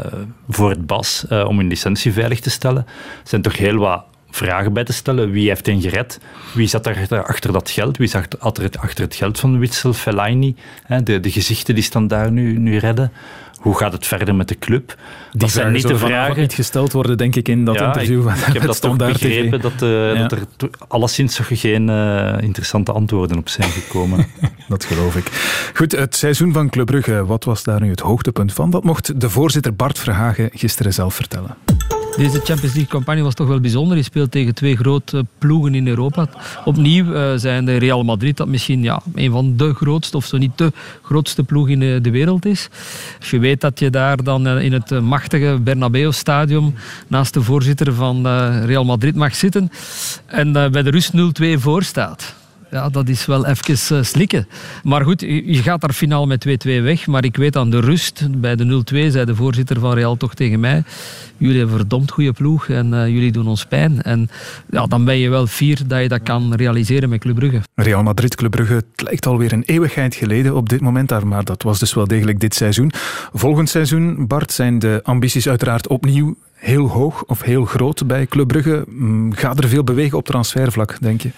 voor 0.49 0.69
het 0.69 0.85
BAS 0.85 1.25
uh, 1.29 1.45
om 1.47 1.57
hun 1.57 1.67
licentie 1.67 2.13
veilig 2.13 2.39
te 2.39 2.49
stellen. 2.49 2.85
Er 3.21 3.27
zijn 3.27 3.41
toch 3.41 3.57
heel 3.57 3.75
wat 3.75 4.03
vragen 4.45 4.73
bij 4.73 4.83
te 4.83 4.93
stellen. 4.93 5.31
Wie 5.31 5.47
heeft 5.47 5.65
hen 5.65 5.81
gered? 5.81 6.19
Wie 6.53 6.67
zat 6.67 6.85
er 6.85 7.23
achter 7.23 7.51
dat 7.51 7.69
geld? 7.69 7.97
Wie 7.97 8.07
zat 8.07 8.39
achter 8.39 9.03
het 9.03 9.15
geld 9.15 9.39
van 9.39 9.59
Witsel, 9.59 9.93
Fellaini? 9.93 10.55
De, 11.03 11.19
de 11.19 11.31
gezichten 11.31 11.75
die 11.75 11.83
staan 11.83 12.07
daar 12.07 12.31
nu, 12.31 12.57
nu 12.57 12.77
redden. 12.77 13.11
Hoe 13.59 13.77
gaat 13.77 13.91
het 13.91 14.07
verder 14.07 14.35
met 14.35 14.47
de 14.47 14.57
club? 14.57 14.87
Die 15.31 15.39
dat 15.39 15.51
zijn 15.51 15.71
niet 15.71 15.87
de 15.87 15.97
vragen. 15.97 16.41
niet 16.41 16.53
gesteld 16.53 16.91
worden, 16.91 17.17
denk 17.17 17.35
ik, 17.35 17.47
in 17.47 17.65
dat 17.65 17.81
interview. 17.81 18.29
Ik, 18.29 18.35
ik 18.35 18.53
heb 18.53 18.61
dat 18.61 18.81
toch 18.81 18.95
begrepen, 18.95 19.61
dat, 19.61 19.71
uh, 19.71 20.19
dat, 20.19 20.31
er 20.31 20.69
alleszins 20.87 21.35
toch 21.35 21.47
geen 21.49 21.87
uh, 21.87 22.35
interessante 22.39 22.91
antwoorden 22.91 23.37
op 23.37 23.49
zijn 23.49 23.69
gekomen. 23.69 24.27
dat 24.67 24.85
geloof 24.85 25.15
ik. 25.15 25.25
Goed, 25.73 25.91
het 25.91 26.15
seizoen 26.15 26.53
van 26.53 26.69
Club 26.69 26.85
Brugge, 26.85 27.25
wat 27.25 27.43
was 27.43 27.63
daar 27.63 27.81
nu 27.81 27.89
het 27.89 27.99
hoogtepunt 27.99 28.53
van? 28.53 28.69
Dat 28.69 28.83
mocht 28.83 29.21
de 29.21 29.29
voorzitter 29.29 29.75
Bart 29.75 29.99
Verhagen 29.99 30.49
gisteren 30.53 30.93
zelf 30.93 31.13
vertellen. 31.13 31.55
Deze 32.19 32.39
Champions 32.43 32.73
League-campagne 32.73 33.21
was 33.21 33.33
toch 33.33 33.47
wel 33.47 33.59
bijzonder. 33.59 33.97
Je 33.97 34.03
speelt 34.03 34.31
tegen 34.31 34.55
twee 34.55 34.75
grote 34.75 35.25
ploegen 35.37 35.75
in 35.75 35.87
Europa. 35.87 36.27
Opnieuw 36.65 37.05
uh, 37.05 37.31
zijn 37.35 37.65
de 37.65 37.77
Real 37.77 38.03
Madrid, 38.03 38.37
dat 38.37 38.47
misschien 38.47 38.83
ja, 38.83 39.01
een 39.15 39.31
van 39.31 39.57
de 39.57 39.73
grootste, 39.73 40.17
of 40.17 40.25
zo 40.25 40.37
niet 40.37 40.57
de 40.57 40.71
grootste 41.01 41.43
ploeg 41.43 41.69
in 41.69 41.79
de, 41.79 42.11
wereld 42.11 42.45
is. 42.45 42.69
Je 43.29 43.39
weet 43.39 43.61
dat 43.61 43.79
je 43.79 43.89
daar 43.89 44.23
dan 44.23 44.47
uh, 44.47 44.63
in 44.63 44.73
het 44.73 45.01
machtige 45.01 45.59
Bernabeu-stadion 45.63 46.75
naast 47.07 47.33
de 47.33 47.43
voorzitter 47.43 47.93
van 47.93 48.27
Real 48.65 48.85
Madrid 48.85 49.15
mag 49.15 49.35
zitten 49.35 49.71
en 50.25 50.51
bij 50.51 50.83
de 50.83 50.89
rust 50.89 51.11
0-2 51.41 51.59
voor 51.59 51.83
staat 51.83 52.38
ja, 52.71 52.89
dat 52.89 53.09
is 53.09 53.25
wel 53.25 53.45
even 53.45 53.97
uh, 53.97 54.03
slikken. 54.03 54.47
Maar 54.83 55.03
goed, 55.03 55.21
je 55.21 55.61
gaat 55.63 55.81
daar 55.81 55.93
finaal 55.93 56.27
met 56.27 56.47
2-2 56.47 56.51
weg. 56.63 57.07
Maar 57.07 57.23
ik 57.23 57.35
weet 57.35 57.55
aan 57.55 57.69
de 57.69 57.79
rust, 57.79 58.27
bij 58.41 58.55
de 58.55 58.83
0-2, 58.93 59.11
zei 59.11 59.25
de 59.25 59.35
voorzitter 59.35 59.79
van 59.79 59.93
Real 59.93 60.17
toch 60.17 60.33
tegen 60.33 60.59
mij 60.59 60.83
jullie 61.39 61.57
hebben 61.57 61.73
een 61.73 61.81
verdomd 61.81 62.11
goede 62.11 62.31
ploeg 62.31 62.69
en 62.69 62.93
uh, 62.93 63.07
jullie 63.07 63.31
doen 63.31 63.47
ons 63.47 63.65
pijn. 63.65 64.01
En 64.01 64.29
ja, 64.69 64.85
dan 64.85 65.05
ben 65.05 65.17
je 65.17 65.29
wel 65.29 65.47
fier 65.47 65.81
dat 65.87 66.01
je 66.01 66.07
dat 66.07 66.23
kan 66.23 66.53
realiseren 66.53 67.09
met 67.09 67.19
Club 67.19 67.35
Brugge. 67.35 67.61
Real 67.75 68.03
Madrid, 68.03 68.35
Club 68.35 68.51
Brugge, 68.51 68.83
lijkt 68.95 69.25
alweer 69.25 69.53
een 69.53 69.63
eeuwigheid 69.63 70.15
geleden 70.15 70.55
op 70.55 70.69
dit 70.69 70.81
moment, 70.81 71.23
maar 71.23 71.43
dat 71.43 71.63
was 71.63 71.79
dus 71.79 71.93
wel 71.93 72.07
degelijk 72.07 72.39
dit 72.39 72.55
seizoen. 72.55 72.91
Volgend 73.33 73.69
seizoen, 73.69 74.27
Bart, 74.27 74.51
zijn 74.51 74.79
de 74.79 74.99
ambities 75.03 75.49
uiteraard 75.49 75.87
opnieuw 75.87 76.37
heel 76.53 76.87
hoog 76.87 77.23
of 77.23 77.41
heel 77.41 77.65
groot 77.65 78.07
bij 78.07 78.25
Club 78.25 78.47
Brugge. 78.47 78.85
Mm, 78.87 79.33
gaat 79.33 79.63
er 79.63 79.69
veel 79.69 79.83
bewegen 79.83 80.17
op 80.17 80.25
transfervlak, 80.25 80.97
denk 81.01 81.21
je? 81.21 81.29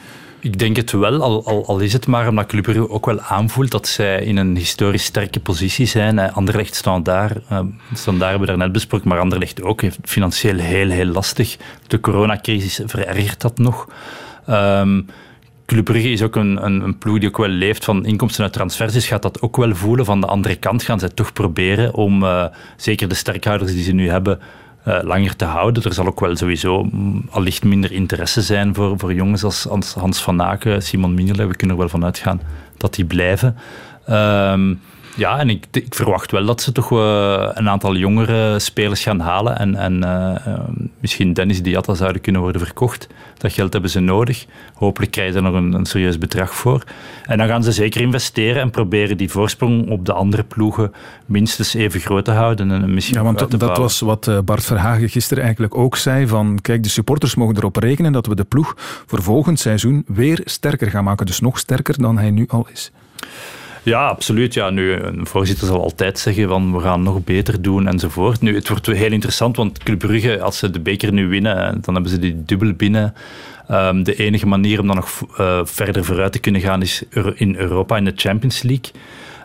Ik 0.41 0.60
denk 0.60 0.75
het 0.75 0.91
wel, 0.91 1.21
al, 1.21 1.45
al, 1.45 1.65
al, 1.65 1.80
is 1.80 1.93
het 1.93 2.08
maar 2.08 2.27
omdat 2.27 2.45
Club 2.45 2.63
Brugge 2.63 2.89
ook 2.89 3.06
wel 3.06 3.19
aanvoelt 3.19 3.71
dat 3.71 3.88
zij 3.88 4.23
in 4.23 4.38
een 4.38 4.56
historisch 4.56 5.04
sterke 5.04 5.39
positie 5.39 5.86
zijn. 5.86 6.19
Anderlecht 6.19 6.75
staan 6.75 7.04
daar, 7.04 7.32
uh, 7.51 7.60
staan 7.93 8.17
daar 8.17 8.30
hebben 8.30 8.47
we 8.47 8.54
daarnet 8.54 8.71
besproken, 8.71 9.08
maar 9.08 9.19
Anderlecht 9.19 9.62
ook 9.62 9.82
heeft 9.82 9.99
financieel 10.04 10.58
heel, 10.58 10.89
heel 10.89 11.06
lastig. 11.06 11.58
De 11.88 11.99
coronacrisis 11.99 12.82
verergert 12.86 13.41
dat 13.41 13.58
nog. 13.58 13.88
Um, 14.49 15.06
Club 15.65 15.86
Brugge 15.86 16.10
is 16.10 16.21
ook 16.21 16.36
een, 16.36 16.65
een, 16.65 16.82
een, 16.82 16.97
ploeg 16.97 17.19
die 17.19 17.27
ook 17.27 17.38
wel 17.38 17.47
leeft 17.47 17.86
van 17.86 18.06
inkomsten 18.06 18.43
uit 18.43 18.54
transfers, 18.54 18.93
dus 18.93 19.08
gaat 19.08 19.21
dat 19.21 19.41
ook 19.41 19.58
wel 19.58 19.75
voelen. 19.75 20.06
Van 20.06 20.21
de 20.21 20.27
andere 20.27 20.56
kant 20.56 20.84
gaan 20.84 20.99
zij 20.99 21.10
toch 21.10 21.34
proberen 21.34 21.93
om, 21.93 22.23
uh, 22.23 22.45
zeker 22.77 23.08
de 23.08 23.15
sterkhouders 23.15 23.73
die 23.73 23.84
ze 23.84 23.91
nu 23.91 24.10
hebben, 24.10 24.39
uh, 24.88 25.00
langer 25.02 25.36
te 25.36 25.46
houden. 25.46 25.84
Er 25.84 25.94
zal 25.94 26.08
ook 26.08 26.20
wel 26.20 26.36
sowieso 26.36 26.84
mm, 26.84 27.28
allicht 27.30 27.63
minder 27.63 27.91
interesse 27.91 28.41
zijn 28.41 28.76
voor, 28.76 29.00
voor 29.00 29.13
jongens 29.13 29.44
als 29.44 29.67
Hans 29.94 30.22
van 30.22 30.41
Aken, 30.41 30.82
Simon 30.82 31.13
Mignolet. 31.13 31.48
We 31.48 31.56
kunnen 31.56 31.76
er 31.76 31.82
wel 31.82 31.91
van 31.91 32.06
uitgaan 32.06 32.41
dat 32.78 32.94
die 32.94 33.06
blijven. 33.06 33.58
Um, 34.10 34.82
ja, 35.15 35.39
en 35.39 35.50
ik, 35.50 35.65
ik, 35.71 35.95
verwacht 35.95 36.32
wel 36.32 36.45
dat 36.45 36.62
ze 36.62 36.71
toch 36.71 36.91
uh, 36.91 37.50
een 37.54 37.69
aantal 37.69 37.95
jongere 37.95 38.60
spelers 38.60 39.04
gaan 39.04 39.19
halen. 39.19 39.58
En, 39.58 39.76
en 39.76 40.04
uh, 40.04 40.54
misschien 41.00 41.34
Dennis 41.34 41.62
Diatta 41.62 41.93
zouden 41.93 42.21
kunnen 42.21 42.41
worden 42.41 42.62
verkocht. 42.62 43.08
Dat 43.38 43.54
geld 43.54 43.74
hebben 43.74 43.91
ze 43.91 44.00
nodig. 44.00 44.45
Hopelijk 44.74 45.12
krijgen 45.12 45.34
ze 45.34 45.39
er 45.39 45.45
nog 45.45 45.62
een, 45.62 45.74
een, 45.74 45.86
serieus 45.86 46.17
bedrag 46.17 46.56
voor. 46.56 46.84
En 47.26 47.38
dan 47.38 47.47
gaan 47.47 47.63
ze 47.63 47.71
zeker 47.71 48.02
investeren 48.02 48.62
en 48.62 48.69
proberen 48.69 49.17
die 49.17 49.30
voorsprong 49.30 49.89
op 49.89 50.06
de 50.06 50.13
andere 50.13 50.43
ploegen 50.43 50.93
minstens 51.26 51.74
even 51.74 52.00
groot 52.00 52.26
te 52.26 52.32
houden. 52.32 52.71
En 52.71 52.93
misschien 52.93 53.17
ja, 53.17 53.24
want 53.24 53.60
dat 53.60 53.78
was 53.78 54.00
wat 54.00 54.45
Bart 54.45 54.63
Verhagen 54.63 55.10
gisteren 55.10 55.43
eigenlijk 55.43 55.78
ook 55.78 55.95
zei. 55.95 56.28
Van, 56.28 56.60
kijk, 56.62 56.84
de 56.84 56.89
supporters 56.89 57.36
mogen 57.36 57.56
erop 57.56 57.76
rekenen 57.76 58.12
dat 58.12 58.26
we 58.26 58.36
de 58.36 58.43
ploeg 58.43 58.74
voor 59.06 59.21
volgend 59.21 59.60
seizoen 59.60 60.04
weer 60.08 60.41
sterker 60.43 60.89
gaan 60.89 61.04
maken. 61.04 61.26
Dus 61.26 61.39
nog 61.39 61.60
sterker 61.60 62.02
dan 62.02 62.17
hij 62.17 62.32
nu 62.32 62.45
al 62.50 62.67
is. 62.74 62.91
Ja, 63.84 64.08
absoluut. 64.08 64.54
Ja, 64.54 64.70
nu, 64.70 64.94
een 64.94 65.28
voorzitter 65.28 65.67
zal 65.67 65.82
altijd 65.82 66.20
zeggen 66.20 66.48
van 66.48 66.74
we 66.74 66.80
gaan 66.80 67.04
nog 67.04 67.24
beter 67.24 67.62
doen 67.62 67.88
enzovoort. 67.88 68.41
Nu, 68.41 68.56
het 68.56 68.67
wordt 68.67 68.86
heel 68.86 69.12
interessant, 69.12 69.56
want 69.56 69.84
Club 69.84 70.00
Brugge, 70.00 70.41
als 70.41 70.58
ze 70.58 70.70
de 70.70 70.80
beker 70.80 71.13
nu 71.13 71.28
winnen, 71.28 71.82
dan 71.82 71.94
hebben 71.94 72.12
ze 72.12 72.20
die 72.20 72.44
dubbel 72.46 72.74
binnen. 72.74 73.13
Um, 73.72 74.04
de 74.04 74.15
enige 74.15 74.48
manier 74.48 74.80
om 74.80 74.88
dan 74.88 74.96
nog 74.96 75.22
uh, 75.39 75.60
verder 75.63 76.06
vooruit 76.06 76.32
te 76.32 76.39
kunnen 76.39 76.62
gaan 76.62 76.82
is 76.82 77.04
in 77.36 77.56
Europa, 77.56 77.98
in 77.98 78.06
de 78.06 78.13
Champions 78.15 78.62
League. 78.62 78.91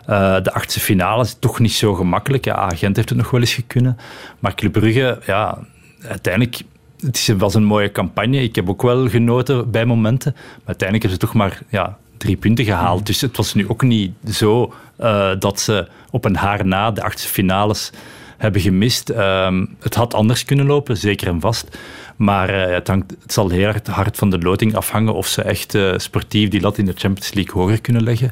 Uh, 0.09 0.43
de 0.43 0.53
achtste 0.53 0.79
finale 0.79 1.23
is 1.23 1.35
toch 1.39 1.59
niet 1.59 1.73
zo 1.73 1.93
gemakkelijk. 1.93 2.45
Ja, 2.45 2.53
Agent 2.53 2.95
heeft 2.95 3.09
het 3.09 3.17
nog 3.17 3.31
wel 3.31 3.39
eens 3.39 3.53
gekunnen. 3.53 3.97
Maar 4.39 4.55
Club 4.55 4.71
Brugge, 4.71 5.19
ja, 5.25 5.57
uiteindelijk 6.01 6.61
het 6.99 7.33
was 7.37 7.53
een 7.53 7.63
mooie 7.63 7.91
campagne. 7.91 8.41
Ik 8.41 8.55
heb 8.55 8.69
ook 8.69 8.81
wel 8.81 9.09
genoten 9.09 9.71
bij 9.71 9.85
momenten. 9.85 10.31
Maar 10.35 10.65
uiteindelijk 10.65 11.09
hebben 11.09 11.21
ze 11.21 11.25
toch 11.25 11.33
maar 11.33 11.61
ja, 11.69 11.97
drie 12.17 12.35
punten 12.35 12.65
gehaald. 12.65 13.05
Dus 13.05 13.21
het 13.21 13.37
was 13.37 13.53
nu 13.53 13.69
ook 13.69 13.81
niet 13.81 14.13
zo 14.31 14.73
uh, 14.99 15.31
dat 15.39 15.59
ze 15.59 15.87
op 16.11 16.25
een 16.25 16.35
haar 16.35 16.65
na 16.65 16.91
de 16.91 17.03
achtste 17.03 17.27
finales 17.27 17.91
hebben 18.37 18.61
gemist. 18.61 19.09
Uh, 19.09 19.61
het 19.79 19.95
had 19.95 20.13
anders 20.13 20.45
kunnen 20.45 20.65
lopen, 20.65 20.97
zeker 20.97 21.27
en 21.27 21.39
vast. 21.39 21.77
Maar 22.15 22.49
uh, 22.49 22.73
het, 22.73 22.87
hangt, 22.87 23.15
het, 23.21 23.33
zal 23.33 23.49
heel 23.49 23.73
hard 23.91 24.17
van 24.17 24.29
de 24.29 24.39
loting 24.39 24.75
afhangen 24.75 25.13
of 25.13 25.27
ze 25.27 25.41
echt 25.41 25.73
uh, 25.73 25.93
sportief 25.97 26.49
die 26.49 26.61
lat 26.61 26.77
in 26.77 26.85
de 26.85 26.93
Champions 26.95 27.33
League 27.33 27.61
hoger 27.61 27.81
kunnen 27.81 28.03
leggen. 28.03 28.31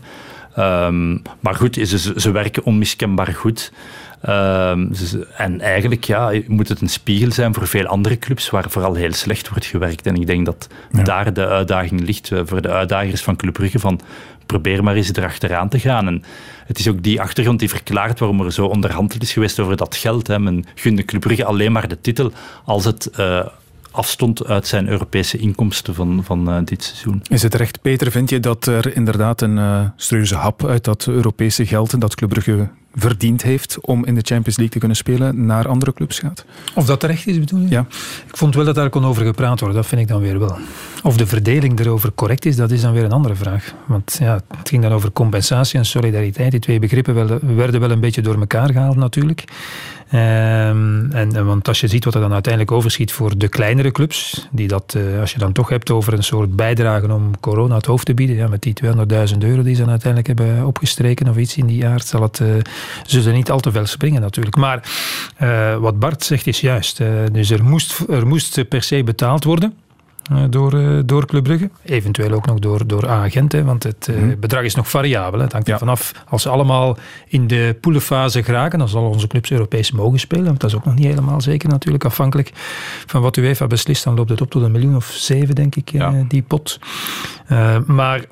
Um, 0.57 1.21
maar 1.39 1.55
goed, 1.55 1.75
ze 2.15 2.31
werken 2.31 2.63
onmiskenbaar 2.63 3.33
goed. 3.33 3.71
Ehm, 4.21 4.87
en 5.37 5.61
eigenlijk 5.61 6.03
ja, 6.03 6.31
moet 6.47 6.69
het 6.69 6.81
een 6.81 6.89
spiegel 6.89 7.31
zijn 7.31 7.53
voor 7.53 7.67
veel 7.67 7.85
andere 7.85 8.17
clubs 8.17 8.49
waar 8.49 8.69
vooral 8.69 8.93
heel 8.93 9.13
slecht 9.13 9.49
wordt 9.49 9.65
gewerkt. 9.65 10.05
En 10.05 10.15
ik 10.15 10.27
denk 10.27 10.45
dat 10.45 10.67
daar 11.03 11.33
de 11.33 11.47
uitdaging 11.47 12.01
ligt 12.01 12.31
eh, 12.31 12.39
voor 12.45 12.61
de 12.61 12.69
uitdagers 12.69 13.21
van 13.21 13.35
Club 13.35 13.53
Brugge 13.53 13.79
van 13.79 13.99
probeer 14.45 14.83
maar 14.83 14.95
eens 14.95 15.13
erachteraan 15.13 15.69
te 15.69 15.79
gaan. 15.79 16.07
En 16.07 16.23
het 16.65 16.79
is 16.79 16.87
ook 16.87 17.03
die 17.03 17.21
achtergrond 17.21 17.59
die 17.59 17.69
verklaart 17.69 18.19
waarom 18.19 18.41
er 18.41 18.51
zo 18.51 18.65
onderhandeld 18.65 19.21
is 19.21 19.33
geweest 19.33 19.59
over 19.59 19.77
dat 19.77 19.95
geld. 19.95 20.27
Hè. 20.27 20.39
Men 20.39 20.65
gunde 20.75 21.05
Club 21.05 21.21
Brugge 21.21 21.45
alleen 21.45 21.71
maar 21.71 21.87
de 21.87 22.01
titel 22.01 22.31
als 22.65 22.85
het... 22.85 23.09
Uh, 23.19 23.45
afstond 23.95 24.45
uit 24.45 24.67
zijn 24.67 24.87
Europese 24.87 25.37
inkomsten 25.37 25.93
van, 25.95 26.23
van 26.23 26.49
uh, 26.49 26.57
dit 26.65 26.83
seizoen. 26.83 27.21
Is 27.29 27.43
het 27.43 27.53
recht, 27.53 27.81
Peter, 27.81 28.11
vind 28.11 28.29
je 28.29 28.39
dat 28.39 28.65
er 28.65 28.95
inderdaad 28.95 29.41
een 29.41 29.57
uh, 29.57 29.81
serieuze 29.95 30.35
hap 30.35 30.65
uit 30.65 30.83
dat 30.83 31.05
Europese 31.07 31.65
geld 31.65 32.01
dat 32.01 32.15
Club 32.15 32.29
Brugge 32.29 32.67
verdiend 32.95 33.41
heeft 33.41 33.77
om 33.81 34.05
in 34.05 34.15
de 34.15 34.21
Champions 34.23 34.57
League 34.57 34.69
te 34.69 34.79
kunnen 34.79 34.97
spelen, 34.97 35.45
naar 35.45 35.67
andere 35.67 35.93
clubs 35.93 36.19
gaat. 36.19 36.45
Of 36.75 36.85
dat 36.85 36.99
terecht 36.99 37.27
is, 37.27 37.39
bedoel 37.39 37.59
je? 37.59 37.69
Ja. 37.69 37.85
Ik 38.27 38.37
vond 38.37 38.55
wel 38.55 38.65
dat 38.65 38.75
daar 38.75 38.89
kon 38.89 39.05
over 39.05 39.25
gepraat 39.25 39.59
worden, 39.59 39.77
dat 39.77 39.87
vind 39.87 40.01
ik 40.01 40.07
dan 40.07 40.21
weer 40.21 40.39
wel. 40.39 40.57
Of 41.03 41.17
de 41.17 41.27
verdeling 41.27 41.79
erover 41.79 42.11
correct 42.15 42.45
is, 42.45 42.55
dat 42.55 42.71
is 42.71 42.81
dan 42.81 42.93
weer 42.93 43.03
een 43.03 43.11
andere 43.11 43.35
vraag. 43.35 43.73
Want 43.85 44.17
ja, 44.19 44.33
het 44.57 44.69
ging 44.69 44.81
dan 44.81 44.91
over 44.91 45.11
compensatie 45.11 45.79
en 45.79 45.85
solidariteit. 45.85 46.51
Die 46.51 46.59
twee 46.59 46.79
begrippen 46.79 47.15
werden 47.55 47.79
wel 47.79 47.91
een 47.91 47.99
beetje 47.99 48.21
door 48.21 48.39
elkaar 48.39 48.71
gehaald 48.71 48.95
natuurlijk. 48.95 49.43
Um, 50.13 51.11
en, 51.11 51.45
want 51.45 51.67
als 51.67 51.79
je 51.79 51.87
ziet 51.87 52.05
wat 52.05 52.15
er 52.15 52.21
dan 52.21 52.33
uiteindelijk 52.33 52.71
overschiet 52.71 53.11
voor 53.11 53.37
de 53.37 53.47
kleinere 53.47 53.91
clubs, 53.91 54.47
die 54.51 54.67
dat, 54.67 54.93
uh, 54.97 55.19
als 55.19 55.31
je 55.31 55.39
dan 55.39 55.51
toch 55.51 55.69
hebt 55.69 55.91
over 55.91 56.13
een 56.13 56.23
soort 56.23 56.55
bijdrage 56.55 57.13
om 57.13 57.39
corona 57.39 57.75
het 57.75 57.85
hoofd 57.85 58.05
te 58.05 58.13
bieden, 58.13 58.35
ja, 58.35 58.47
met 58.47 58.61
die 58.61 58.73
200.000 58.83 59.37
euro 59.39 59.63
die 59.63 59.75
ze 59.75 59.81
dan 59.81 59.89
uiteindelijk 59.89 60.39
hebben 60.39 60.65
opgestreken 60.65 61.29
of 61.29 61.37
iets 61.37 61.57
in 61.57 61.65
die 61.65 61.85
aard, 61.85 62.07
zal 62.07 62.21
het, 62.21 62.39
uh, 62.39 62.47
zullen 63.05 63.33
niet 63.33 63.51
al 63.51 63.59
te 63.59 63.71
veel 63.71 63.85
springen 63.85 64.21
natuurlijk. 64.21 64.55
Maar 64.55 64.89
uh, 65.41 65.75
wat 65.75 65.99
Bart 65.99 66.23
zegt 66.23 66.47
is 66.47 66.61
juist. 66.61 67.01
dus 67.31 67.49
er 67.49 67.63
moest, 67.63 67.99
er 68.09 68.27
moest 68.27 68.67
per 68.67 68.83
se 68.83 69.03
betaald 69.03 69.43
worden. 69.43 69.73
uh, 70.31 70.43
door, 70.49 71.01
door 71.05 71.25
Club 71.25 71.43
Brugge. 71.43 71.69
Eventueel 71.83 72.31
ook 72.31 72.45
nog 72.45 72.59
door, 72.59 72.87
door 72.87 73.07
agenten, 73.07 73.65
want 73.65 73.83
het 73.83 74.09
mm. 74.11 74.39
bedrag 74.39 74.63
is 74.63 74.75
nog 74.75 74.89
variabel. 74.89 75.39
Hè. 75.39 75.43
Het 75.43 75.53
hangt 75.53 75.69
er 75.69 75.77
vanaf. 75.77 76.11
Als 76.29 76.41
ze 76.41 76.49
allemaal 76.49 76.97
in 77.27 77.47
de 77.47 77.77
poelenfase 77.81 78.43
geraken, 78.43 78.79
dan 78.79 78.89
zal 78.89 79.03
onze 79.03 79.27
clubs 79.27 79.51
Europees 79.51 79.91
mogen 79.91 80.19
spelen. 80.19 80.45
Want 80.45 80.59
dat 80.59 80.69
is 80.69 80.75
ook 80.75 80.85
nog 80.85 80.95
niet 80.95 81.05
helemaal 81.05 81.41
zeker 81.41 81.69
natuurlijk. 81.69 82.05
Afhankelijk 82.05 82.51
van 83.05 83.21
wat 83.21 83.37
UEFA 83.37 83.67
beslist, 83.67 84.03
dan 84.03 84.15
loopt 84.15 84.29
het 84.29 84.41
op 84.41 84.51
tot 84.51 84.61
een 84.61 84.71
miljoen 84.71 84.95
of 84.95 85.05
zeven, 85.05 85.55
denk 85.55 85.75
ik, 85.75 85.91
die 86.27 86.41
pot. 86.41 86.79
maar 87.85 88.25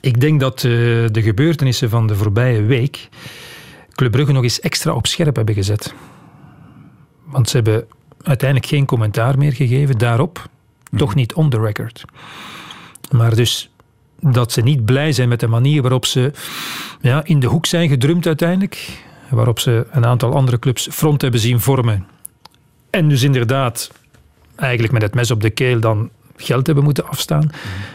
ik 0.00 0.20
denk 0.20 0.40
dat 0.40 0.60
de 0.60 1.10
gebeurtenissen 1.12 1.90
van 1.90 2.06
de 2.06 2.14
voorbije 2.14 2.62
week 2.62 3.08
Club 3.98 4.10
Brugge 4.10 4.32
nog 4.32 4.42
eens 4.42 4.60
extra 4.60 4.94
op 4.94 5.06
scherp 5.06 5.36
hebben 5.36 5.54
gezet. 5.54 5.94
Want 7.24 7.48
ze 7.48 7.56
hebben 7.56 7.86
uiteindelijk 8.22 8.70
geen 8.70 8.86
commentaar 8.86 9.38
meer 9.38 9.52
gegeven 9.52 9.98
daarop. 9.98 10.48
Toch 10.96 11.14
niet 11.14 11.34
on 11.34 11.50
the 11.50 11.60
record. 11.60 12.04
Maar 13.10 13.34
dus 13.34 13.70
dat 14.20 14.52
ze 14.52 14.60
niet 14.60 14.84
blij 14.84 15.12
zijn 15.12 15.28
met 15.28 15.40
de 15.40 15.46
manier 15.46 15.82
waarop 15.82 16.06
ze 16.06 16.32
ja, 17.00 17.24
in 17.24 17.40
de 17.40 17.46
hoek 17.46 17.66
zijn 17.66 17.88
gedrumd 17.88 18.26
uiteindelijk. 18.26 19.02
Waarop 19.30 19.58
ze 19.58 19.86
een 19.90 20.06
aantal 20.06 20.34
andere 20.34 20.58
clubs 20.58 20.88
front 20.90 21.22
hebben 21.22 21.40
zien 21.40 21.60
vormen. 21.60 22.06
En 22.90 23.08
dus 23.08 23.22
inderdaad 23.22 23.90
eigenlijk 24.56 24.92
met 24.92 25.02
het 25.02 25.14
mes 25.14 25.30
op 25.30 25.40
de 25.40 25.50
keel 25.50 25.80
dan 25.80 26.10
geld 26.38 26.66
hebben 26.66 26.84
moeten 26.84 27.08
afstaan. 27.08 27.50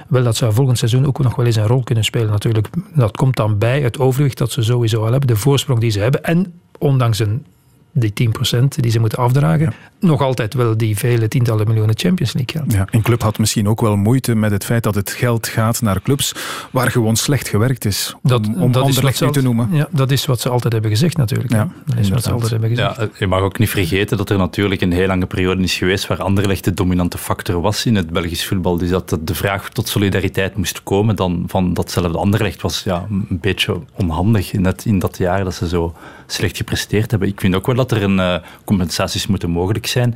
Wel, 0.07 0.23
dat 0.23 0.35
zou 0.35 0.53
volgend 0.53 0.77
seizoen 0.77 1.05
ook 1.05 1.19
nog 1.19 1.35
wel 1.35 1.45
eens 1.45 1.55
een 1.55 1.67
rol 1.67 1.83
kunnen 1.83 2.03
spelen 2.03 2.29
natuurlijk. 2.29 2.67
Dat 2.95 3.17
komt 3.17 3.35
dan 3.35 3.57
bij 3.57 3.81
het 3.81 3.99
overwicht 3.99 4.37
dat 4.37 4.51
ze 4.51 4.61
sowieso 4.61 5.05
al 5.05 5.11
hebben, 5.11 5.27
de 5.27 5.35
voorsprong 5.35 5.79
die 5.79 5.91
ze 5.91 5.99
hebben. 5.99 6.23
En 6.23 6.53
ondanks 6.77 7.19
een 7.19 7.45
die 7.93 8.13
10% 8.53 8.63
die 8.67 8.91
ze 8.91 8.99
moeten 8.99 9.17
afdragen, 9.17 9.73
nog 9.99 10.21
altijd 10.21 10.53
wel 10.53 10.77
die 10.77 10.97
vele 10.97 11.27
tientallen 11.27 11.67
miljoenen 11.67 11.97
Champions 11.97 12.33
League 12.33 12.55
geld. 12.55 12.73
Ja, 12.73 12.87
een 12.91 13.01
club 13.01 13.21
had 13.21 13.37
misschien 13.37 13.67
ook 13.67 13.81
wel 13.81 13.95
moeite 13.95 14.35
met 14.35 14.51
het 14.51 14.65
feit 14.65 14.83
dat 14.83 14.95
het 14.95 15.09
geld 15.09 15.47
gaat 15.47 15.81
naar 15.81 16.01
clubs 16.01 16.35
waar 16.71 16.91
gewoon 16.91 17.15
slecht 17.15 17.47
gewerkt 17.47 17.85
is. 17.85 18.13
Om, 18.13 18.29
dat, 18.29 18.49
om 18.57 18.71
dat 18.71 18.87
is 18.87 18.99
niet 18.99 19.33
te 19.33 19.41
noemen. 19.41 19.69
Ja, 19.71 19.87
dat 19.91 20.11
is 20.11 20.25
wat 20.25 20.39
ze 20.39 20.49
altijd 20.49 20.73
hebben 20.73 20.91
gezegd 20.91 21.17
natuurlijk. 21.17 21.51
Ja, 21.51 21.71
dat 21.85 21.97
is 21.97 22.09
wat 22.09 22.23
ze 22.23 22.31
altijd 22.31 22.51
hebben 22.51 22.69
gezegd. 22.69 22.97
Ja, 22.97 23.09
je 23.17 23.27
mag 23.27 23.41
ook 23.41 23.59
niet 23.59 23.69
vergeten 23.69 24.17
dat 24.17 24.29
er 24.29 24.37
natuurlijk 24.37 24.81
een 24.81 24.91
heel 24.91 25.07
lange 25.07 25.25
periode 25.25 25.61
is 25.63 25.77
geweest 25.77 26.07
waar 26.07 26.21
Anderlecht 26.21 26.63
de 26.63 26.73
dominante 26.73 27.17
factor 27.17 27.61
was 27.61 27.85
in 27.85 27.95
het 27.95 28.09
Belgisch 28.09 28.45
voetbal. 28.45 28.77
Dus 28.77 28.89
dat 28.89 29.17
de 29.21 29.35
vraag 29.35 29.69
tot 29.69 29.87
solidariteit 29.87 30.55
moest 30.55 30.83
komen 30.83 31.15
dan 31.15 31.43
van 31.47 31.73
datzelfde 31.73 32.17
Anderlecht 32.17 32.61
was 32.61 32.83
ja, 32.83 33.05
een 33.09 33.39
beetje 33.41 33.79
onhandig 33.93 34.53
net 34.53 34.85
in 34.85 34.99
dat 34.99 35.17
jaar 35.17 35.43
dat 35.43 35.53
ze 35.53 35.67
zo 35.67 35.93
slecht 36.33 36.57
gepresteerd 36.57 37.11
hebben. 37.11 37.29
Ik 37.29 37.39
vind 37.39 37.55
ook 37.55 37.65
wel 37.65 37.75
dat 37.75 37.91
er 37.91 38.03
een 38.03 38.17
uh, 38.17 38.35
compensaties 38.65 39.27
moeten 39.27 39.49
mogelijk 39.49 39.87
zijn. 39.87 40.15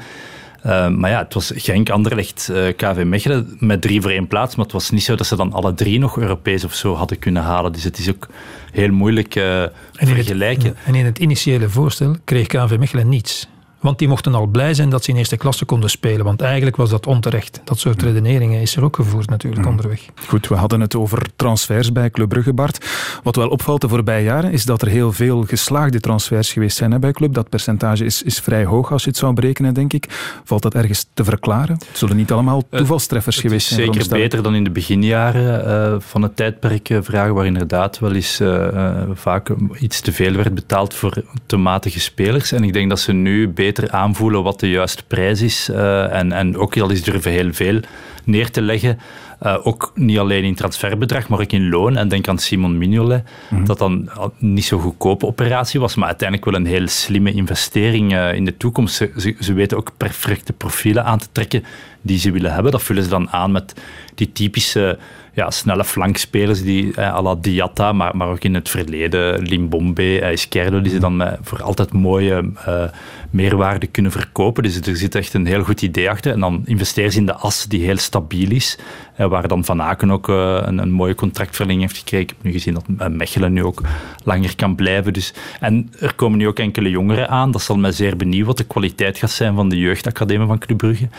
Uh, 0.66 0.88
maar 0.88 1.10
ja, 1.10 1.20
het 1.24 1.34
was 1.34 1.52
Genk, 1.56 1.90
Anderlecht, 1.90 2.48
uh, 2.52 2.68
eh, 2.68 2.76
KV 2.76 3.04
Mechelen 3.04 3.56
met 3.60 3.82
drie 3.82 4.02
voor 4.02 4.12
één 4.12 4.28
plaats. 4.28 4.56
Maar 4.56 4.66
het 4.66 4.74
was 4.74 4.90
niet 4.90 5.04
zo 5.04 5.16
dat 5.16 5.28
ze 5.28 5.36
dan 5.36 5.54
alle 5.54 5.74
drie 5.74 6.00
nog 6.00 6.18
Europees 6.18 6.64
of 6.64 6.74
zo 6.74 6.94
hadden 6.94 7.20
kunnen 7.20 7.44
halen. 7.44 7.72
Dus 7.72 7.84
het 7.84 7.98
is 7.98 8.10
ook 8.10 8.28
heel 8.72 8.92
moeilijk 8.92 9.36
uh, 9.36 9.64
vergelijken. 9.92 10.76
en 10.86 10.96
in 10.96 11.06
het 11.06 11.20
initiële 11.20 11.70
voorstel 11.70 12.16
kreeg 12.24 12.48
KV 12.48 12.76
Mechelen 12.80 13.10
niets. 13.10 13.48
Want 13.80 14.00
die 14.00 14.08
mochten 14.08 14.36
al 14.36 14.46
blij 14.46 14.74
zijn 14.74 14.90
dat 14.90 15.04
ze 15.04 15.12
in 15.12 15.18
eerste 15.18 15.38
klasse 15.38 15.66
konden 15.66 15.90
spelen. 15.90 16.26
Want 16.26 16.42
eigenlijk 16.42 16.76
was 16.76 16.90
dat 16.90 17.06
onterecht. 17.06 17.62
Dat 17.64 17.80
soort 17.80 18.02
redeneringen 18.02 18.62
is 18.62 18.76
er 18.76 18.84
ook 18.84 18.96
gevoerd 18.96 19.30
natuurlijk 19.30 19.64
mm. 19.64 19.70
onderweg. 19.70 20.06
Goed, 20.28 20.48
we 20.48 20.56
hadden 20.56 20.80
het 20.82 20.96
over 20.96 21.22
transfers 21.36 21.92
bij 21.92 22.10
Club 22.10 22.30
Brugge, 22.30 22.54
Bart. 22.54 22.86
Wat 23.24 23.36
wel 23.36 23.48
opvalt 23.48 23.82
de 23.82 23.90
voorbije 23.90 24.24
jaren 24.24 24.52
is 24.52 24.66
dat 24.66 24.82
er 24.82 24.88
heel 24.88 25.12
veel 25.12 25.44
geslaagde 25.44 26.00
transfers 26.00 26.54
geweest 26.54 26.78
zijn 26.78 27.00
bij 27.00 27.12
Club. 27.12 27.34
Dat 27.34 27.50
percentage 27.50 28.06
is, 28.06 28.24
is 28.24 28.40
vrij 28.40 28.66
hoog 28.66 28.92
als 28.92 29.04
je 29.04 29.10
het 29.10 29.18
zou 29.18 29.34
berekenen, 29.34 29.74
denk 29.74 29.94
ik. 29.94 30.06
Valt 30.44 30.62
dat 30.62 30.74
ergens 30.74 31.06
te 31.14 31.24
verklaren? 31.24 31.76
Het 31.88 31.98
zullen 31.98 32.16
niet 32.16 32.32
allemaal 32.32 32.64
toevalstreffers 32.70 33.38
geweest 33.38 33.68
zijn. 33.68 33.94
Zeker 33.94 34.10
beter 34.10 34.44
dan 34.44 34.56
in 34.56 34.64
de 34.64 34.72
beginjaren 34.72 35.68
uh, 35.94 36.00
van 36.00 36.22
het 36.22 36.36
tijdperk 36.36 36.90
uh, 36.90 36.98
vragen, 37.02 37.34
waar 37.34 37.46
inderdaad 37.46 38.00
wel 38.00 38.14
eens 38.14 38.42
uh, 38.42 39.02
vaak 39.14 39.50
iets 39.80 40.02
te 40.02 40.12
veel 40.12 40.34
werd 40.34 40.56
betaald 40.56 40.94
voor 40.94 41.24
te 41.46 41.58
matige 41.58 42.00
spelers. 42.00 42.52
En 42.52 42.64
ik 42.64 42.74
denk 42.74 42.90
dat 42.90 43.00
ze 43.00 43.14
nu 43.14 43.50
beter 43.50 43.77
beter 43.78 43.96
aanvoelen 43.96 44.44
wat 44.44 44.60
de 44.60 44.70
juiste 44.70 45.04
prijs 45.08 45.42
is. 45.42 45.70
Uh, 45.72 46.14
en, 46.14 46.32
en 46.32 46.58
ook 46.58 46.78
al 46.78 46.92
eens 46.92 47.04
durven 47.04 47.32
heel 47.32 47.54
veel 47.54 47.80
neer 48.24 48.52
te 48.52 48.62
leggen. 48.62 49.00
Uh, 49.44 49.58
ook 49.64 49.92
niet 49.96 50.18
alleen 50.18 50.44
in 50.44 50.56
transferbedrag, 50.56 51.28
maar 51.28 51.40
ook 51.40 51.52
in 51.52 51.70
loon. 51.70 51.98
En 51.98 52.08
denk 52.08 52.28
aan 52.28 52.38
Simon 52.38 52.78
Mignolet, 52.78 53.24
mm 53.50 53.66
dat 53.66 53.78
dan 53.78 54.10
niet 54.38 54.66
zo'n 54.66 54.82
goedkope 54.82 55.26
operatie 55.26 55.80
was, 55.80 55.96
maar 55.96 56.08
uiteindelijk 56.08 56.50
wel 56.50 56.60
een 56.60 56.66
heel 56.66 56.88
slimme 56.88 57.32
investering 57.32 58.14
uh, 58.14 58.34
in 58.34 58.46
de 58.46 58.58
toekomst. 58.58 58.96
Ze, 58.96 59.36
ze, 59.40 59.54
weten 59.54 59.78
ook 59.78 59.92
perfecte 59.98 60.54
profielen 60.54 61.04
aan 61.06 61.20
te 61.20 61.28
trekken 61.32 61.64
die 62.02 62.20
ze 62.20 62.32
willen 62.32 62.54
hebben. 62.54 62.72
Dat 62.72 62.84
vullen 62.84 63.04
ze 63.04 63.10
dan 63.10 63.30
aan 63.30 63.52
met 63.52 63.74
die 64.16 64.32
typische 64.32 64.98
ja, 65.38 65.52
snelle 65.52 65.84
flankspelers 65.84 66.64
die 66.64 66.94
eh, 66.96 67.14
à 67.14 67.22
la 67.22 67.36
Diatta, 67.36 67.92
maar, 67.92 68.16
maar 68.18 68.28
ook 68.28 68.44
in 68.44 68.54
het 68.54 68.70
verleden 68.70 69.42
Limbombe, 69.42 70.20
eh, 70.22 70.32
Izquierdo, 70.32 70.82
die 70.82 70.92
ze 70.92 71.00
dan 71.00 71.16
met, 71.16 71.38
voor 71.42 71.62
altijd 71.64 71.94
mooie 71.94 72.52
uh, 72.68 72.84
meerwaarde 73.30 73.88
kunnen 73.88 74.12
verkopen. 74.12 74.64
Dus 74.64 74.82
er 74.82 74.98
zit 74.98 75.16
echt 75.16 75.34
een 75.34 75.46
heel 75.46 75.64
goed 75.64 75.82
idee 75.82 76.10
achter. 76.10 76.32
En 76.32 76.40
dan 76.40 76.62
investeren 76.66 77.12
ze 77.12 77.20
in 77.20 77.26
de 77.26 77.34
as 77.34 77.66
die 77.66 77.84
heel 77.84 77.98
stabiel 77.98 78.52
is, 78.52 78.78
waar 79.18 79.48
dan 79.48 79.66
Van 79.66 79.82
Aken 79.82 80.12
ook 80.12 80.30
eh, 80.30 80.58
een, 80.62 80.78
een, 80.78 80.92
mooie 80.92 81.16
contractverlenging 81.16 81.82
heeft 81.82 81.98
gekregen. 81.98 82.26
Ik 82.26 82.30
heb 82.30 82.44
nu 82.44 82.52
gezien 82.52 82.74
dat 82.74 83.10
Mechelen 83.10 83.54
nu 83.54 83.64
ook 83.64 83.82
langer 84.24 84.56
kan 84.56 84.76
blijven. 84.76 85.14
Dus, 85.14 85.34
en 85.60 85.92
er 86.00 86.16
komen 86.16 86.38
nu 86.38 86.48
ook 86.48 86.60
enkele 86.60 86.90
jongeren 86.90 87.30
aan. 87.30 87.52
Dat 87.52 87.62
zal 87.62 87.78
mij 87.78 87.92
zeer 87.92 88.18
benieuwen 88.18 88.48
wat 88.48 88.58
de 88.58 88.64
kwaliteit 88.64 89.18
gaat 89.18 89.32
zijn 89.32 89.56
van 89.56 89.70
de 89.70 89.78
jeugdacademie 89.78 90.48
van 90.48 90.60
Club 90.60 90.78
Brugge. 90.78 91.10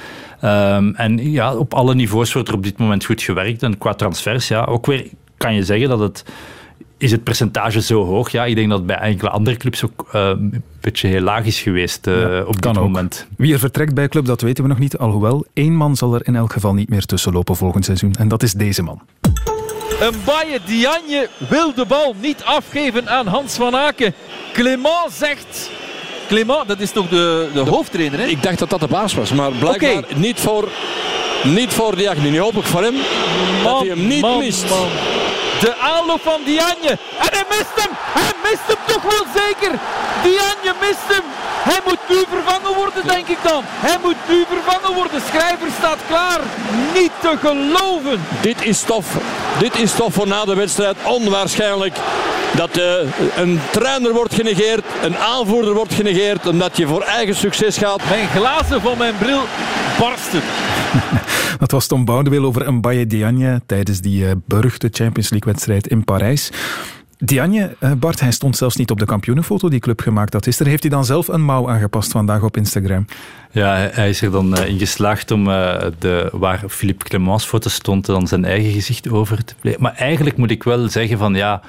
Um, 0.45 0.95
en 0.95 1.31
ja, 1.31 1.57
op 1.57 1.75
alle 1.75 1.95
niveaus 1.95 2.33
wordt 2.33 2.49
er 2.49 2.55
op 2.55 2.63
dit 2.63 2.79
moment 2.79 3.05
goed 3.05 3.23
gewerkt. 3.23 3.63
En 3.63 3.79
qua 3.79 3.95
transfers, 3.95 4.49
ja, 4.49 4.65
ook 4.65 4.87
weer 4.87 5.07
kan 5.37 5.55
je 5.55 5.65
zeggen 5.65 5.89
dat 5.89 5.99
het 5.99 6.25
is 6.99 7.11
het 7.11 7.25
percentage 7.25 7.83
zo 7.83 8.05
hoog? 8.05 8.31
Ja, 8.31 8.45
ik 8.45 8.55
denk 8.55 8.71
dat 8.71 8.87
bij 8.87 8.97
enkele 8.97 9.31
andere 9.31 9.57
clubs 9.57 9.85
ook 9.85 10.07
uh, 10.15 10.29
een 10.29 10.63
beetje 10.81 11.09
heel 11.09 11.21
laag 11.21 11.45
is 11.45 11.61
geweest 11.61 12.07
uh, 12.07 12.41
op 12.47 12.63
dit 12.63 12.73
moment. 12.73 13.27
Wie 13.37 13.53
er 13.53 13.59
vertrekt 13.59 13.95
bij 13.95 14.09
club, 14.09 14.25
dat 14.25 14.41
weten 14.41 14.63
we 14.63 14.69
nog 14.69 14.79
niet. 14.79 14.99
Alhoewel, 14.99 15.47
één 15.53 15.75
man 15.75 15.97
zal 15.97 16.15
er 16.15 16.27
in 16.27 16.37
elk 16.37 16.53
geval 16.53 16.75
niet 16.75 16.89
meer 16.89 17.05
tussen 17.05 17.33
lopen 17.33 17.57
volgend 17.57 17.85
seizoen. 17.85 18.15
En 18.19 18.29
dat 18.29 18.43
is 18.43 18.53
deze 18.53 18.83
man. 18.83 19.01
Een 20.01 20.15
Baye 20.25 20.61
Diagne 20.67 21.29
wil 21.49 21.75
de 21.75 21.85
bal 21.87 22.15
niet 22.21 22.43
afgeven 22.45 23.09
aan 23.09 23.27
Hans 23.27 23.55
van 23.55 23.77
Aken. 23.77 24.15
Clément 24.53 25.13
zegt... 25.13 25.71
Clément, 26.29 26.69
dat 26.69 26.81
is 26.81 26.91
toch 26.91 27.09
de, 27.09 27.49
de, 27.53 27.61
hoofdtrainer, 27.61 28.19
hè? 28.19 28.27
Ik 28.27 28.43
dacht 28.43 28.59
dat 28.59 28.71
dat 28.71 28.81
de 28.81 28.87
baas 28.87 29.15
was, 29.15 29.33
maar 29.33 29.51
blijkbaar 29.51 30.05
niet 30.17 30.41
voor... 30.41 30.69
Niet 31.45 31.73
voor 31.73 31.97
Diagne. 31.97 32.31
Nu 32.31 32.39
hoop 32.39 32.55
ik 32.55 32.65
voor 32.65 32.83
hem 32.83 32.95
man, 32.95 33.65
dat 33.65 33.79
hij 33.79 33.89
hem 33.89 34.07
niet 34.07 34.21
man, 34.21 34.39
mist. 34.39 34.69
Man. 34.69 34.89
De 35.61 35.77
aanloop 35.77 36.21
van 36.23 36.41
Dianje. 36.45 36.91
En 37.19 37.31
hij 37.31 37.45
mist 37.49 37.75
hem. 37.75 37.91
Hij 37.93 38.33
mist 38.43 38.67
hem 38.67 38.77
toch 38.87 39.03
wel 39.03 39.25
zeker. 39.43 39.79
Dianje 40.23 40.73
mist 40.81 41.07
hem. 41.07 41.25
Hij 41.63 41.81
moet 41.85 41.99
nu 42.09 42.25
vervangen 42.31 42.75
worden, 42.77 43.07
denk 43.07 43.29
ik 43.29 43.39
dan. 43.43 43.63
Hij 43.65 43.97
moet 44.03 44.17
nu 44.29 44.45
vervangen 44.49 44.95
worden. 44.95 45.21
Schrijver 45.29 45.69
staat 45.79 45.99
klaar. 46.09 46.41
Niet 46.95 47.11
te 47.21 47.35
geloven. 47.41 48.27
Dit 48.41 48.65
is 48.65 48.83
tof. 48.83 49.07
Dit 49.59 49.79
is 49.79 49.93
tof 49.95 50.15
voor 50.15 50.27
na 50.27 50.45
de 50.45 50.55
wedstrijd. 50.55 50.97
Onwaarschijnlijk 51.03 51.97
dat 52.53 52.79
uh, 52.79 52.85
een 53.37 53.61
trainer 53.71 54.13
wordt 54.13 54.35
genegeerd, 54.35 54.85
een 55.03 55.19
aanvoerder 55.19 55.75
wordt 55.75 55.95
genegeerd, 55.95 56.47
omdat 56.47 56.77
je 56.77 56.87
voor 56.87 57.03
eigen 57.03 57.35
succes 57.35 57.79
gaat. 57.79 58.01
Mijn 58.09 58.29
glazen 58.29 58.81
van 58.81 58.99
mijn 58.99 59.19
bril 59.19 59.43
barsten. 59.99 60.43
Dat 61.59 61.71
was 61.71 61.87
Tom 61.87 62.05
Boudewil 62.05 62.45
over 62.45 62.67
een 62.67 62.81
Baye 62.81 63.07
Diagne 63.07 63.61
tijdens 63.67 64.01
die 64.01 64.25
uh, 64.25 64.31
beruchte 64.47 64.89
Champions 64.93 65.31
League-wedstrijd 65.31 65.87
in 65.87 66.05
Parijs. 66.05 66.51
Diagne, 67.19 67.77
uh, 67.81 67.93
Bart, 67.93 68.21
hij 68.21 68.33
stond 68.33 68.57
zelfs 68.57 68.77
niet 68.77 68.91
op 68.91 68.99
de 68.99 69.05
kampioenenfoto 69.05 69.69
die 69.69 69.81
club 69.81 70.01
gemaakt 70.01 70.33
had. 70.33 70.47
Is 70.47 70.61
er, 70.61 70.67
heeft 70.67 70.83
hij 70.83 70.91
dan 70.91 71.05
zelf 71.05 71.29
een 71.29 71.45
mouw 71.45 71.69
aangepast 71.69 72.11
vandaag 72.11 72.43
op 72.43 72.57
Instagram? 72.57 73.07
Ja, 73.51 73.89
hij 73.93 74.09
is 74.09 74.23
er 74.23 74.31
dan 74.31 74.59
uh, 74.59 74.69
in 74.69 74.79
geslaagd 74.79 75.31
om 75.31 75.45
de, 75.45 76.29
waar 76.33 76.65
Philippe 76.69 77.05
Clemens 77.05 77.45
foto 77.45 77.69
stond, 77.69 78.07
dan 78.07 78.27
zijn 78.27 78.45
eigen 78.45 78.73
gezicht 78.73 79.11
over 79.11 79.45
te 79.45 79.55
plegen. 79.61 79.83
Maar 79.83 79.95
eigenlijk 79.95 80.37
moet 80.37 80.51
ik 80.51 80.63
wel 80.63 80.89
zeggen 80.89 81.19
van 81.19 81.35
ja... 81.35 81.61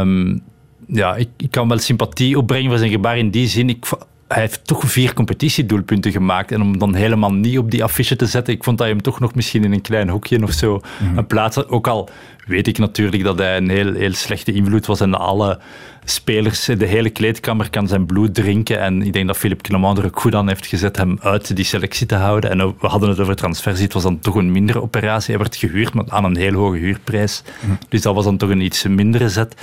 Um, 0.00 0.42
ja, 0.86 1.16
ik, 1.16 1.28
ik, 1.36 1.50
kan 1.50 1.68
wel 1.68 1.78
sympathie 1.78 2.38
opbrengen 2.38 2.70
voor 2.70 2.78
zijn 2.78 2.90
gebaar 2.90 3.18
in 3.18 3.30
die 3.30 3.48
zin. 3.48 3.68
Ik, 3.68 3.86
hij 4.32 4.42
heeft 4.42 4.66
toch 4.66 4.90
vier 4.90 5.14
competitiedoelpunten 5.14 6.12
gemaakt. 6.12 6.52
En 6.52 6.62
om 6.62 6.78
dan 6.78 6.94
helemaal 6.94 7.32
niet 7.32 7.58
op 7.58 7.70
die 7.70 7.84
affiche 7.84 8.16
te 8.16 8.26
zetten, 8.26 8.54
ik 8.54 8.64
vond 8.64 8.78
dat 8.78 8.86
je 8.86 8.92
hem 8.92 9.02
toch 9.02 9.20
nog 9.20 9.34
misschien 9.34 9.64
in 9.64 9.72
een 9.72 9.80
klein 9.80 10.08
hoekje 10.08 10.42
of 10.42 10.52
zo 10.52 10.80
mm. 10.98 11.18
een 11.18 11.26
plaats 11.26 11.56
had. 11.56 11.68
Ook 11.68 11.86
al 11.86 12.08
weet 12.46 12.66
ik 12.66 12.78
natuurlijk 12.78 13.22
dat 13.22 13.38
hij 13.38 13.56
een 13.56 13.68
heel, 13.68 13.94
heel 13.94 14.14
slechte 14.14 14.52
invloed 14.52 14.86
was 14.86 15.00
en 15.00 15.14
alle 15.14 15.58
spelers, 16.04 16.64
de 16.64 16.86
hele 16.86 17.10
kleedkamer 17.10 17.70
kan 17.70 17.88
zijn 17.88 18.06
bloed 18.06 18.34
drinken. 18.34 18.80
En 18.80 19.02
ik 19.02 19.12
denk 19.12 19.26
dat 19.26 19.36
Philippe 19.36 19.62
Clement 19.62 19.98
er 19.98 20.04
ook 20.04 20.20
goed 20.20 20.34
aan 20.34 20.48
heeft 20.48 20.66
gezet 20.66 20.96
hem 20.96 21.18
uit 21.20 21.56
die 21.56 21.64
selectie 21.64 22.06
te 22.06 22.14
houden. 22.14 22.50
En 22.50 22.58
we 22.58 22.86
hadden 22.86 23.08
het 23.08 23.20
over 23.20 23.36
transfersie. 23.36 23.84
Het 23.84 23.92
was 23.92 24.02
dan 24.02 24.18
toch 24.18 24.34
een 24.34 24.52
mindere 24.52 24.82
operatie. 24.82 25.34
Hij 25.34 25.42
werd 25.42 25.56
gehuurd 25.56 25.94
maar 25.94 26.04
aan 26.08 26.24
een 26.24 26.36
heel 26.36 26.54
hoge 26.54 26.76
huurprijs. 26.76 27.42
Mhm. 27.60 27.72
Dus 27.88 28.02
dat 28.02 28.14
was 28.14 28.24
dan 28.24 28.36
toch 28.36 28.50
een 28.50 28.60
iets 28.60 28.82
mindere 28.82 29.28
zet. 29.28 29.54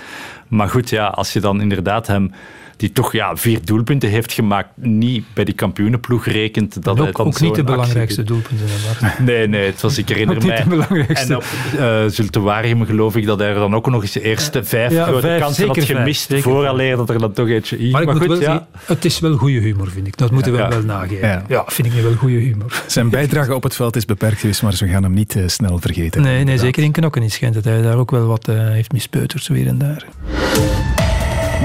Maar 0.47 0.70
goed, 0.70 0.89
ja, 0.89 1.07
als 1.07 1.34
je 1.34 1.39
dan 1.39 1.61
inderdaad 1.61 2.07
hem 2.07 2.32
die 2.80 2.92
toch 2.92 3.12
ja, 3.12 3.36
vier 3.36 3.60
doelpunten 3.64 4.10
heeft 4.10 4.32
gemaakt, 4.32 4.70
niet 4.76 5.26
bij 5.34 5.44
die 5.44 5.54
kampioenenploeg 5.54 6.26
rekent. 6.26 6.84
Dat 6.84 7.00
ook, 7.00 7.16
dan 7.18 7.26
ook 7.26 7.40
niet 7.40 7.56
de 7.56 7.64
belangrijkste 7.64 8.24
doelpunten. 8.24 8.68
Nee, 9.20 9.48
nee, 9.48 9.66
het 9.66 9.82
was, 9.82 9.98
ik 9.98 10.10
herinner 10.10 10.46
mij. 10.46 10.64
de 10.64 10.70
belangrijkste. 10.70 11.34
En 11.34 11.36
op 11.36 11.44
uh, 11.76 12.04
Zultuarium 12.08 12.86
geloof 12.86 13.16
ik 13.16 13.26
dat 13.26 13.40
hij 13.40 13.54
dan 13.54 13.76
ook 13.76 13.90
nog 13.90 14.02
eens 14.02 14.12
de 14.12 14.22
eerste 14.22 14.64
vijf 14.64 14.92
ja, 14.92 15.04
grote 15.04 15.22
vijf, 15.22 15.42
kansen 15.42 15.68
had 15.68 15.84
gemist, 15.84 16.34
vooraleer 16.36 16.96
dat 16.98 17.10
er 17.10 17.20
dan 17.20 17.32
toch 17.32 17.48
eentje 17.48 17.78
in. 17.78 17.92
Maar, 17.92 18.06
maar 18.06 18.16
goed, 18.16 18.28
wel, 18.28 18.42
ja. 18.42 18.68
het 18.86 19.06
is 19.06 19.20
wel 19.20 19.36
goede 19.36 19.60
humor, 19.60 19.90
vind 19.90 20.08
ik. 20.08 20.18
Dat 20.18 20.32
moeten 20.32 20.52
we 20.52 20.58
wel 20.58 20.84
nageven. 20.84 21.44
Ja. 21.48 21.64
vind 21.68 21.88
ik 21.88 21.94
nu 21.94 22.02
wel 22.02 22.14
goede 22.16 22.38
humor. 22.38 22.84
Zijn 22.88 23.10
bijdrage 23.10 23.56
op 23.56 23.64
het 23.64 23.76
veld 23.76 23.96
is 23.96 24.06
beperkt 24.06 24.40
geweest, 24.40 24.62
maar 24.62 24.74
ze 24.74 24.88
gaan 24.88 25.04
hem 25.04 25.14
niet 25.14 25.36
uh, 25.36 25.48
snel 25.48 25.80
vergeten. 25.80 26.22
Nee, 26.22 26.44
nee 26.44 26.58
zeker 26.58 26.84
in 26.84 26.92
knokken 26.92 27.22
niet 27.22 27.34
schijnt 27.34 27.54
dat 27.54 27.64
hij 27.64 27.82
daar 27.82 27.98
ook 27.98 28.12
wel 28.12 28.26
wat 28.26 28.48
uh, 28.50 28.56
heeft 28.56 28.92
mispeuterd, 28.92 29.44
zo 29.44 29.54
hier 29.54 29.68
en 29.68 29.78
daar. 29.78 30.06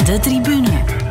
De 0.05 0.19
tribune. 0.21 1.04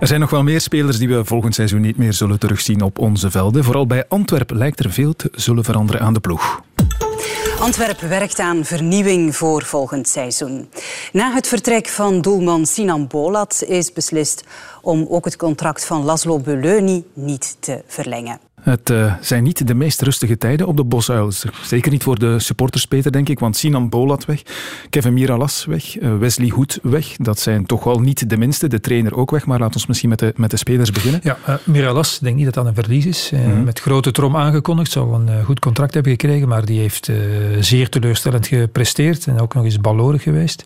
Er 0.00 0.06
zijn 0.06 0.20
nog 0.20 0.30
wel 0.30 0.42
meer 0.42 0.60
spelers 0.60 0.98
die 0.98 1.08
we 1.08 1.24
volgend 1.24 1.54
seizoen 1.54 1.80
niet 1.80 1.96
meer 1.96 2.12
zullen 2.12 2.38
terugzien 2.38 2.82
op 2.82 2.98
onze 2.98 3.30
velden. 3.30 3.64
Vooral 3.64 3.86
bij 3.86 4.04
Antwerpen 4.08 4.56
lijkt 4.56 4.84
er 4.84 4.92
veel 4.92 5.16
te 5.16 5.28
zullen 5.32 5.64
veranderen 5.64 6.00
aan 6.00 6.14
de 6.14 6.20
ploeg. 6.20 6.62
Antwerpen 7.60 8.08
werkt 8.08 8.38
aan 8.38 8.64
vernieuwing 8.64 9.36
voor 9.36 9.62
volgend 9.62 10.08
seizoen. 10.08 10.68
Na 11.12 11.32
het 11.32 11.46
vertrek 11.46 11.88
van 11.88 12.20
doelman 12.20 12.66
Sinan 12.66 13.06
Bolat 13.06 13.64
is 13.66 13.92
beslist 13.92 14.44
om 14.82 15.06
ook 15.08 15.24
het 15.24 15.36
contract 15.36 15.84
van 15.84 16.04
Laszlo 16.04 16.38
Beleuni 16.38 17.04
niet 17.14 17.56
te 17.60 17.82
verlengen. 17.86 18.47
Het 18.70 18.90
uh, 18.90 19.12
zijn 19.20 19.42
niet 19.42 19.66
de 19.66 19.74
meest 19.74 20.02
rustige 20.02 20.38
tijden 20.38 20.66
op 20.66 20.76
de 20.76 20.84
Bosuil. 20.84 21.32
Zeker 21.62 21.90
niet 21.90 22.02
voor 22.02 22.18
de 22.18 22.38
supporters, 22.38 22.86
Peter, 22.86 23.12
denk 23.12 23.28
ik. 23.28 23.38
Want 23.38 23.56
Sinan 23.56 23.88
Bolat 23.88 24.24
weg, 24.24 24.42
Kevin 24.90 25.12
Miralas 25.12 25.64
weg, 25.64 26.00
uh, 26.00 26.18
Wesley 26.18 26.48
Hoed 26.48 26.78
weg. 26.82 27.16
Dat 27.16 27.38
zijn 27.38 27.66
toch 27.66 27.84
wel 27.84 28.00
niet 28.00 28.30
de 28.30 28.36
minste. 28.36 28.66
De 28.66 28.80
trainer 28.80 29.16
ook 29.16 29.30
weg. 29.30 29.46
Maar 29.46 29.58
laat 29.58 29.74
ons 29.74 29.86
misschien 29.86 30.08
met 30.08 30.18
de, 30.18 30.32
met 30.36 30.50
de 30.50 30.56
spelers 30.56 30.90
beginnen. 30.90 31.20
Ja, 31.22 31.38
uh, 31.48 31.54
Miralas, 31.64 32.14
ik 32.14 32.22
denk 32.22 32.36
niet 32.36 32.44
dat 32.44 32.54
dat 32.54 32.66
een 32.66 32.74
verlies 32.74 33.06
is. 33.06 33.30
Mm 33.34 33.64
Met 33.64 33.80
grote 33.80 34.10
trom 34.10 34.36
aangekondigd. 34.36 34.90
Zou 34.90 35.14
een 35.14 35.44
goed 35.44 35.58
contract 35.58 35.94
hebben 35.94 36.12
gekregen. 36.12 36.48
Maar 36.48 36.64
die 36.64 36.80
heeft 36.80 37.10
zeer 37.60 37.88
teleurstellend 37.88 38.46
gepresteerd. 38.46 39.26
En 39.26 39.40
ook 39.40 39.54
nog 39.54 39.64
eens 39.64 39.80
balorig 39.80 40.22
geweest. 40.22 40.64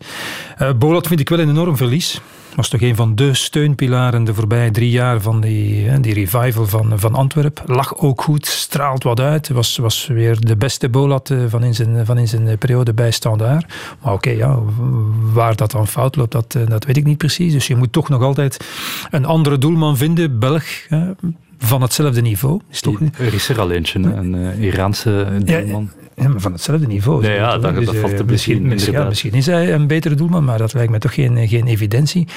Bolat 0.77 1.07
vind 1.07 1.19
ik 1.19 1.29
wel 1.29 1.39
een 1.39 1.49
enorm 1.49 1.77
verlies 1.77 2.21
was 2.55 2.69
toch 2.69 2.81
een 2.81 2.95
van 2.95 3.15
de 3.15 3.33
steunpilaren 3.33 4.23
de 4.23 4.33
voorbije 4.33 4.71
drie 4.71 4.89
jaar 4.89 5.21
van 5.21 5.41
die, 5.41 5.99
die 5.99 6.13
revival 6.13 6.65
van, 6.65 6.99
van 6.99 7.15
Antwerpen. 7.15 7.75
Lag 7.75 7.97
ook 7.97 8.21
goed, 8.21 8.45
straalt 8.45 9.03
wat 9.03 9.19
uit. 9.19 9.49
Was, 9.49 9.77
was 9.77 10.07
weer 10.07 10.39
de 10.39 10.55
beste 10.55 10.89
Bolat 10.89 11.29
eh, 11.29 11.37
van 11.47 11.63
in 11.63 11.75
zijn, 11.75 12.05
van 12.05 12.17
in 12.17 12.27
zijn 12.27 12.57
periode 12.57 12.93
bij 12.93 13.11
Standaard. 13.11 13.73
Maar 14.01 14.13
oké, 14.13 14.29
ja, 14.29 14.59
waar 15.33 15.55
dat 15.55 15.71
dan 15.71 15.87
fout 15.87 16.15
loopt, 16.15 16.31
dat, 16.31 16.55
eh, 16.55 16.67
dat 16.67 16.85
weet 16.85 16.97
ik 16.97 17.05
niet 17.05 17.17
precies. 17.17 17.53
Dus 17.53 17.67
je 17.67 17.75
moet 17.75 17.91
toch 17.91 18.09
nog 18.09 18.21
altijd 18.21 18.65
een 19.11 19.25
andere 19.25 19.57
doelman 19.57 19.97
vinden, 19.97 20.39
Belg, 20.39 20.65
van 21.57 21.81
hetzelfde 21.81 22.21
niveau. 22.21 22.59
Is 22.71 22.81
toch... 22.81 22.99
Er 23.17 23.33
is 23.33 23.49
er 23.49 23.59
al 23.59 23.71
eentje, 23.71 23.99
een 23.99 24.35
uh, 24.35 24.61
Iraanse 24.61 25.27
doelman. 25.43 25.91
Ja, 26.15 26.31
van 26.35 26.51
hetzelfde 26.51 26.87
niveau. 26.87 27.21
Nee, 27.21 27.35
ja, 27.35 27.57
dat, 27.57 27.75
dus, 27.75 27.97
valt 27.97 28.13
uh, 28.13 28.19
misschien, 28.25 28.67
misschien, 28.67 29.07
misschien, 29.07 29.33
is 29.33 29.45
hij 29.45 29.73
een 29.73 29.87
betere 29.87 30.15
doelman, 30.15 30.43
maar 30.43 30.57
dat 30.57 30.73
lijkt 30.73 30.91
me 30.91 30.97
toch 30.97 31.13
geen, 31.13 31.47
geen 31.47 31.67
evidentie. 31.67 32.27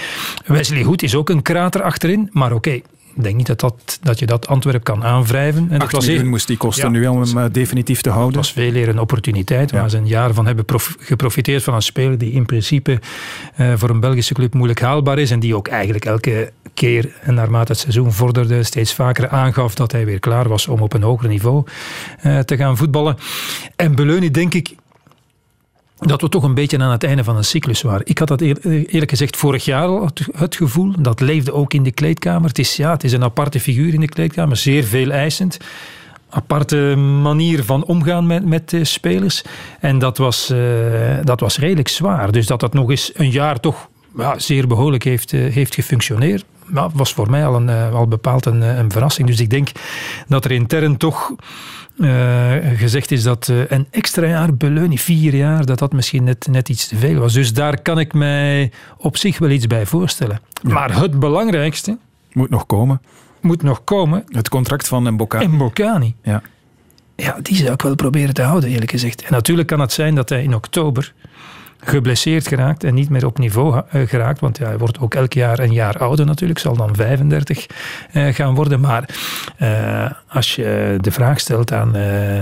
Wesley 0.47 0.83
Hoed 0.83 1.03
is 1.03 1.15
ook 1.15 1.29
een 1.29 1.43
krater 1.43 1.83
achterin, 1.83 2.29
maar 2.33 2.53
oké, 2.53 2.81
ik 3.17 3.23
denk 3.23 3.37
niet 3.37 3.47
dat, 3.47 3.61
dat, 3.61 3.99
dat 4.03 4.19
je 4.19 4.27
dat 4.27 4.47
Antwerp 4.47 4.85
kan 4.85 5.05
aanwrijven. 5.05 5.67
En 5.71 5.81
8 5.81 5.93
was 5.93 6.07
miljoen 6.07 6.29
moest 6.29 6.47
die 6.47 6.57
kosten 6.57 6.93
nu 6.93 7.07
om 7.07 7.21
hem 7.21 7.39
eh, 7.39 7.45
definitief 7.53 8.01
te 8.01 8.11
houden. 8.11 8.33
Dat 8.33 8.43
was 8.43 8.53
veel 8.53 8.75
eer 8.75 8.89
een 8.89 9.01
opportuniteit. 9.01 9.71
Waar 9.71 9.91
ze 9.91 9.97
een 9.97 10.07
jaar 10.07 10.35
van 10.35 10.47
hebben 10.47 10.65
geprofiteerd 10.99 11.63
van 11.63 11.75
een 11.75 11.83
speler 11.83 12.19
die 12.19 12.33
in 12.33 12.47
principe 12.47 13.01
uh, 13.61 13.73
voor 13.77 13.91
een 13.91 14.01
Belgische 14.01 14.35
club 14.35 14.55
moeilijk 14.55 14.81
haalbaar 14.81 15.19
is. 15.19 15.31
En 15.31 15.41
die 15.41 15.57
ook 15.57 15.69
eigenlijk 15.69 16.05
elke 16.05 16.53
keer, 16.77 17.13
en 17.21 17.35
naarmate 17.35 17.73
het 17.73 17.81
seizoen 17.81 18.13
vorderde, 18.13 18.63
steeds 18.63 18.95
vaker 18.95 19.29
aangaf 19.29 19.75
dat 19.75 19.93
hij 19.93 20.05
weer 20.05 20.21
klaar 20.21 20.49
was 20.49 20.69
om 20.69 20.81
op 20.81 20.93
een 20.93 21.03
hoger 21.03 21.29
niveau 21.29 21.65
uh, 22.25 22.39
te 22.39 22.57
gaan 22.57 22.77
voetballen. 22.77 23.17
En 23.77 23.95
Beleuni, 23.95 24.31
denk 24.31 24.55
ik, 24.55 24.75
dat 25.99 26.21
we 26.21 26.29
toch 26.29 26.43
een 26.43 26.55
beetje 26.55 26.79
aan 26.79 26.91
het 26.91 27.05
einde 27.05 27.25
van 27.25 27.37
een 27.37 27.45
cyclus 27.45 27.83
waren. 27.83 28.07
Ik 28.07 28.19
had 28.19 28.29
dat 28.29 28.41
eerlijk 28.41 29.11
gezegd 29.11 29.37
vorig 29.37 29.65
jaar 29.65 29.87
al 29.87 30.11
het 30.37 30.57
gevoel. 30.57 30.93
Dat 30.99 31.21
leefde 31.21 31.53
ook 31.53 31.75
in 31.75 31.83
de 31.83 31.93
kleedkamer. 31.93 32.49
Het 32.49 32.59
is, 32.59 32.77
ja, 32.77 32.91
het 32.91 33.05
is 33.05 33.13
een 33.13 33.25
aparte 33.25 33.61
figuur 33.61 33.95
in 33.95 34.01
de 34.01 34.09
kleedkamer, 34.09 34.57
zeer 34.57 34.85
veel 34.85 35.11
eisend. 35.11 35.59
Aparte 36.29 36.77
manier 37.23 37.65
van 37.65 37.85
omgaan 37.85 38.27
met, 38.27 38.45
met 38.45 38.71
de 38.71 38.85
spelers. 38.85 39.43
En 39.81 39.99
dat 39.99 40.19
was, 40.19 40.51
uh, 40.51 40.59
dat 41.25 41.41
was 41.41 41.59
redelijk 41.59 41.89
zwaar. 41.89 42.33
Dus 42.33 42.47
dat 42.47 42.61
dat 42.61 42.73
nog 42.73 42.91
eens 42.91 43.11
een 43.15 43.31
jaar 43.31 43.61
toch 43.61 43.89
ja, 44.17 44.39
zeer 44.39 44.67
behoorlijk 44.67 45.05
heeft, 45.05 45.33
uh, 45.33 45.53
heeft 45.53 45.75
gefunctioneerd. 45.75 46.45
Ja, 46.75 46.91
was 46.95 47.13
voor 47.13 47.31
mij 47.31 47.47
al, 47.47 47.55
een, 47.55 47.69
uh, 47.69 47.95
al 47.95 48.09
bepaald 48.09 48.47
een, 48.47 48.61
een 48.61 48.91
verrassing. 48.91 49.29
Dus 49.29 49.41
ik 49.41 49.51
denk 49.51 49.69
dat 50.29 50.45
er 50.45 50.51
intern 50.51 50.97
toch 50.97 51.35
uh, 51.97 52.53
gezegd 52.77 53.11
is 53.11 53.23
dat 53.23 53.49
uh, 53.49 53.61
een 53.69 53.87
extra 53.91 54.27
jaar, 54.27 54.55
Beleuni, 54.55 54.99
vier 54.99 55.35
jaar, 55.35 55.67
dat 55.67 55.79
dat 55.79 55.93
misschien 55.93 56.25
net, 56.25 56.47
net 56.51 56.69
iets 56.69 56.89
te 56.89 56.97
veel 56.97 57.19
was. 57.19 57.33
Dus 57.33 57.53
daar 57.53 57.83
kan 57.83 57.99
ik 57.99 58.15
mij 58.15 58.73
op 58.97 59.17
zich 59.17 59.39
wel 59.39 59.51
iets 59.51 59.67
bij 59.67 59.87
voorstellen. 59.87 60.41
Maar 60.63 61.01
het 61.01 61.19
belangrijkste... 61.19 61.99
Moet 62.33 62.51
nog 62.51 62.67
komen. 62.67 63.01
Moet 63.41 63.63
nog 63.63 63.85
komen. 63.85 64.25
Het 64.29 64.49
contract 64.49 64.89
van 64.89 65.13
Mbokani. 65.13 65.47
Mbokani. 65.47 66.15
Ja. 66.23 66.43
Ja, 67.17 67.39
die 67.43 67.57
zou 67.57 67.73
ik 67.73 67.83
wel 67.83 67.95
proberen 67.95 68.35
te 68.35 68.43
houden, 68.43 68.71
eerlijk 68.71 68.91
gezegd. 68.91 69.23
En 69.23 69.33
natuurlijk 69.33 69.69
kan 69.69 69.81
het 69.81 69.93
zijn 69.93 70.15
dat 70.15 70.29
hij 70.29 70.43
in 70.43 70.55
oktober 70.55 71.15
geblesseerd 71.81 72.49
geraakt 72.49 72.85
en 72.85 72.95
niet 72.95 73.09
meer 73.09 73.27
op 73.27 73.39
niveau 73.39 73.83
eh, 73.89 74.09
geraakt. 74.09 74.41
Want 74.41 74.59
ja, 74.59 74.67
hij 74.67 74.79
wordt 74.79 74.99
ook 74.99 75.15
elk 75.15 75.33
jaar 75.33 75.59
een 75.59 75.73
jaar 75.73 75.99
ouder 75.99 76.27
natuurlijk, 76.27 76.59
zal 76.59 76.77
dan 76.77 76.95
35 76.95 77.67
uh, 78.13 78.35
gaan 78.35 78.55
worden. 78.55 78.81
Maar 78.81 79.09
uh, 79.59 80.11
als 80.29 80.55
je 80.55 80.99
de 81.01 81.11
vraag 81.11 81.41
stelt 81.41 81.73
aan 81.73 81.97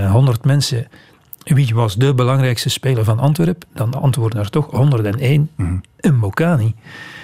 100 0.07 0.45
mensen. 0.45 0.87
Wie 1.43 1.75
was 1.75 1.95
de 1.95 2.13
belangrijkste 2.13 2.69
speler 2.69 3.03
van 3.03 3.19
Antwerpen? 3.19 3.67
Dan 3.73 3.93
antwoorden 3.93 4.39
er 4.39 4.49
toch 4.49 4.71
101 4.71 5.49
mm. 5.55 5.81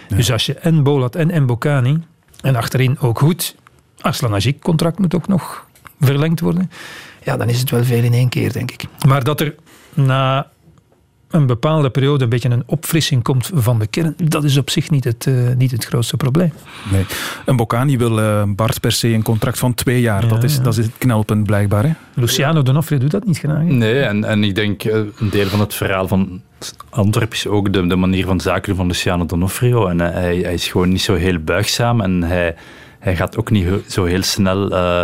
Ja. 0.07 0.15
Dus 0.15 0.31
als 0.31 0.45
je 0.45 0.53
en 0.53 0.83
Bolat 0.83 1.15
en 1.15 1.43
Mbokani 1.43 2.03
en 2.41 2.55
achterin 2.55 2.99
ook 2.99 3.19
goed, 3.19 3.55
Ajik 4.01 4.61
contract 4.61 4.99
moet 4.99 5.15
ook 5.15 5.27
nog 5.27 5.65
verlengd 5.99 6.39
worden. 6.39 6.71
Ja, 7.23 7.37
dan 7.37 7.49
is 7.49 7.59
het 7.59 7.69
wel 7.69 7.83
veel 7.83 8.03
in 8.03 8.13
één 8.13 8.29
keer, 8.29 8.53
denk 8.53 8.71
ik. 8.71 8.83
Maar 9.07 9.23
dat 9.23 9.41
er 9.41 9.55
na 9.93 10.50
een 11.31 11.45
bepaalde 11.45 11.89
periode 11.89 12.23
een 12.23 12.29
beetje 12.29 12.49
een 12.49 12.63
opfrissing 12.65 13.23
komt 13.23 13.51
van 13.53 13.79
de 13.79 13.87
kern, 13.87 14.15
dat 14.23 14.43
is 14.43 14.57
op 14.57 14.69
zich 14.69 14.89
niet 14.89 15.03
het, 15.03 15.25
uh, 15.25 15.55
niet 15.57 15.71
het 15.71 15.85
grootste 15.85 16.17
probleem. 16.17 16.53
Nee. 16.91 17.05
Een 17.45 17.55
Bocani 17.55 17.97
wil 17.97 18.19
uh, 18.19 18.43
Bart 18.47 18.79
per 18.79 18.91
se 18.91 19.07
een 19.07 19.23
contract 19.23 19.59
van 19.59 19.73
twee 19.73 20.01
jaar. 20.01 20.23
Ja, 20.23 20.29
dat, 20.29 20.43
is, 20.43 20.55
ja. 20.55 20.63
dat 20.63 20.77
is 20.77 20.85
het 20.85 20.97
knelpunt 20.97 21.45
blijkbaar. 21.45 21.83
Hè? 21.83 21.91
Luciano 22.13 22.61
Donofrio 22.61 22.97
doet 22.97 23.11
dat 23.11 23.25
niet 23.25 23.37
graag. 23.37 23.63
Nee, 23.63 24.01
en, 24.01 24.23
en 24.23 24.43
ik 24.43 24.55
denk 24.55 24.83
uh, 24.83 24.93
een 24.93 25.29
deel 25.29 25.47
van 25.47 25.59
het 25.59 25.73
verhaal 25.73 26.07
van 26.07 26.41
Antwerp 26.89 27.33
is 27.33 27.47
ook 27.47 27.73
de, 27.73 27.87
de 27.87 27.95
manier 27.95 28.25
van 28.25 28.39
zaken 28.39 28.75
van 28.75 28.87
Luciano 28.87 29.25
Donofrio. 29.25 29.87
En 29.87 29.99
hij, 29.99 30.37
hij 30.37 30.53
is 30.53 30.67
gewoon 30.67 30.89
niet 30.89 31.01
zo 31.01 31.13
heel 31.13 31.39
buigzaam 31.39 32.01
en 32.01 32.23
hij, 32.23 32.55
hij 32.99 33.15
gaat 33.15 33.37
ook 33.37 33.51
niet 33.51 33.67
zo 33.87 34.05
heel 34.05 34.23
snel... 34.23 34.71
Uh, 34.73 35.01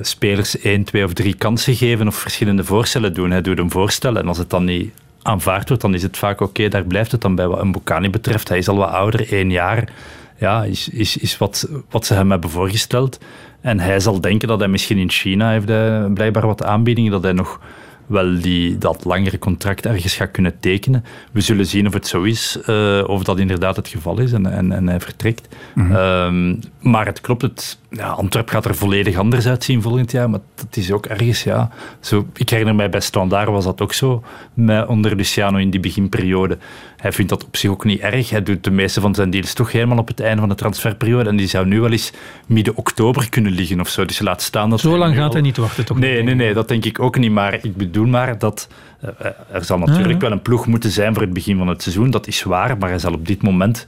spelers 0.00 0.58
één, 0.58 0.84
twee 0.84 1.04
of 1.04 1.12
drie 1.12 1.34
kansen 1.34 1.74
geven 1.74 2.06
of 2.06 2.14
verschillende 2.14 2.64
voorstellen 2.64 3.14
doen. 3.14 3.30
Hij 3.30 3.40
doet 3.40 3.58
een 3.58 3.70
voorstel 3.70 4.16
en 4.16 4.28
als 4.28 4.38
het 4.38 4.50
dan 4.50 4.64
niet 4.64 4.92
aanvaard 5.22 5.68
wordt, 5.68 5.82
dan 5.82 5.94
is 5.94 6.02
het 6.02 6.16
vaak 6.16 6.40
oké, 6.40 6.68
daar 6.68 6.84
blijft 6.84 7.12
het 7.12 7.20
dan 7.20 7.34
bij 7.34 7.48
wat 7.48 7.60
een 7.60 7.72
Bocani 7.72 8.10
betreft. 8.10 8.48
Hij 8.48 8.58
is 8.58 8.68
al 8.68 8.76
wat 8.76 8.90
ouder, 8.90 9.32
één 9.32 9.50
jaar. 9.50 9.92
Ja, 10.38 10.64
is, 10.64 10.88
is, 10.88 11.16
is 11.16 11.38
wat, 11.38 11.68
wat 11.90 12.06
ze 12.06 12.14
hem 12.14 12.30
hebben 12.30 12.50
voorgesteld. 12.50 13.18
En 13.60 13.80
hij 13.80 14.00
zal 14.00 14.20
denken 14.20 14.48
dat 14.48 14.58
hij 14.58 14.68
misschien 14.68 14.98
in 14.98 15.10
China 15.10 15.50
heeft 15.50 15.68
hij 15.68 16.08
blijkbaar 16.14 16.46
wat 16.46 16.64
aanbiedingen, 16.64 17.10
dat 17.10 17.22
hij 17.22 17.32
nog 17.32 17.60
wel 18.06 18.40
die, 18.40 18.78
dat 18.78 19.04
langere 19.04 19.38
contract 19.38 19.86
ergens 19.86 20.14
gaat 20.14 20.30
kunnen 20.30 20.60
tekenen. 20.60 21.04
We 21.32 21.40
zullen 21.40 21.66
zien 21.66 21.86
of 21.86 21.92
het 21.92 22.06
zo 22.06 22.22
is, 22.22 22.58
uh, 22.68 23.04
of 23.06 23.22
dat 23.22 23.38
inderdaad 23.38 23.76
het 23.76 23.88
geval 23.88 24.18
is 24.18 24.32
en, 24.32 24.46
en, 24.52 24.72
en 24.72 24.88
hij 24.88 25.00
vertrekt. 25.00 25.48
Mm 25.74 25.86
-hmm. 25.86 25.96
um, 25.96 26.60
maar 26.80 27.06
het 27.06 27.20
klopt, 27.20 27.42
het, 27.42 27.78
ja, 27.90 28.08
Antwerp 28.08 28.48
gaat 28.48 28.64
er 28.64 28.74
volledig 28.74 29.16
anders 29.16 29.46
uitzien 29.46 29.82
volgend 29.82 30.10
jaar, 30.10 30.30
maar 30.30 30.40
dat 30.54 30.76
is 30.76 30.92
ook 30.92 31.06
ergens, 31.06 31.42
ja. 31.42 31.70
Zo, 32.00 32.26
ik 32.34 32.48
herinner 32.48 32.74
mij 32.74 32.90
bij 32.90 33.00
Standaard 33.00 33.48
was 33.48 33.64
dat 33.64 33.80
ook 33.80 33.92
zo, 33.92 34.22
met, 34.54 34.86
onder 34.86 35.16
Luciano 35.16 35.58
in 35.58 35.70
die 35.70 35.80
beginperiode. 35.80 36.58
Hij 37.02 37.12
vindt 37.12 37.30
dat 37.30 37.44
op 37.44 37.56
zich 37.56 37.70
ook 37.70 37.84
niet 37.84 38.00
erg. 38.00 38.30
Hij 38.30 38.42
doet 38.42 38.64
de 38.64 38.70
meeste 38.70 39.00
van 39.00 39.14
zijn 39.14 39.30
deals 39.30 39.52
toch 39.52 39.72
helemaal 39.72 39.98
op 39.98 40.08
het 40.08 40.20
einde 40.20 40.40
van 40.40 40.48
de 40.48 40.54
transferperiode 40.54 41.28
en 41.28 41.36
die 41.36 41.46
zou 41.46 41.66
nu 41.66 41.80
wel 41.80 41.90
eens 41.90 42.12
midden 42.46 42.76
oktober 42.76 43.28
kunnen 43.28 43.52
liggen 43.52 43.80
of 43.80 43.88
zo. 43.88 44.04
Dus 44.04 44.20
laat 44.20 44.42
staan 44.42 44.70
dat 44.70 44.80
Zo 44.80 44.98
lang 44.98 45.14
gaat 45.14 45.32
hij 45.32 45.42
niet 45.42 45.56
wachten, 45.56 45.84
toch? 45.84 45.98
Nee, 45.98 46.22
nee, 46.22 46.34
nee, 46.34 46.54
dat 46.54 46.68
denk 46.68 46.84
ik 46.84 47.00
ook 47.00 47.18
niet, 47.18 47.30
maar 47.30 47.54
ik 47.62 47.76
bedoel 47.76 48.06
maar 48.06 48.38
dat 48.38 48.68
er 49.52 49.64
zal 49.64 49.78
natuurlijk 49.78 50.20
wel 50.20 50.32
een 50.32 50.42
ploeg 50.42 50.66
moeten 50.66 50.90
zijn 50.90 51.12
voor 51.12 51.22
het 51.22 51.32
begin 51.32 51.58
van 51.58 51.68
het 51.68 51.82
seizoen, 51.82 52.10
dat 52.10 52.26
is 52.26 52.42
waar, 52.42 52.78
maar 52.78 52.88
hij 52.88 52.98
zal 52.98 53.12
op 53.12 53.26
dit 53.26 53.42
moment 53.42 53.86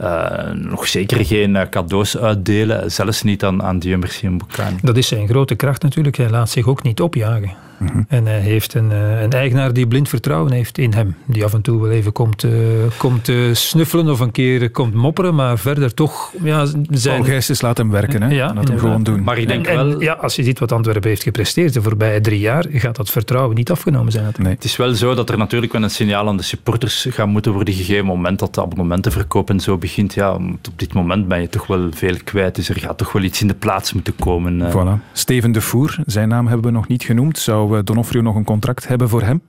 uh, 0.00 0.50
nog 0.50 0.88
zeker 0.88 1.24
geen 1.24 1.68
cadeaus 1.70 2.18
uitdelen, 2.18 2.92
zelfs 2.92 3.22
niet 3.22 3.44
aan, 3.44 3.62
aan 3.62 3.78
Merci 3.78 4.26
en. 4.26 4.40
Dat 4.82 4.96
is 4.96 5.08
zijn 5.08 5.28
grote 5.28 5.54
kracht 5.54 5.82
natuurlijk, 5.82 6.16
hij 6.16 6.30
laat 6.30 6.50
zich 6.50 6.66
ook 6.66 6.82
niet 6.82 7.00
opjagen. 7.00 7.65
En 8.08 8.26
hij 8.26 8.40
heeft 8.40 8.74
een, 8.74 8.92
eh, 8.92 9.22
een, 9.22 9.32
eigenaar 9.32 9.72
die 9.72 9.86
blind 9.86 10.08
vertrouwen 10.08 10.52
heeft 10.52 10.78
in 10.78 10.92
hem. 10.92 11.16
Die 11.26 11.44
af 11.44 11.54
en 11.54 11.62
toe 11.62 11.80
wel 11.80 11.90
even 11.90 12.12
komt, 12.12 12.44
uh, 12.44 12.52
komt 12.96 13.28
uh, 13.28 13.54
snuffelen 13.54 14.08
of 14.08 14.20
een 14.20 14.30
keer 14.30 14.70
komt 14.70 14.94
mopperen, 14.94 15.34
maar 15.34 15.58
verder 15.58 15.94
toch... 15.94 16.32
Ja, 16.42 16.66
zijn... 16.90 17.22
Paul 17.22 17.42
laat 17.60 17.78
hem 17.78 17.90
werken, 17.90 18.22
hè? 18.22 18.28
Ja, 18.28 18.54
laat 18.54 18.68
hem 18.68 18.78
gewoon 18.78 19.02
doen. 19.02 19.22
Maar 19.22 19.38
ik 19.38 19.48
denk 19.48 19.66
wel... 19.66 20.00
ja, 20.00 20.12
als 20.12 20.36
je 20.36 20.42
ziet 20.42 20.58
wat 20.58 20.72
Antwerpen 20.72 21.08
heeft 21.08 21.22
gepresteerd 21.22 21.72
de 21.72 21.82
voorbije 21.82 22.20
drie 22.20 22.40
jaar, 22.40 22.66
gaat 22.70 22.96
dat 22.96 23.10
vertrouwen 23.10 23.56
niet 23.56 23.70
afgenomen 23.70 24.12
zijn. 24.12 24.34
Nee. 24.38 24.52
Het 24.54 24.64
is 24.64 24.76
wel 24.76 24.94
zo 24.94 25.14
dat 25.14 25.30
er 25.30 25.38
natuurlijk 25.38 25.72
wel 25.72 25.82
een 25.82 25.90
signaal 25.90 26.28
aan 26.28 26.36
de 26.36 26.42
supporters 26.42 27.06
gaat 27.10 27.26
moeten 27.26 27.52
worden 27.52 27.74
gegeven 27.76 28.06
moment 28.06 28.38
dat 28.38 28.54
de 28.54 28.60
abonnementenverkoop 28.60 29.50
en 29.50 29.60
zo 29.60 29.78
begint. 29.78 30.14
Ja, 30.14 30.34
op 30.34 30.72
dit 30.76 30.94
moment 30.94 31.28
ben 31.28 31.40
je 31.40 31.48
toch 31.48 31.66
wel 31.66 31.88
veel 31.92 32.16
kwijt, 32.24 32.54
dus 32.54 32.68
er 32.68 32.78
gaat 32.78 32.98
toch 32.98 33.12
wel 33.12 33.22
iets 33.22 33.40
in 33.40 33.48
de 33.48 33.54
plaats 33.54 33.92
moeten 33.92 34.16
komen. 34.16 34.70
Voilà. 34.72 35.12
Steven 35.12 35.52
de 35.52 35.60
Voer, 35.60 35.98
zijn 36.06 36.28
naam 36.28 36.46
hebben 36.46 36.66
we 36.66 36.72
nog 36.72 36.88
niet 36.88 37.02
genoemd, 37.02 37.38
zou 37.38 37.65
zou 37.68 37.84
Donofrio 37.84 38.22
nog 38.22 38.34
een 38.34 38.44
contract 38.44 38.88
hebben 38.88 39.08
voor 39.08 39.22
hem? 39.22 39.42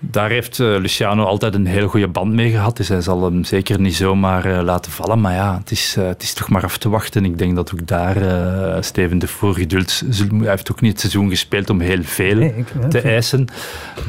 Daar 0.00 0.30
heeft 0.30 0.60
eh, 0.60 0.66
Luciano 0.66 1.24
altijd 1.24 1.54
een 1.54 1.66
hele 1.66 1.88
goede 1.88 2.08
band 2.08 2.32
mee 2.32 2.50
gehad. 2.50 2.76
Dus 2.76 2.88
hij 2.88 3.00
zal 3.00 3.24
hem 3.24 3.44
zeker 3.44 3.80
niet 3.80 3.94
zomaar 3.94 4.46
uh, 4.46 4.60
laten 4.62 4.92
vallen. 4.92 5.20
Maar 5.20 5.34
ja, 5.34 5.58
het 5.58 5.70
is, 5.70 5.96
uh, 5.98 6.06
het 6.06 6.22
is 6.22 6.32
toch 6.32 6.48
maar 6.48 6.62
af 6.62 6.78
te 6.78 6.88
wachten. 6.88 7.24
Ik 7.24 7.38
denk 7.38 7.56
dat 7.56 7.72
ook 7.72 7.86
daar 7.86 8.22
uh, 8.22 8.76
Steven 8.80 9.18
de 9.18 9.28
Voer 9.28 9.54
geduld... 9.54 10.02
Hij 10.38 10.48
heeft 10.48 10.70
ook 10.70 10.80
niet 10.80 10.90
het 10.90 11.00
seizoen 11.00 11.28
gespeeld 11.28 11.70
om 11.70 11.80
heel 11.80 12.02
veel 12.02 12.36
nee, 12.36 12.64
te 12.88 13.00
eisen. 13.00 13.46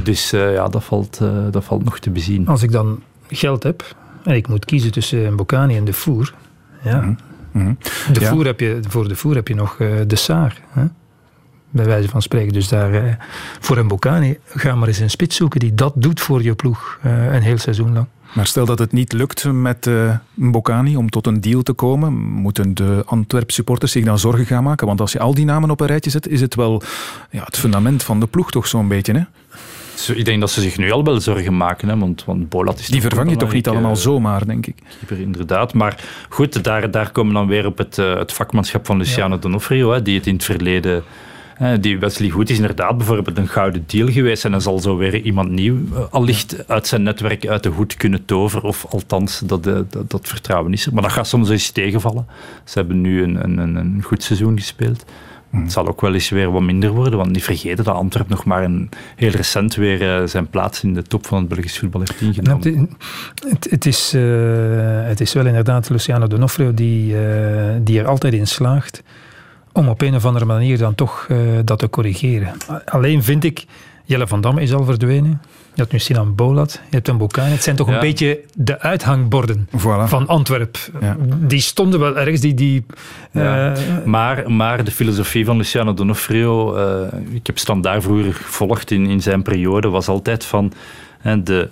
Dus 0.03 0.29
ja, 0.29 0.67
dat 0.67 0.83
valt, 0.83 1.19
dat 1.51 1.63
valt 1.63 1.83
nog 1.83 1.99
te 1.99 2.09
bezien. 2.09 2.47
Als 2.47 2.63
ik 2.63 2.71
dan 2.71 3.03
geld 3.29 3.63
heb 3.63 3.95
en 4.23 4.35
ik 4.35 4.47
moet 4.47 4.65
kiezen 4.65 4.91
tussen 4.91 5.35
Bocani 5.35 5.77
en 5.77 5.85
de 5.85 5.93
Voer... 5.93 6.33
Ja, 6.83 7.01
mm 7.01 7.17
-hmm. 7.51 7.77
de 8.13 8.19
ja. 8.19 8.29
Voer 8.29 8.45
heb 8.45 8.59
je, 8.59 8.79
voor 8.87 9.07
de 9.07 9.15
Voer 9.15 9.35
heb 9.35 9.47
je 9.47 9.55
nog 9.55 9.77
de 10.07 10.15
Saar. 10.15 10.61
Hè? 10.69 10.83
Bij 11.69 11.85
wijze 11.85 12.09
van 12.09 12.21
spreken. 12.21 12.53
Dus 12.53 12.67
daar, 12.67 12.93
eh, 12.93 13.13
voor 13.59 13.77
een 13.77 13.87
Bocani, 13.87 14.37
ga 14.45 14.75
maar 14.75 14.87
eens 14.87 14.99
een 14.99 15.09
spits 15.09 15.35
zoeken 15.35 15.59
die 15.59 15.73
dat 15.73 15.93
doet 15.95 16.21
voor 16.21 16.43
je 16.43 16.55
ploeg 16.55 16.99
eh, 17.01 17.33
een 17.33 17.41
heel 17.41 17.57
seizoen 17.57 17.93
lang. 17.93 18.05
Maar 18.33 18.47
stel 18.47 18.65
dat 18.65 18.79
het 18.79 18.91
niet 18.91 19.13
lukt 19.13 19.51
met 19.51 19.85
uh, 19.85 20.15
Bocani 20.33 20.95
om 20.95 21.09
tot 21.09 21.27
een 21.27 21.41
deal 21.41 21.61
te 21.61 21.73
komen, 21.73 22.13
moeten 22.13 22.73
de 22.73 23.03
Antwerp 23.05 23.51
supporters 23.51 23.91
zich 23.91 24.05
dan 24.05 24.19
zorgen 24.19 24.45
gaan 24.45 24.63
maken? 24.63 24.87
Want 24.87 25.01
als 25.01 25.11
je 25.11 25.19
al 25.19 25.33
die 25.33 25.45
namen 25.45 25.69
op 25.69 25.79
een 25.79 25.87
rijtje 25.87 26.09
zet, 26.09 26.27
is 26.27 26.41
het 26.41 26.55
wel 26.55 26.81
ja, 27.29 27.43
het 27.43 27.57
fundament 27.57 28.03
van 28.03 28.19
de 28.19 28.27
ploeg 28.27 28.51
toch 28.51 28.67
zo'n 28.67 28.87
beetje, 28.87 29.13
hè? 29.13 29.23
Ik 30.13 30.25
denk 30.25 30.39
dat 30.39 30.51
ze 30.51 30.61
zich 30.61 30.77
nu 30.77 30.91
al 30.91 31.03
wel 31.03 31.21
zorgen 31.21 31.57
maken, 31.57 31.89
hè, 31.89 31.97
want, 31.97 32.25
want 32.25 32.49
Bolat 32.49 32.79
is... 32.79 32.87
Die 32.87 33.01
vervang 33.01 33.29
je 33.29 33.35
toch 33.35 33.53
niet 33.53 33.67
allemaal 33.67 33.95
zomaar, 33.95 34.45
denk 34.45 34.67
ik? 34.67 34.75
Inderdaad, 35.09 35.73
maar 35.73 36.03
goed, 36.29 36.63
daar, 36.63 36.91
daar 36.91 37.11
komen 37.11 37.33
we 37.33 37.39
dan 37.39 37.47
weer 37.47 37.65
op 37.65 37.77
het, 37.77 37.95
het 37.95 38.33
vakmanschap 38.33 38.85
van 38.85 38.97
Luciano 38.97 39.35
ja. 39.35 39.41
Donofrio, 39.41 39.91
hè, 39.91 40.01
die 40.01 40.17
het 40.17 40.27
in 40.27 40.33
het 40.33 40.43
verleden 40.43 41.03
die 41.79 41.99
Wesley 41.99 42.29
Goed 42.29 42.49
is 42.49 42.55
inderdaad 42.55 42.97
bijvoorbeeld 42.97 43.37
een 43.37 43.47
gouden 43.47 43.83
deal 43.87 44.11
geweest 44.11 44.45
en 44.45 44.51
dan 44.51 44.61
zal 44.61 44.79
zo 44.79 44.97
weer 44.97 45.21
iemand 45.21 45.49
nieuw 45.49 45.77
eh, 45.93 46.03
allicht 46.09 46.67
uit 46.67 46.87
zijn 46.87 47.03
netwerk 47.03 47.47
uit 47.47 47.63
de 47.63 47.69
hoed 47.69 47.95
kunnen 47.95 48.25
toveren. 48.25 48.69
Of 48.69 48.85
althans, 48.89 49.39
dat, 49.39 49.67
eh, 49.67 49.79
dat, 49.89 50.09
dat 50.11 50.27
vertrouwen 50.27 50.73
is 50.73 50.85
er. 50.85 50.93
Maar 50.93 51.03
dat 51.03 51.11
gaat 51.11 51.27
soms 51.27 51.49
eens 51.49 51.71
tegenvallen. 51.71 52.27
Ze 52.63 52.79
hebben 52.79 53.01
nu 53.01 53.23
een, 53.23 53.43
een, 53.43 53.75
een 53.75 54.01
goed 54.03 54.23
seizoen 54.23 54.57
gespeeld. 54.57 55.05
Hmm. 55.49 55.61
Het 55.61 55.71
zal 55.71 55.87
ook 55.87 56.01
wel 56.01 56.13
eens 56.13 56.29
weer 56.29 56.51
wat 56.51 56.61
minder 56.61 56.91
worden, 56.91 57.17
want 57.17 57.31
niet 57.31 57.43
vergeten 57.43 57.83
dat 57.83 57.95
Antwerpen 57.95 58.35
nog 58.35 58.45
maar 58.45 58.63
een, 58.63 58.89
heel 59.15 59.29
recent 59.29 59.75
weer 59.75 60.27
zijn 60.27 60.47
plaats 60.47 60.83
in 60.83 60.93
de 60.93 61.03
top 61.03 61.25
van 61.25 61.37
het 61.39 61.47
Belgisch 61.47 61.79
voetbal 61.79 62.01
heeft 62.01 62.21
ingenomen. 62.21 62.73
Nou, 62.73 62.87
het, 63.49 63.67
het, 63.69 63.85
is, 63.85 64.13
uh, 64.15 64.21
het 65.03 65.21
is 65.21 65.33
wel 65.33 65.45
inderdaad 65.45 65.89
Luciano 65.89 66.27
Donofrio 66.27 66.73
die, 66.73 67.13
uh, 67.13 67.19
die 67.81 67.99
er 67.99 68.07
altijd 68.07 68.33
in 68.33 68.47
slaagt 68.47 69.03
om 69.71 69.87
op 69.87 70.01
een 70.01 70.15
of 70.15 70.25
andere 70.25 70.45
manier 70.45 70.77
dan 70.77 70.95
toch 70.95 71.27
uh, 71.31 71.37
dat 71.63 71.79
te 71.79 71.89
corrigeren. 71.89 72.53
Alleen 72.85 73.23
vind 73.23 73.43
ik, 73.43 73.65
Jelle 74.03 74.27
van 74.27 74.41
Damme 74.41 74.61
is 74.61 74.73
al 74.73 74.83
verdwenen. 74.83 75.41
Je 75.73 75.85
hebt 75.85 75.91
nu 75.91 75.99
Sinan 75.99 76.35
Bolat, 76.35 76.71
je 76.71 76.95
hebt 76.95 77.07
een 77.07 77.17
Bocani. 77.17 77.51
Het 77.51 77.63
zijn 77.63 77.75
toch 77.75 77.87
een 77.87 77.99
beetje 77.99 78.39
de 78.55 78.79
uithangborden 78.79 79.67
van 80.05 80.27
Antwerpen. 80.27 80.81
Ja. 81.01 81.17
Die 81.39 81.59
stonden 81.59 81.99
wel 81.99 82.17
ergens. 82.17 82.41
Die, 82.41 82.53
die, 82.53 82.85
uh, 83.31 83.71
maar, 84.05 84.51
maar 84.51 84.83
de 84.83 84.91
filosofie 84.91 85.45
van 85.45 85.57
Luciano 85.57 85.93
Donofrio, 85.93 86.77
uh, 86.77 87.07
ik 87.31 87.47
heb 87.47 87.57
standaard 87.57 88.03
vroeger 88.03 88.33
gevolgd 88.33 88.91
in, 88.91 89.05
in 89.05 89.21
zijn 89.21 89.41
periode, 89.41 89.89
was 89.89 90.07
altijd 90.07 90.45
van 90.45 90.73
de, 91.43 91.69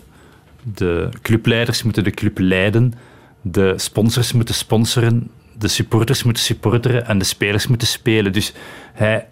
de 0.64 1.10
clubleiders 1.22 1.84
moeten 1.84 2.04
de 2.04 2.12
club 2.12 2.38
leiden, 2.38 2.94
de 3.42 3.74
sponsors 3.76 4.34
moeten 4.34 4.56
sponsoren, 4.56 5.30
de 5.60 5.68
supporters 5.68 6.24
moeten 6.24 6.44
supporteren 6.44 7.06
en 7.06 7.18
de 7.18 7.26
spelers 7.26 7.68
moeten 7.68 7.88
spelen. 7.88 8.32
Dus 8.32 8.54
hij 8.94 9.26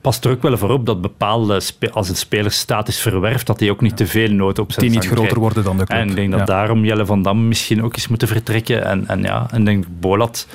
past 0.00 0.24
er 0.24 0.30
ook 0.30 0.42
wel 0.42 0.58
voor 0.58 0.70
op 0.70 0.86
dat 0.86 1.00
bepaalde, 1.00 1.60
als 1.92 2.08
een 2.08 2.16
speler 2.16 2.50
status 2.50 3.00
verwerft, 3.00 3.46
dat 3.46 3.60
hij 3.60 3.70
ook 3.70 3.80
niet 3.80 3.96
te 3.96 4.06
veel 4.06 4.30
nood 4.30 4.58
op 4.58 4.72
zijn 4.72 4.86
Die 4.86 5.00
niet 5.00 5.08
groter 5.08 5.38
worden 5.38 5.64
dan 5.64 5.78
de 5.78 5.86
club. 5.86 5.98
En 5.98 6.08
ik 6.08 6.14
denk 6.14 6.32
dat 6.32 6.46
daarom 6.46 6.84
Jelle 6.84 7.06
van 7.06 7.22
Dam 7.22 7.48
misschien 7.48 7.84
ook 7.84 7.96
eens 7.96 8.08
moeten 8.08 8.28
vertrekken. 8.28 8.84
En, 8.84 9.08
en 9.08 9.22
ja, 9.22 9.46
en 9.50 9.64
denk 9.64 9.84
Bolat 10.00 10.46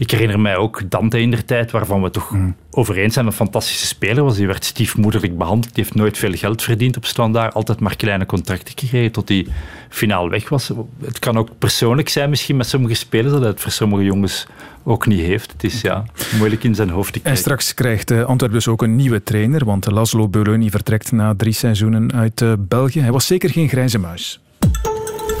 ik 0.00 0.10
herinner 0.10 0.40
mij 0.40 0.56
ook 0.56 0.82
Dante 0.90 1.20
in 1.20 1.30
der 1.30 1.44
tijd, 1.44 1.70
waarvan 1.70 2.02
we 2.02 2.10
toch 2.10 2.30
mm. 2.30 2.56
over 2.70 2.96
eens 2.96 3.14
zijn 3.14 3.26
een 3.26 3.32
fantastische 3.32 3.86
speler 3.86 4.24
was. 4.24 4.36
Die 4.36 4.46
werd 4.46 4.64
stiefmoederlijk 4.64 5.38
behandeld. 5.38 5.74
Die 5.74 5.84
heeft 5.84 5.96
nooit 5.96 6.18
veel 6.18 6.32
geld 6.32 6.62
verdiend 6.62 6.96
op 6.96 7.04
standaard. 7.04 7.54
Altijd 7.54 7.80
maar 7.80 7.96
kleine 7.96 8.26
contracten 8.26 8.78
gekregen 8.78 9.12
tot 9.12 9.28
hij 9.28 9.46
finaal 9.88 10.30
weg 10.30 10.48
was. 10.48 10.70
Het 11.04 11.18
kan 11.18 11.38
ook 11.38 11.48
persoonlijk 11.58 12.08
zijn 12.08 12.30
misschien 12.30 12.56
met 12.56 12.66
sommige 12.66 12.94
spelers 12.94 13.32
dat 13.32 13.40
hij 13.40 13.50
het 13.50 13.60
voor 13.60 13.70
sommige 13.70 14.04
jongens 14.04 14.46
ook 14.82 15.06
niet 15.06 15.20
heeft. 15.20 15.52
Het 15.52 15.64
is 15.64 15.80
ja, 15.80 16.04
moeilijk 16.38 16.64
in 16.64 16.74
zijn 16.74 16.90
hoofd 16.90 17.12
te 17.12 17.20
krijgen. 17.20 17.40
En 17.40 17.44
straks 17.44 17.74
krijgt 17.74 18.10
uh, 18.10 18.24
Antwerp 18.24 18.52
dus 18.52 18.68
ook 18.68 18.82
een 18.82 18.96
nieuwe 18.96 19.22
trainer, 19.22 19.64
want 19.64 19.90
Laszlo 19.90 20.28
Beuloni 20.28 20.70
vertrekt 20.70 21.12
na 21.12 21.34
drie 21.36 21.52
seizoenen 21.52 22.12
uit 22.12 22.40
uh, 22.40 22.52
België. 22.58 23.00
Hij 23.00 23.12
was 23.12 23.26
zeker 23.26 23.50
geen 23.50 23.68
grijze 23.68 23.98
muis. 23.98 24.40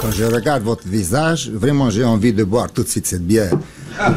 Quand 0.00 0.16
je 0.16 0.28
regarde 0.28 0.64
votre 0.64 0.88
visage, 0.88 1.58
vraiment 1.58 1.92
j'ai 1.92 2.02
envie 2.02 2.34
de 2.34 2.46
boire 2.46 2.72
tout 2.72 2.84
de 2.84 2.90
suite 2.90 3.08
cette 3.08 3.26
bière. 3.26 3.58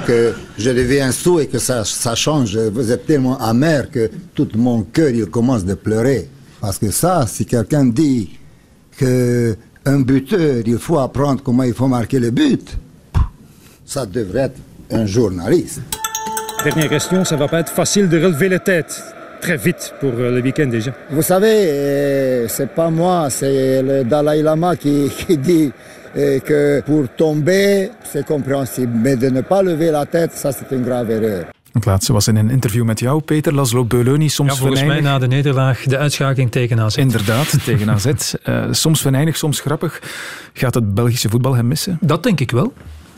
Que 0.06 0.34
je 0.58 0.70
deviens 0.70 1.12
sous 1.12 1.40
et 1.40 1.48
que 1.48 1.60
ça, 1.60 1.84
ça 1.84 2.16
change. 2.16 2.58
Vous 2.58 2.92
êtes 2.92 3.06
tellement 3.06 3.38
amer 3.40 3.90
que 3.92 4.10
tout 4.34 4.48
mon 4.56 4.84
cœur 4.84 5.10
il 5.10 5.26
commence 5.26 5.66
de 5.66 5.74
pleurer. 5.74 6.30
Parce 6.62 6.78
que 6.78 6.92
ça, 6.92 7.26
si 7.28 7.46
quelqu'un 7.46 7.86
dit 7.86 8.30
que 8.98 9.56
un 9.86 10.00
buteur, 10.00 10.62
il 10.66 10.78
faut 10.78 11.00
apprendre 11.00 11.42
comment 11.44 11.64
il 11.64 11.74
faut 11.74 11.88
marquer 11.88 12.20
le 12.20 12.32
but, 12.32 12.78
ça 13.86 14.06
devrait 14.06 14.44
être 14.44 14.60
un 14.92 15.06
journaliste. 15.06 15.82
Dernière 16.64 16.90
question, 16.90 17.26
ça 17.26 17.36
va 17.36 17.48
pas 17.48 17.60
être 17.60 17.72
facile 17.72 18.08
de 18.08 18.24
relever 18.24 18.48
la 18.48 18.60
tête 18.60 19.04
très 19.42 19.58
vite 19.58 19.94
pour 20.00 20.12
euh, 20.14 20.32
le 20.32 20.42
week-end 20.42 20.68
déjà. 20.68 20.92
Vous 21.10 21.22
savez, 21.22 21.68
euh, 21.68 22.48
c'est 22.48 22.70
pas 22.70 22.90
moi, 22.90 23.28
c'est 23.30 23.82
le 23.82 24.06
Dalai 24.06 24.42
Lama 24.42 24.78
qui, 24.78 25.12
qui 25.28 25.38
dit 25.38 25.72
et 26.16 26.42
que 26.42 26.82
pour 26.86 27.08
tomber, 27.16 27.92
c'est 28.04 28.26
compréhensible. 28.26 28.94
Mais 29.04 29.16
de 29.16 29.30
ne 29.30 29.42
pas 29.42 29.62
lever 29.62 29.92
la 29.92 30.06
tête, 30.06 30.34
ça 30.34 30.52
c'est 30.52 30.76
une 30.76 30.84
grave 30.84 31.10
erreur. 31.10 31.46
Het 31.74 31.86
laatste 31.86 32.14
was 32.14 32.28
in 32.28 32.36
een 32.36 32.50
interview 32.50 32.86
met 32.86 33.00
jou, 33.00 33.22
Peter 33.22 33.54
Laszlo 33.54 33.86
Beuloni. 33.86 34.30
Soms 34.30 34.52
ja, 34.52 34.58
volgens 34.58 34.80
venijnig. 34.80 35.04
mij 35.04 35.12
na 35.12 35.20
de 35.20 35.28
nederlaag 35.28 35.84
de 35.84 35.98
uitschakeling 35.98 36.52
tegen 36.52 36.80
AZ. 36.80 36.98
Inderdaad, 36.98 37.56
tegen 37.66 37.90
AZ. 37.90 38.06
Uh, 38.46 38.66
soms 38.72 39.02
venijnig, 39.02 39.38
soms 39.38 39.60
grappig. 39.60 40.02
Gaat 40.54 40.74
het 40.74 40.94
Belgische 40.94 41.30
voetbal 41.30 41.56
hem 41.56 41.68
missen? 41.68 41.98
Dat 42.02 42.24
denk 42.24 42.40
ik 42.40 42.52
wel. 42.52 42.74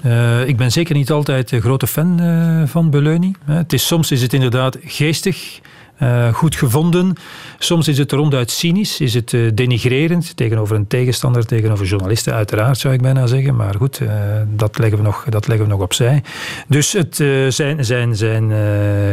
Uh, 0.06 0.48
ik 0.48 0.58
ben 0.58 0.72
zeker 0.72 0.96
niet 0.96 1.12
altijd 1.12 1.52
een 1.52 1.62
grote 1.62 1.88
fan 1.88 2.22
uh, 2.22 2.62
van 2.66 2.90
Beuloni. 2.90 3.32
het 3.46 3.74
is, 3.74 3.88
soms 3.88 4.12
is 4.12 4.22
het 4.22 4.34
inderdaad 4.34 4.78
geestig. 4.82 5.60
Uh, 6.02 6.34
goed 6.34 6.56
gevonden. 6.56 7.16
Soms 7.60 7.88
is 7.88 7.98
het 7.98 8.12
ronduit 8.12 8.52
cynisch, 8.52 9.00
is 9.00 9.14
het 9.14 9.32
uh, 9.32 9.52
denigrerend 9.54 10.38
tegenover 10.38 10.76
een 10.76 10.88
tegenstander, 10.88 11.46
tegenover 11.46 11.86
journalisten, 11.86 12.34
uiteraard 12.34 12.78
zou 12.78 12.94
ik 12.94 13.02
bijna 13.02 13.28
zeggen. 13.28 13.56
Maar 13.56 13.76
goed, 13.76 14.00
uh, 14.00 14.10
dat, 14.48 14.78
leggen 14.78 14.98
we 14.98 15.04
nog, 15.04 15.26
dat 15.30 15.48
leggen 15.48 15.66
we 15.66 15.72
nog 15.72 15.82
opzij. 15.82 16.24
Dus 16.68 16.92
het 16.94 17.16
zijn, 17.50 17.86
zijn, 17.86 18.16
zijn 18.16 18.52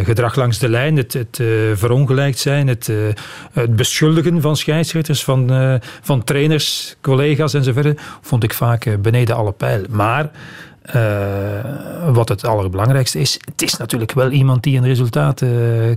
gedrag 0.04 0.34
langs 0.34 0.58
de 0.58 0.68
lijn, 0.68 0.96
het, 0.96 1.12
het 1.12 1.42
verongelijkt 1.74 2.38
zijn, 2.38 2.68
het, 2.68 2.92
het 3.52 3.76
beschuldigen 3.76 4.40
van 4.40 4.56
scheidsrechters, 4.56 5.24
van, 5.24 5.50
van 6.02 6.24
trainers, 6.24 6.96
collega's 7.00 7.54
enzovoort, 7.54 8.00
vond 8.20 8.44
ik 8.44 8.54
vaak 8.54 8.96
beneden 9.02 9.36
alle 9.36 9.52
pijl. 9.52 9.82
Maar 9.90 10.30
uh, 10.94 12.14
wat 12.14 12.28
het 12.28 12.46
allerbelangrijkste 12.46 13.18
is, 13.18 13.38
het 13.44 13.62
is 13.62 13.76
natuurlijk 13.76 14.12
wel 14.12 14.30
iemand 14.30 14.62
die 14.62 14.76
een 14.76 14.84
resultaat 14.84 15.40
uh, 15.40 15.50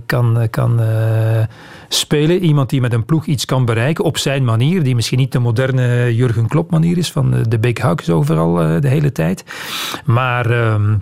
kan, 0.06 0.46
kan 0.50 0.80
uh, 0.80 1.44
spelen. 1.88 2.44
Iemand 2.44 2.70
die 2.70 2.80
met 2.80 2.92
een 2.92 3.04
ploeg 3.04 3.26
iets 3.26 3.44
kan 3.44 3.64
bereiken 3.64 4.04
op 4.04 4.18
zijn 4.18 4.44
manier, 4.44 4.82
die 4.82 4.94
misschien 4.94 5.18
niet 5.18 5.32
de 5.32 5.38
moderne 5.38 6.14
Jurgen 6.14 6.48
Klopp 6.48 6.70
manier 6.70 6.98
is 6.98 7.12
van 7.12 7.44
de 7.48 7.58
big 7.58 7.82
hugs 7.82 8.10
overal 8.10 8.80
de 8.80 8.88
hele 8.88 9.12
tijd. 9.12 9.44
Maar... 10.04 10.50
Ehm, 10.50 10.94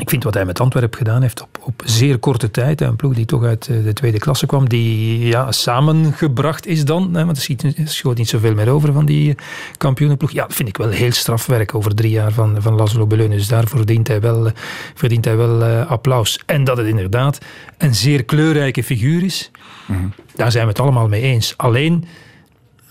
ik 0.00 0.10
vind 0.10 0.24
wat 0.24 0.34
hij 0.34 0.44
met 0.44 0.60
Antwerpen 0.60 0.98
gedaan 0.98 1.22
heeft 1.22 1.42
op, 1.42 1.58
op 1.60 1.82
zeer 1.84 2.18
korte 2.18 2.50
tijd. 2.50 2.80
Een 2.80 2.96
ploeg 2.96 3.14
die 3.14 3.24
toch 3.24 3.44
uit 3.44 3.68
eh, 3.68 3.84
de 3.84 3.92
tweede 3.92 4.18
klasse 4.18 4.46
kwam, 4.46 4.68
die 4.68 5.26
ja, 5.26 5.52
samengebracht 5.52 6.66
is 6.66 6.84
dan. 6.84 7.14
Hè, 7.14 7.24
want 7.24 7.48
er 7.48 7.72
schoot 7.84 8.16
niet 8.16 8.28
zoveel 8.28 8.54
meer 8.54 8.68
over 8.68 8.92
van 8.92 9.06
die 9.06 9.30
eh, 9.30 9.36
kampioenenploeg. 9.76 10.30
Ja, 10.30 10.46
dat 10.46 10.54
vind 10.54 10.68
ik 10.68 10.76
wel 10.76 10.88
heel 10.88 11.12
strafwerk 11.12 11.74
over 11.74 11.94
drie 11.94 12.10
jaar 12.10 12.32
van, 12.32 12.62
van 12.62 12.74
Laszlo 12.74 13.06
Beleun. 13.06 13.30
Dus 13.30 13.48
daar 13.48 13.68
verdient 13.68 14.08
hij 14.08 14.20
wel, 14.20 14.50
verdient 14.94 15.24
hij 15.24 15.36
wel 15.36 15.62
uh, 15.62 15.90
applaus. 15.90 16.40
En 16.46 16.64
dat 16.64 16.76
het 16.76 16.86
inderdaad 16.86 17.38
een 17.78 17.94
zeer 17.94 18.24
kleurrijke 18.24 18.84
figuur 18.84 19.22
is, 19.24 19.50
mhm. 19.86 20.00
daar 20.34 20.50
zijn 20.50 20.64
we 20.64 20.70
het 20.70 20.80
allemaal 20.80 21.08
mee 21.08 21.22
eens. 21.22 21.54
Alleen 21.56 22.04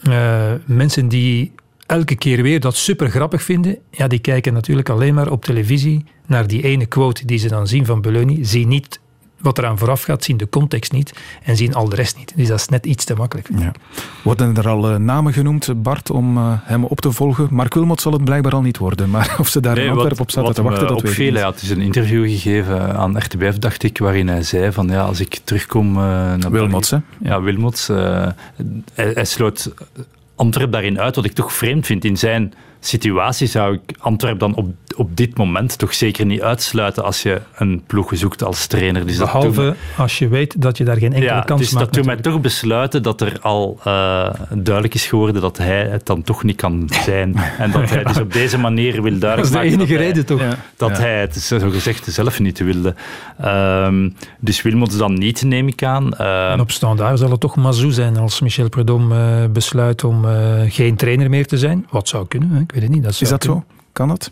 uh, 0.04 0.52
mensen 0.66 1.08
die 1.08 1.52
elke 1.86 2.16
keer 2.16 2.42
weer 2.42 2.60
dat 2.60 2.76
super 2.76 3.10
grappig 3.10 3.44
vinden, 3.44 3.78
ja, 3.92 4.08
die 4.08 4.20
kijken 4.20 4.54
natuurlijk 4.54 4.90
alleen 4.90 5.14
maar 5.14 5.32
op 5.32 5.46
televisie 5.46 6.06
naar 6.26 6.48
die 6.48 6.64
ene 6.64 6.86
quote 6.86 7.26
die 7.26 7.38
ze 7.38 7.48
dan 7.48 7.68
zien 7.68 7.86
van 7.86 8.02
Beleuni, 8.02 8.46
zien 8.46 8.68
niet 8.68 9.00
wat 9.46 9.58
eraan 9.58 9.78
vooraf 9.78 10.04
gaat, 10.04 10.24
zien 10.24 10.38
de 10.38 10.50
context 10.50 10.92
niet 10.92 11.14
en 11.44 11.58
zien 11.58 11.74
al 11.74 11.90
de 11.90 11.96
rest 11.96 12.18
niet. 12.18 12.34
Dus 12.36 12.48
dat 12.48 12.60
is 12.60 12.68
net 12.68 12.86
iets 12.86 13.06
te 13.06 13.14
makkelijk. 13.14 13.50
Ja. 13.58 13.72
Worden 14.24 14.56
er 14.56 14.68
al 14.68 14.92
uh, 14.92 14.98
namen 14.98 15.34
genoemd, 15.34 15.84
Bart, 15.84 16.10
om 16.10 16.38
uh, 16.38 16.54
hem 16.62 16.84
op 16.84 17.02
te 17.02 17.12
volgen? 17.12 17.48
Mark 17.52 17.74
Wilmot 17.74 18.02
zal 18.02 18.12
het 18.12 18.24
blijkbaar 18.24 18.54
al 18.54 18.62
niet 18.62 18.78
worden, 18.78 19.10
maar 19.10 19.36
of 19.40 19.48
ze 19.48 19.60
daar 19.60 19.76
nee, 19.76 19.86
in 19.86 19.92
Antwerpen 19.92 20.20
op 20.20 20.32
zaten 20.32 20.54
te 20.54 20.62
wachten, 20.62 20.88
dat 20.88 21.02
weet 21.02 21.12
ik 21.12 21.18
niet. 21.18 21.34
Hij 21.34 21.44
had 21.44 21.60
dus 21.60 21.70
een 21.70 21.82
interview 21.82 22.24
gegeven 22.30 22.96
aan 22.96 23.18
RTBF, 23.18 23.60
dacht 23.60 23.84
ik, 23.84 23.98
waarin 23.98 24.28
hij 24.28 24.44
zei 24.44 24.72
van 24.72 24.88
ja, 24.88 25.02
als 25.02 25.20
ik 25.20 25.40
terugkom... 25.44 25.90
Uh, 25.90 26.04
naar 26.04 26.52
Wilmots, 26.52 26.90
hè? 26.90 26.98
Ja, 27.22 27.42
Wilmots. 27.42 27.88
hij, 27.88 28.34
hij 28.94 29.26
sloot 29.26 29.74
Antwerp 30.36 30.72
daarin 30.72 31.00
uit, 31.00 31.16
wat 31.16 31.26
ik 31.26 31.34
toch 31.34 31.54
vreemd 31.54 31.86
vind 31.86 32.06
in 32.06 32.18
zijn 32.18 32.54
situatie 32.88 33.48
zou 33.48 33.74
ik 33.74 33.98
Antwerp 34.00 34.40
dan 34.40 34.56
op, 34.56 34.68
op 34.96 35.18
dit 35.18 35.38
moment 35.38 35.78
toch 35.78 35.94
zeker 35.94 36.26
niet 36.26 36.42
uitsluiten 36.42 37.04
als 37.04 37.22
je 37.22 37.42
een 37.56 37.84
ploeg 37.88 38.12
zoekt 38.14 38.44
als 38.44 38.68
trainer. 38.68 39.06
Dus 39.06 39.18
Behalve 39.18 39.76
als 39.98 40.20
je 40.20 40.28
weet 40.28 40.62
dat 40.62 40.78
je 40.78 40.84
daar 40.84 40.98
geen 40.98 41.14
enkele 41.14 41.34
ja, 41.34 41.42
kans 41.42 41.62
dus 41.62 41.72
maakt. 41.72 41.86
dat 41.86 41.94
doet 41.94 42.06
mij 42.06 42.16
toch 42.16 42.42
besluiten 42.42 43.04
dat 43.04 43.22
er 43.22 43.40
al 43.42 43.80
uh, 43.88 44.30
duidelijk 44.50 44.94
is 44.94 45.06
geworden 45.06 45.42
dat 45.42 45.58
hij 45.58 45.84
het 45.84 46.06
dan 46.06 46.22
toch 46.22 46.44
niet 46.44 46.56
kan 46.56 46.90
zijn. 47.04 47.36
en 47.58 47.72
dat 47.72 47.90
hij 47.90 48.04
dus 48.04 48.20
op 48.20 48.34
deze 48.34 48.58
manier 48.58 49.02
wil 49.02 49.20
duidelijk 49.20 49.54
maken... 49.54 49.72
Dat 49.72 49.82
is 49.82 49.88
de 49.88 49.94
enige 49.94 49.96
reden 49.96 50.26
toch? 50.26 50.42
Dat 50.78 50.98
hij 50.98 51.20
het 51.20 51.36
zo 51.36 51.70
gezegd 51.70 52.06
zelf 52.06 52.40
niet 52.40 52.60
wilde. 52.60 52.96
Um, 53.46 54.16
dus 54.40 54.62
Wilmots 54.62 54.98
dan 54.98 55.14
niet, 55.14 55.44
neem 55.44 55.68
ik 55.68 55.84
aan. 55.84 56.12
Uh, 56.22 56.52
en 56.52 56.60
op 56.60 56.72
standaard 56.72 57.20
zal 57.20 57.32
het 57.32 57.40
toch 57.40 57.56
Mazou 57.56 57.92
zijn 57.92 58.18
als 58.18 58.42
Michel 58.42 58.70
Prudhomme 58.70 59.42
uh, 59.44 59.50
besluit 59.50 60.04
om 60.04 60.26
geen 60.68 60.96
trainer 60.96 61.30
meer 61.30 61.48
te 61.48 61.58
zijn. 61.58 61.86
Wat 61.90 62.08
zou 62.08 62.28
kunnen, 62.28 62.50
hè? 62.50 62.75
Weet 62.82 62.90
niet. 62.90 63.04
Dat 63.04 63.22
is 63.22 63.30
dat 63.30 63.44
zo? 63.44 63.64
Kan 63.92 64.08
dat? 64.08 64.32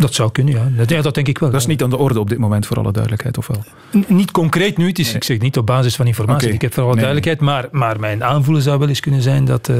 Dat 0.00 0.14
zou 0.14 0.30
kunnen, 0.32 0.54
ja. 0.54 0.68
Dat, 0.76 0.90
ja. 0.90 1.02
dat, 1.02 1.14
denk 1.14 1.28
ik 1.28 1.38
wel. 1.38 1.50
Dat 1.50 1.60
is 1.60 1.66
niet 1.66 1.82
aan 1.82 1.90
de 1.90 1.96
orde 1.96 2.20
op 2.20 2.28
dit 2.28 2.38
moment, 2.38 2.66
voor 2.66 2.76
alle 2.76 2.92
duidelijkheid, 2.92 3.38
of 3.38 3.46
wel? 3.46 3.62
niet 4.08 4.30
concreet 4.30 4.76
nu. 4.76 4.86
Het 4.86 4.98
is, 4.98 5.14
Ik 5.14 5.24
zeg 5.24 5.38
niet 5.38 5.58
op 5.58 5.66
basis 5.66 5.96
van 5.96 6.06
informatie. 6.06 6.52
Ik 6.52 6.60
heb 6.60 6.74
voor 6.74 6.84
alle 6.84 6.94
duidelijkheid. 6.94 7.40
Maar, 7.40 7.68
maar 7.70 8.00
mijn 8.00 8.24
aanvoelen 8.24 8.62
zou 8.62 8.78
wel 8.78 8.88
eens 8.88 9.00
kunnen 9.00 9.22
zijn 9.22 9.44
dat, 9.44 9.68
uh, 9.68 9.76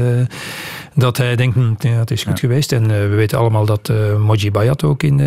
dat 0.95 1.17
hij 1.17 1.35
denkt, 1.35 1.55
hm, 1.55 1.87
ja, 1.87 1.99
het 1.99 2.11
is 2.11 2.23
goed 2.23 2.39
geweest. 2.39 2.71
En 2.71 2.83
uh, 2.83 2.89
we 2.89 3.07
weten 3.07 3.37
allemaal 3.37 3.65
dat 3.65 3.89
uh, 3.89 4.17
Moji 4.17 4.51
Bayat 4.51 4.83
ook 4.83 5.03
in 5.03 5.17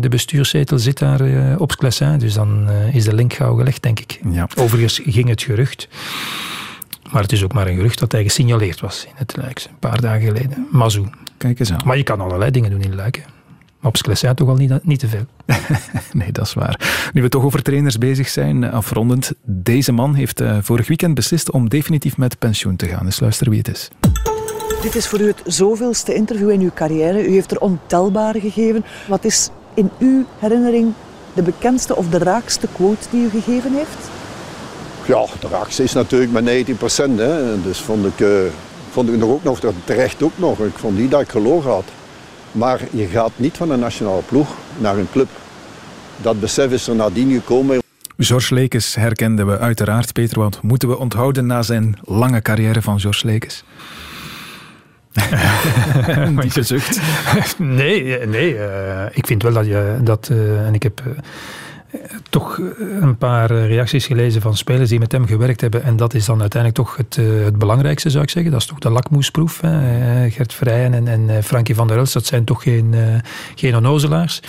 de 0.00 0.08
bestuurszetel 0.10 0.78
zit 0.78 0.98
daar 0.98 1.20
op 1.58 1.72
Sclessin. 1.72 2.18
Dus 2.18 2.34
dan 2.34 2.68
is 2.92 3.04
de 3.04 3.14
link 3.14 3.32
gauw 3.32 3.54
gelegd, 3.54 3.82
denk 3.82 4.00
ik. 4.00 4.20
Ja. 4.30 4.48
Overigens 4.56 5.00
ging 5.04 5.28
het 5.28 5.42
gerucht 5.42 5.88
maar 7.10 7.22
het 7.22 7.32
is 7.32 7.44
ook 7.44 7.52
maar 7.52 7.66
een 7.66 7.74
gerucht 7.74 7.98
dat 7.98 8.12
hij 8.12 8.22
gesignaleerd 8.22 8.80
was 8.80 9.04
in 9.04 9.12
het. 9.14 9.36
Een 9.36 9.78
paar 9.78 10.00
dagen 10.00 10.26
geleden. 10.26 10.66
Mazou. 10.70 11.06
Kijk 11.40 11.58
eens 11.58 11.72
aan. 11.72 11.80
Maar 11.84 11.96
je 11.96 12.02
kan 12.02 12.20
allerlei 12.20 12.50
dingen 12.50 12.70
doen 12.70 12.80
in 12.80 12.94
Luik. 12.94 13.24
Maar 13.80 13.90
op 13.90 13.96
Sclessin 13.96 14.34
toch 14.34 14.48
al 14.48 14.54
niet, 14.54 14.84
niet 14.84 14.98
te 14.98 15.08
veel. 15.08 15.24
nee, 16.20 16.32
dat 16.32 16.46
is 16.46 16.54
waar. 16.54 17.10
Nu 17.12 17.22
we 17.22 17.28
toch 17.28 17.44
over 17.44 17.62
trainers 17.62 17.98
bezig 17.98 18.28
zijn, 18.28 18.70
afrondend. 18.70 19.32
Deze 19.42 19.92
man 19.92 20.14
heeft 20.14 20.40
uh, 20.40 20.58
vorig 20.60 20.88
weekend 20.88 21.14
beslist 21.14 21.50
om 21.50 21.68
definitief 21.68 22.16
met 22.16 22.38
pensioen 22.38 22.76
te 22.76 22.86
gaan. 22.86 23.04
Dus 23.04 23.20
luister 23.20 23.50
wie 23.50 23.58
het 23.58 23.68
is. 23.68 23.88
Dit 24.82 24.94
is 24.94 25.08
voor 25.08 25.20
u 25.20 25.26
het 25.26 25.42
zoveelste 25.44 26.14
interview 26.14 26.50
in 26.50 26.60
uw 26.60 26.70
carrière. 26.74 27.28
U 27.28 27.32
heeft 27.32 27.50
er 27.50 27.60
ontelbare 27.60 28.40
gegeven. 28.40 28.84
Wat 29.08 29.24
is 29.24 29.50
in 29.74 29.90
uw 29.98 30.24
herinnering 30.38 30.92
de 31.34 31.42
bekendste 31.42 31.96
of 31.96 32.08
de 32.08 32.18
raakste 32.18 32.68
quote 32.72 33.06
die 33.10 33.24
u 33.24 33.28
gegeven 33.28 33.72
heeft? 33.74 34.10
Ja, 35.06 35.24
de 35.40 35.48
raakste 35.48 35.82
is 35.82 35.92
natuurlijk 35.92 36.32
met 36.32 36.44
90 36.44 36.96
Hè. 36.96 37.62
Dus 37.62 37.80
vond 37.80 38.06
ik, 38.06 38.20
uh, 38.20 38.28
vond 38.90 39.08
ik 39.08 39.16
nog 39.16 39.30
ook 39.30 39.42
nog 39.42 39.60
terecht 39.84 40.22
ook 40.22 40.38
nog. 40.38 40.58
Ik 40.58 40.78
vond 40.78 40.98
niet 40.98 41.10
dat 41.10 41.20
ik 41.20 41.28
gelogen 41.28 41.70
had. 41.70 41.84
Maar 42.52 42.80
je 42.90 43.06
gaat 43.06 43.32
niet 43.36 43.56
van 43.56 43.70
een 43.70 43.78
nationale 43.78 44.22
ploeg 44.22 44.48
naar 44.78 44.98
een 44.98 45.08
club. 45.12 45.28
Dat 46.16 46.40
besef 46.40 46.72
is 46.72 46.88
er 46.88 46.94
nadien 46.94 47.32
gekomen. 47.32 47.78
George 48.18 48.54
Lekes 48.54 48.94
herkenden 48.94 49.46
we 49.46 49.58
uiteraard, 49.58 50.12
Peter. 50.12 50.38
Wat 50.38 50.62
moeten 50.62 50.88
we 50.88 50.98
onthouden 50.98 51.46
na 51.46 51.62
zijn 51.62 51.98
lange 52.04 52.42
carrière 52.42 52.82
van 52.82 53.00
George 53.00 53.26
Lekes? 53.26 53.64
Die 56.40 56.50
gezucht. 56.50 57.00
Nee, 57.58 58.26
nee 58.26 58.54
uh, 58.54 59.04
ik 59.12 59.26
vind 59.26 59.42
wel 59.42 59.52
dat 59.52 59.66
je 59.66 59.98
dat. 60.02 60.28
Uh, 60.32 60.66
en 60.66 60.74
ik 60.74 60.82
heb 60.82 61.02
toch 62.30 62.58
een 63.00 63.16
paar 63.16 63.50
reacties 63.50 64.06
gelezen 64.06 64.40
van 64.40 64.56
spelers 64.56 64.88
die 64.88 64.98
met 64.98 65.12
hem 65.12 65.26
gewerkt 65.26 65.60
hebben. 65.60 65.82
En 65.82 65.96
dat 65.96 66.14
is 66.14 66.24
dan 66.24 66.40
uiteindelijk 66.40 66.82
toch 66.82 66.96
het, 66.96 67.18
eh, 67.18 67.44
het 67.44 67.58
belangrijkste, 67.58 68.10
zou 68.10 68.22
ik 68.22 68.30
zeggen. 68.30 68.52
Dat 68.52 68.60
is 68.60 68.66
toch 68.66 68.78
de 68.78 68.90
lakmoesproef. 68.90 69.60
Hè. 69.60 70.24
Eh, 70.24 70.32
Gert 70.32 70.54
Vrijen 70.54 70.94
en, 70.94 71.08
en 71.08 71.30
eh, 71.30 71.42
Frankie 71.42 71.74
van 71.74 71.88
der 71.88 71.96
Elst, 71.96 72.12
dat 72.12 72.26
zijn 72.26 72.44
toch 72.44 72.62
geen, 72.62 72.94
geen 73.54 73.76
onnozelaars. 73.76 74.40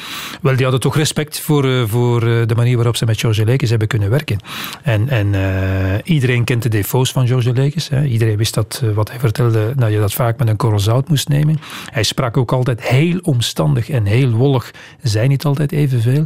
Wel, 0.42 0.54
die 0.54 0.64
hadden 0.64 0.82
toch 0.82 0.96
respect 0.96 1.40
voor, 1.40 1.88
voor 1.88 2.20
de 2.20 2.54
manier 2.56 2.76
waarop 2.76 2.96
ze 2.96 3.06
met 3.06 3.20
George 3.20 3.46
Lekes 3.46 3.70
hebben 3.70 3.88
kunnen 3.88 4.10
werken. 4.10 4.38
En, 4.84 5.10
en 5.10 5.36
iedereen 6.04 6.44
kent 6.44 6.64
de 6.64 6.70
defo's 6.70 7.12
van 7.12 7.28
George 7.28 7.54
Lekes. 7.54 7.90
Iedereen 7.90 8.38
wist 8.38 8.54
dat, 8.54 8.84
wat 8.94 9.10
hij 9.10 9.20
vertelde, 9.20 9.74
dat 9.76 9.92
je 9.92 10.00
dat 10.00 10.14
vaak 10.14 10.38
met 10.38 10.48
een 10.48 10.56
korrel 10.56 10.80
zout 10.80 11.10
moest 11.10 11.28
nemen. 11.28 11.60
Hij 11.92 12.04
sprak 12.04 12.38
ook 12.38 12.52
altijd 12.52 12.82
heel 12.88 13.20
omstandig 13.22 13.90
en 13.90 14.06
heel 14.06 14.30
wollig. 14.30 14.72
Zij 15.02 15.28
niet 15.28 15.46
altijd 15.46 15.72
evenveel. 15.72 16.26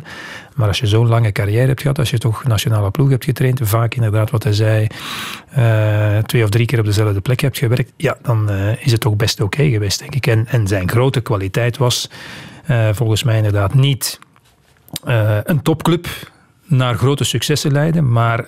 Maar 0.56 0.68
als 0.68 0.80
je 0.80 0.88
zo'n 0.88 1.08
lange 1.08 1.32
carrière 1.32 1.68
hebt 1.68 1.82
gehad, 1.82 2.00
als 2.00 2.10
je 2.10 2.18
toch 2.18 2.44
nationale 2.44 2.92
ploeg 2.92 3.10
hebt 3.10 3.24
getraind, 3.24 3.60
vaak 3.64 3.96
inderdaad 3.96 4.32
wat 4.32 4.44
hij 4.44 4.54
zei, 4.54 4.88
uh, 5.58 6.18
twee 6.18 6.44
of 6.44 6.50
drie 6.50 6.66
keer 6.66 6.80
op 6.80 6.86
dezelfde 6.86 7.22
plek 7.22 7.40
hebt 7.40 7.58
gewerkt, 7.58 7.92
ja, 7.98 8.18
dan 8.22 8.52
uh, 8.52 8.86
is 8.86 8.92
het 8.92 9.02
toch 9.02 9.16
best 9.16 9.42
oké 9.42 9.70
geweest, 9.70 10.00
denk 10.00 10.16
ik. 10.16 10.28
En, 10.28 10.48
en 10.48 10.68
zijn 10.68 10.90
grote 10.90 11.22
kwaliteit 11.22 11.78
was 11.78 12.10
uh, 12.70 12.90
volgens 12.94 13.24
mij 13.24 13.38
inderdaad 13.38 13.74
niet 13.74 14.20
een 15.44 15.62
topclub 15.62 16.08
naar 16.66 16.96
grote 16.96 17.24
successen 17.24 17.72
leiden, 17.72 18.12
maar, 18.12 18.48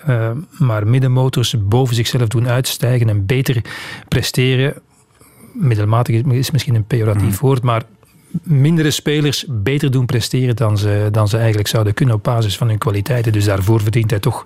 maar 0.58 0.86
middenmotors 0.86 1.54
boven 1.58 1.94
zichzelf 1.94 2.28
doen 2.28 2.48
uitstijgen 2.48 3.08
en 3.08 3.26
beter 3.26 3.62
presteren 4.08 4.74
middelmatig 5.58 6.24
is 6.24 6.50
misschien 6.50 6.74
een 6.74 6.86
pejoratief 6.86 7.30
mm. 7.30 7.38
woord, 7.40 7.62
maar 7.62 7.82
mindere 8.42 8.90
spelers 8.90 9.44
beter 9.48 9.90
doen 9.90 10.06
presteren 10.06 10.56
dan 10.56 10.78
ze, 10.78 11.08
dan 11.12 11.28
ze 11.28 11.36
eigenlijk 11.36 11.68
zouden 11.68 11.94
kunnen 11.94 12.14
op 12.14 12.22
basis 12.22 12.56
van 12.56 12.68
hun 12.68 12.78
kwaliteiten. 12.78 13.32
Dus 13.32 13.44
daarvoor 13.44 13.80
verdient 13.80 14.10
hij 14.10 14.18
toch 14.18 14.42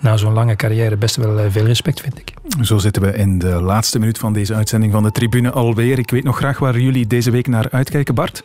na 0.00 0.16
zo'n 0.16 0.32
lange 0.32 0.56
carrière 0.56 0.96
best 0.96 1.16
wel 1.16 1.38
eh, 1.38 1.44
veel 1.50 1.64
respect, 1.64 2.00
vind 2.00 2.18
ik. 2.18 2.32
Zo 2.60 2.78
zitten 2.78 3.02
we 3.02 3.14
in 3.14 3.38
de 3.38 3.60
laatste 3.60 3.98
minuut 3.98 4.18
van 4.18 4.32
deze 4.32 4.54
uitzending 4.54 4.92
van 4.92 5.02
de 5.02 5.12
Tribune 5.12 5.50
alweer. 5.50 5.98
Ik 5.98 6.10
weet 6.10 6.24
nog 6.24 6.36
graag 6.36 6.58
waar 6.58 6.78
jullie 6.78 7.06
deze 7.06 7.30
week 7.30 7.46
naar 7.46 7.66
uitkijken, 7.70 8.14
Bart. 8.14 8.42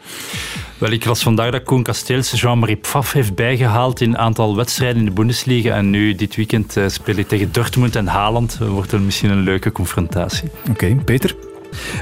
Wel, 0.78 0.92
ik 0.92 1.06
las 1.06 1.24
vandaag 1.24 1.52
dat 1.52 1.64
Koen 1.64 1.84
Kasteels 1.84 2.42
Jean-Marie 2.42 2.76
Pfaff 2.76 3.12
heeft 3.12 3.36
bijgehaald 3.36 4.02
in 4.02 4.10
een 4.10 4.18
aantal 4.18 4.56
wedstrijden 4.56 4.98
in 4.98 5.06
de 5.06 5.12
Bundesliga. 5.12 5.76
En 5.76 5.90
nu, 5.90 6.16
dit 6.16 6.36
weekend, 6.36 6.78
uh, 6.78 6.88
speel 6.88 7.16
ik 7.16 7.28
tegen 7.28 7.52
Dortmund 7.52 7.96
en 7.96 8.08
Haaland. 8.08 8.58
Wordt 8.58 8.92
er 8.92 9.02
misschien 9.02 9.30
een 9.30 9.44
leuke 9.44 9.72
confrontatie. 9.72 10.50
Oké, 10.70 10.96
Peter? 10.96 11.47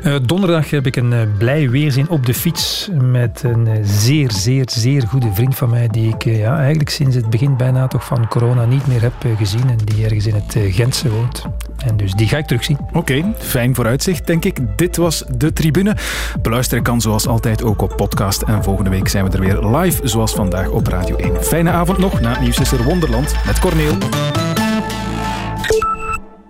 Uh, 0.03 0.15
donderdag 0.25 0.69
heb 0.69 0.85
ik 0.85 0.95
een 0.95 1.11
uh, 1.11 1.19
blij 1.37 1.69
weerzin 1.69 2.09
op 2.09 2.25
de 2.25 2.33
fiets 2.33 2.89
met 3.01 3.41
een 3.43 3.67
uh, 3.67 3.73
zeer, 3.83 4.31
zeer, 4.31 4.65
zeer 4.69 5.07
goede 5.07 5.31
vriend 5.33 5.55
van 5.55 5.69
mij 5.69 5.87
die 5.87 6.13
ik 6.13 6.23
ja, 6.23 6.57
eigenlijk 6.57 6.89
sinds 6.89 7.15
het 7.15 7.29
begin 7.29 7.57
bijna 7.57 7.87
toch 7.87 8.05
van 8.05 8.27
corona 8.27 8.65
niet 8.65 8.87
meer 8.87 9.01
heb 9.01 9.13
gezien 9.37 9.69
en 9.69 9.77
die 9.83 10.03
ergens 10.03 10.25
in 10.25 10.35
het 10.35 10.57
Gentse 10.73 11.09
woont. 11.09 11.45
En 11.85 11.97
dus 11.97 12.13
die 12.13 12.27
ga 12.27 12.37
ik 12.37 12.45
terugzien. 12.45 12.77
Oké, 12.93 13.33
fijn 13.37 13.75
vooruitzicht 13.75 14.27
denk 14.27 14.45
ik. 14.45 14.59
Dit 14.75 14.97
was 14.97 15.23
De 15.37 15.53
Tribune. 15.53 15.95
Beluisteren 16.41 16.83
kan 16.83 17.01
zoals 17.01 17.27
altijd 17.27 17.63
ook 17.63 17.81
op 17.81 17.93
podcast 17.95 18.41
en 18.41 18.63
volgende 18.63 18.89
week 18.89 19.07
zijn 19.07 19.25
we 19.25 19.31
er 19.31 19.39
weer 19.39 19.77
live 19.77 20.07
zoals 20.07 20.33
vandaag 20.33 20.69
op 20.69 20.87
Radio 20.87 21.15
1. 21.15 21.43
Fijne 21.43 21.69
avond 21.69 21.97
nog 21.97 22.21
na 22.21 22.29
het 22.29 22.39
nieuws 22.39 22.71
er 22.71 22.83
Wonderland 22.83 23.35
met 23.45 23.59
Corneel. 23.59 23.97